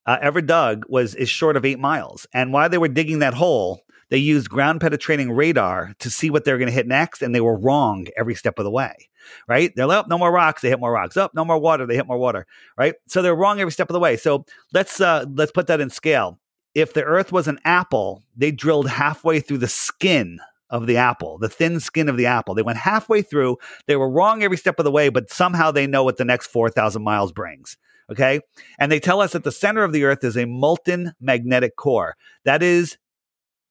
[0.06, 2.28] uh, ever dug was is short of eight miles.
[2.32, 6.46] And while they were digging that hole, they used ground penetrating radar to see what
[6.46, 9.10] they were going to hit next, and they were wrong every step of the way.
[9.48, 9.72] Right?
[9.76, 11.18] They're like, oh, no more rocks, they hit more rocks.
[11.18, 12.46] Up, no more water, they hit more water.
[12.78, 12.96] Right?
[13.08, 14.16] So they're wrong every step of the way.
[14.16, 16.40] So let's uh, let's put that in scale.
[16.76, 20.40] If the Earth was an apple, they drilled halfway through the skin
[20.70, 22.54] of the apple, the thin skin of the apple.
[22.56, 23.58] They went halfway through.
[23.88, 26.48] They were wrong every step of the way, but somehow they know what the next
[26.48, 27.78] 4,000 miles brings.
[28.12, 28.42] Okay.
[28.80, 32.16] And they tell us that the center of the earth is a molten magnetic core.
[32.44, 32.98] That is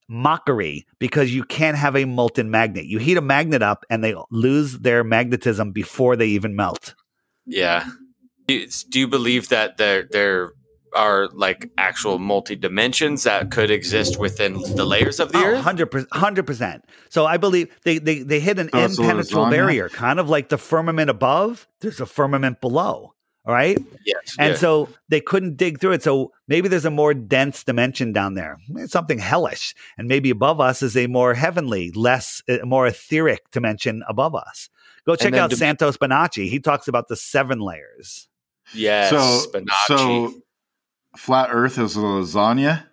[0.09, 2.87] mockery because you can't have a molten magnet.
[2.87, 6.95] You heat a magnet up and they lose their magnetism before they even melt.
[7.47, 7.89] Yeah.
[8.47, 10.53] Do you, believe that there
[10.95, 15.65] are like actual multi dimensions that could exist within the layers of the Oh, earth?
[15.65, 16.81] 100%, 100%.
[17.09, 19.51] So I believe they, they, they hit an Oh, impenetrable lasagna?
[19.51, 23.15] barrier, kind of like the firmament above, there's a firmament below.
[23.47, 23.79] All right.
[24.05, 24.37] Yes.
[24.39, 24.59] And yeah.
[24.59, 26.03] so they couldn't dig through it.
[26.03, 29.75] So maybe there's a more dense dimension down there, It's something hellish.
[29.97, 34.69] And maybe above us is a more heavenly, less, a more etheric dimension above us.
[35.07, 36.51] Go check out dim- Santos Bonacci.
[36.51, 38.29] He talks about the seven layers.
[38.75, 39.09] yes.
[39.09, 39.87] so, Bonacci.
[39.87, 40.35] so
[41.19, 42.85] flat Earth is a lasagna.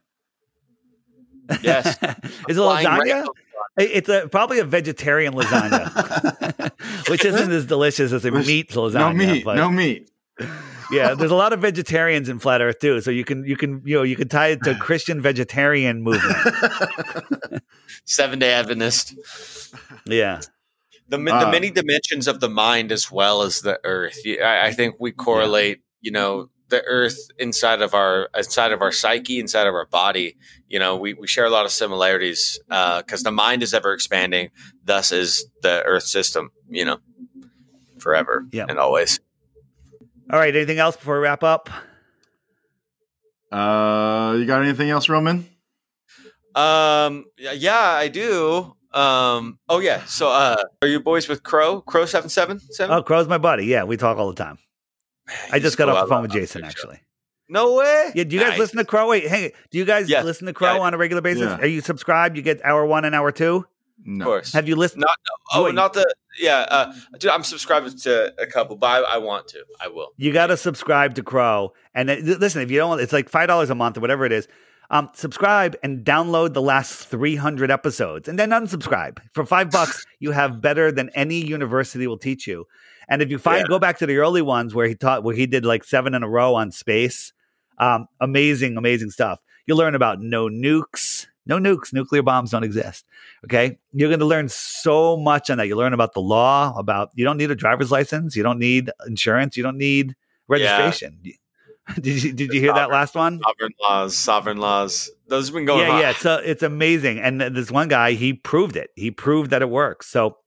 [1.61, 1.97] Yes.
[2.49, 2.99] is it Flying lasagna?
[3.03, 3.31] rainbow.
[3.77, 6.71] It's a, probably a vegetarian lasagna,
[7.09, 8.93] which isn't as delicious as a There's meat lasagna.
[8.93, 9.43] no meat.
[9.45, 10.09] but- No meat.
[10.91, 12.99] yeah, there's a lot of vegetarians in flat Earth too.
[13.01, 16.35] So you can you can you know you can tie it to Christian vegetarian movement.
[18.05, 19.15] Seven Day Adventist.
[20.05, 20.41] Yeah.
[21.07, 24.17] The, mi- Uh, the many dimensions of the mind as well as the earth.
[24.43, 29.39] I think we correlate, you know, the earth inside of our inside of our psyche,
[29.39, 30.35] inside of our body.
[30.67, 34.49] You know, we, we share a lot of similarities because the mind is ever expanding.
[34.83, 36.51] Thus is the earth system.
[36.69, 36.97] You know,
[37.99, 38.65] forever Yeah.
[38.67, 39.19] and always.
[40.31, 40.55] All right.
[40.55, 41.69] Anything else before we wrap up?
[43.51, 45.47] Uh, you got anything else, Roman?
[46.55, 47.25] Um.
[47.37, 48.75] Yeah, I do.
[48.93, 49.59] Um.
[49.69, 50.03] Oh yeah.
[50.05, 51.81] So, uh, are you boys with Crow?
[51.81, 52.95] Crow seven seven seven.
[52.95, 53.65] Oh, Crow's my buddy.
[53.65, 54.57] Yeah, we talk all the time.
[55.51, 56.99] I just got off the phone with Jason actually.
[57.47, 58.11] No way.
[58.15, 58.59] Yeah, do you guys Nice.
[58.59, 59.09] listen to Crow?
[59.09, 59.51] Wait, hang.
[59.69, 60.23] Do you guys Yeah.
[60.23, 60.79] listen to Crow Yeah.
[60.81, 61.43] on a regular basis?
[61.43, 61.57] Yeah.
[61.59, 62.35] Are you subscribed?
[62.35, 63.65] You get hour one and hour two.
[64.03, 64.23] No.
[64.23, 64.53] Of course.
[64.53, 65.01] Have you listened?
[65.01, 65.17] Not
[65.53, 65.75] oh, Wait.
[65.75, 66.65] not the yeah.
[66.69, 69.63] Uh, dude, I'm subscribed to a couple, but I, I want to.
[69.79, 70.09] I will.
[70.17, 71.73] You got to subscribe to Crow.
[71.93, 74.31] And then- listen, if you don't, it's like five dollars a month or whatever it
[74.31, 74.47] is.
[74.91, 80.05] Um, subscribe and download the last 300 episodes, and then unsubscribe for five bucks.
[80.19, 82.65] You have better than any university will teach you.
[83.07, 83.67] And if you find, Yeah.
[83.67, 86.23] go back to the early ones where he taught, where he did like seven in
[86.23, 87.33] a row on space.
[87.77, 89.39] Um, amazing, amazing stuff.
[89.65, 93.05] You learn about no nukes, no nukes, nuclear bombs don't exist.
[93.45, 95.67] Okay, you're going to learn so much on that.
[95.67, 98.91] You learn about the law, about you don't need a driver's license, you don't need
[99.05, 100.15] insurance, you don't need
[100.47, 101.21] registration.
[102.01, 103.39] Did you did you hear that last one?
[103.43, 105.11] Sovereign laws, sovereign laws.
[105.27, 106.01] Those have been going yeah, on.
[106.01, 106.13] yeah.
[106.13, 107.19] So it's amazing.
[107.19, 108.89] And this one guy, he proved it.
[108.95, 110.07] He proved that it works.
[110.07, 110.37] So,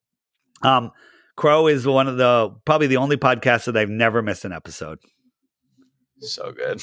[0.62, 0.90] um,
[1.38, 4.98] Crow is one of the probably the only podcasts that I've never missed an episode.
[6.20, 6.82] So good.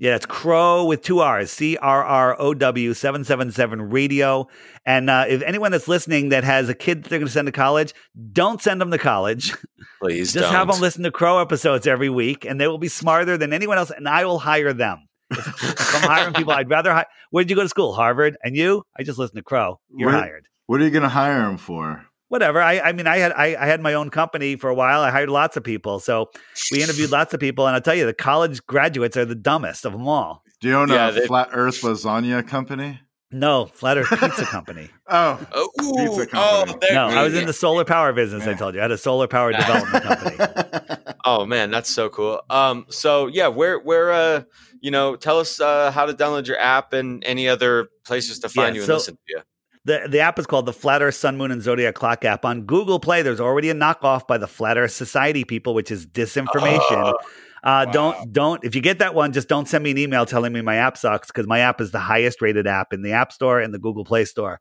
[0.00, 4.48] Yeah, it's Crow with two R's, C R R O W 777 radio.
[4.84, 7.46] And uh, if anyone that's listening that has a kid that they're going to send
[7.46, 7.94] to college,
[8.32, 9.54] don't send them to college.
[10.02, 10.52] Please Just don't.
[10.52, 13.78] have them listen to Crow episodes every week, and they will be smarter than anyone
[13.78, 15.06] else, and I will hire them.
[15.30, 17.06] If, if I'm hiring people, I'd rather hire.
[17.30, 17.94] Where did you go to school?
[17.94, 18.36] Harvard.
[18.42, 18.82] And you?
[18.98, 19.78] I just listen to Crow.
[19.96, 20.46] You're Where- hired.
[20.66, 22.04] What are you going to hire him for?
[22.28, 22.60] Whatever.
[22.60, 25.00] I, I mean, I had I, I had my own company for a while.
[25.00, 26.30] I hired lots of people, so
[26.70, 27.66] we interviewed lots of people.
[27.66, 30.42] And I'll tell you, the college graduates are the dumbest of them all.
[30.60, 33.00] Do you own Yeah, a they- flat Earth lasagna company?
[33.32, 34.88] No, Flat Earth Pizza Company.
[35.08, 35.94] Oh, Oh, ooh,
[36.24, 36.78] Pizza oh, company.
[36.80, 38.46] there- No, I was in the solar power business.
[38.46, 40.36] I told you, I had a solar power development company.
[41.28, 42.40] Oh man, that's so cool.
[42.50, 44.42] Um, so yeah, where where uh,
[44.80, 48.48] you know, tell us uh how to download your app and any other places to
[48.48, 49.40] find Yeah, you and so- listen to you.
[49.86, 52.62] The the app is called the Flat Earth Sun Moon and Zodiac Clock app on
[52.62, 53.22] Google Play.
[53.22, 56.80] There's already a knockoff by the Flat Earth Society people, which is disinformation.
[56.92, 57.14] Oh,
[57.62, 57.92] Uh, Wow.
[57.92, 60.60] Don't don't if you get that one, just don't send me an email telling me
[60.60, 63.60] my app sucks because my app is the highest rated app in the App Store
[63.60, 64.60] and the Google Play Store.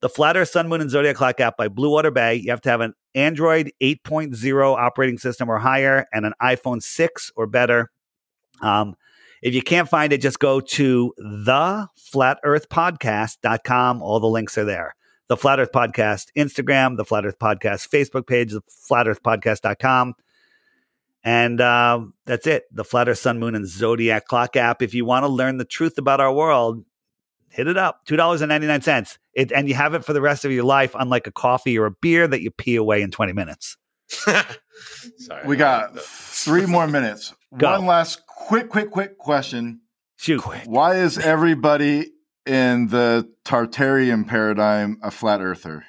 [0.00, 2.36] The Flat Earth Sun Moon and Zodiac Clock app by Blue Water Bay.
[2.36, 7.32] You have to have an Android 8.0 operating system or higher and an iPhone 6
[7.36, 7.90] or better.
[8.62, 8.94] Um,
[9.42, 14.02] if you can't find it, just go to theflatearthpodcast.com.
[14.02, 14.94] All the links are there.
[15.28, 20.14] The Flat Earth Podcast Instagram, the Flat Earth Podcast Facebook page, the flatearthpodcast.com.
[21.24, 22.64] And uh, that's it.
[22.72, 24.80] The Flat Earth Sun, Moon, and Zodiac Clock app.
[24.80, 26.84] If you want to learn the truth about our world,
[27.50, 28.06] hit it up.
[28.06, 29.18] $2.99.
[29.34, 31.86] It, and you have it for the rest of your life, unlike a coffee or
[31.86, 33.76] a beer that you pee away in 20 minutes.
[34.08, 34.46] Sorry.
[35.44, 37.34] we got three more minutes.
[37.56, 37.72] Go.
[37.72, 39.80] One last quick, quick, quick question.
[40.16, 40.42] Shoot.
[40.42, 40.62] quick.
[40.66, 42.12] Why is everybody
[42.44, 45.84] in the Tartarian paradigm a flat earther?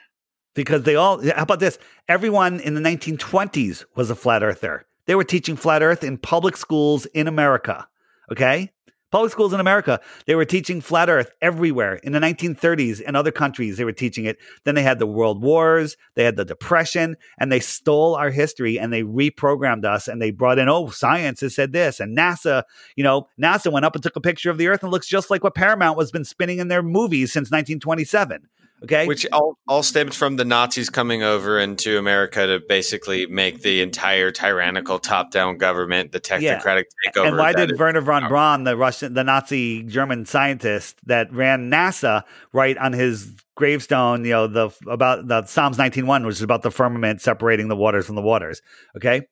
[0.60, 1.78] because they all how about this
[2.08, 6.58] everyone in the 1920s was a flat earther they were teaching flat earth in public
[6.58, 7.88] schools in america
[8.32, 8.72] okay
[9.12, 11.96] public schools in america they were teaching flat earth everywhere.
[11.96, 14.38] In the 1930s and other countries they were teaching it.
[14.64, 18.80] Then they had the world wars they had the depression and they stole our history
[18.80, 22.64] and they reprogrammed us and they brought in oh science has said this and nasa
[22.96, 25.30] you know nasa went up and took a picture of the earth and looks just
[25.30, 28.48] like what paramount was been spinning in their movies since 1927
[28.84, 33.62] okay Which all, all stemmed from the Nazis coming over into America to basically make
[33.62, 37.28] the entire tyrannical top down government the technocratic takeover.
[37.28, 42.24] And why did Wernher von Braun, the Russian, the Nazi German scientist that ran NASA,
[42.54, 46.72] write on his gravestone, you know, the about the Psalms 19:1, which is about the
[46.72, 48.62] firmament separating the waters from the waters.
[48.96, 49.28] Okay.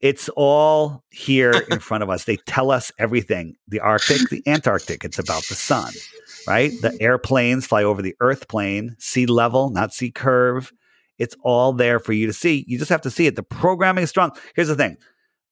[0.00, 2.24] It's all here in front of us.
[2.24, 3.54] They tell us everything.
[3.68, 5.92] The Arctic, the Antarctic, it's about the sun,
[6.46, 6.72] right?
[6.80, 10.72] The airplanes fly over the earth plane, sea level, not sea curve.
[11.18, 12.64] It's all there for you to see.
[12.66, 13.36] You just have to see it.
[13.36, 14.32] The programming is strong.
[14.54, 14.96] Here's the thing.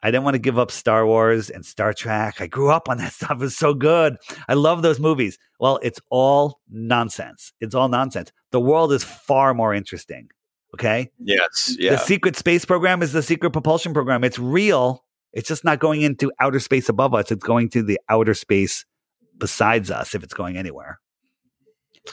[0.02, 2.40] I didn't want to give up Star Wars and Star Trek.
[2.40, 3.32] I grew up on that stuff.
[3.32, 4.16] It was so good.
[4.48, 5.39] I love those movies.
[5.60, 7.52] Well, it's all nonsense.
[7.60, 8.32] It's all nonsense.
[8.51, 10.28] The world is far more interesting.
[10.74, 11.10] Okay.
[11.78, 11.98] Yes.
[11.98, 14.24] The secret space program is the secret propulsion program.
[14.24, 15.05] It's real.
[15.32, 17.31] It's just not going into outer space above us.
[17.31, 18.85] It's going to the outer space
[19.43, 20.98] besides us if it's going anywhere.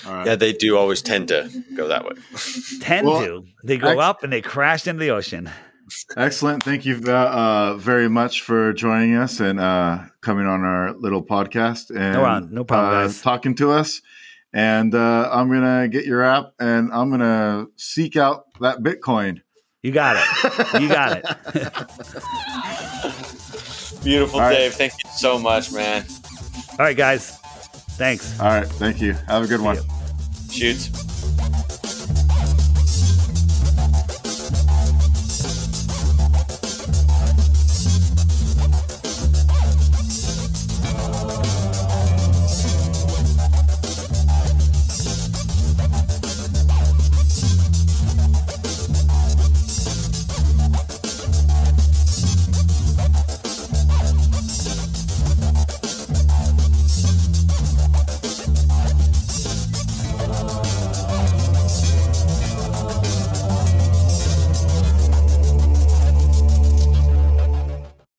[0.06, 0.28] All right.
[0.28, 2.12] Yeah, they do always tend to go that way.
[2.82, 3.44] Tend Well, to.
[3.64, 5.50] They go ex- up and they crash into the ocean.
[6.18, 6.62] Excellent.
[6.64, 11.90] Thank you uh, very much for joining us and uh, coming on our little podcast
[11.90, 13.22] and No problem- no problem, uh, guys.
[13.22, 14.02] talking to us.
[14.54, 19.42] And uh, I'm gonna get your app and I'm gonna seek out that Bitcoin.
[19.84, 20.82] You got it.
[20.82, 21.24] You got it.
[24.04, 24.56] Beautiful, All right.
[24.56, 24.74] Dave.
[24.74, 26.04] Thank you so much, man.
[26.80, 27.38] All right, guys.
[27.98, 28.40] Thanks.
[28.40, 28.66] All right.
[28.66, 29.12] Thank you.
[29.28, 29.78] Have a good one.
[30.50, 30.88] Shoots.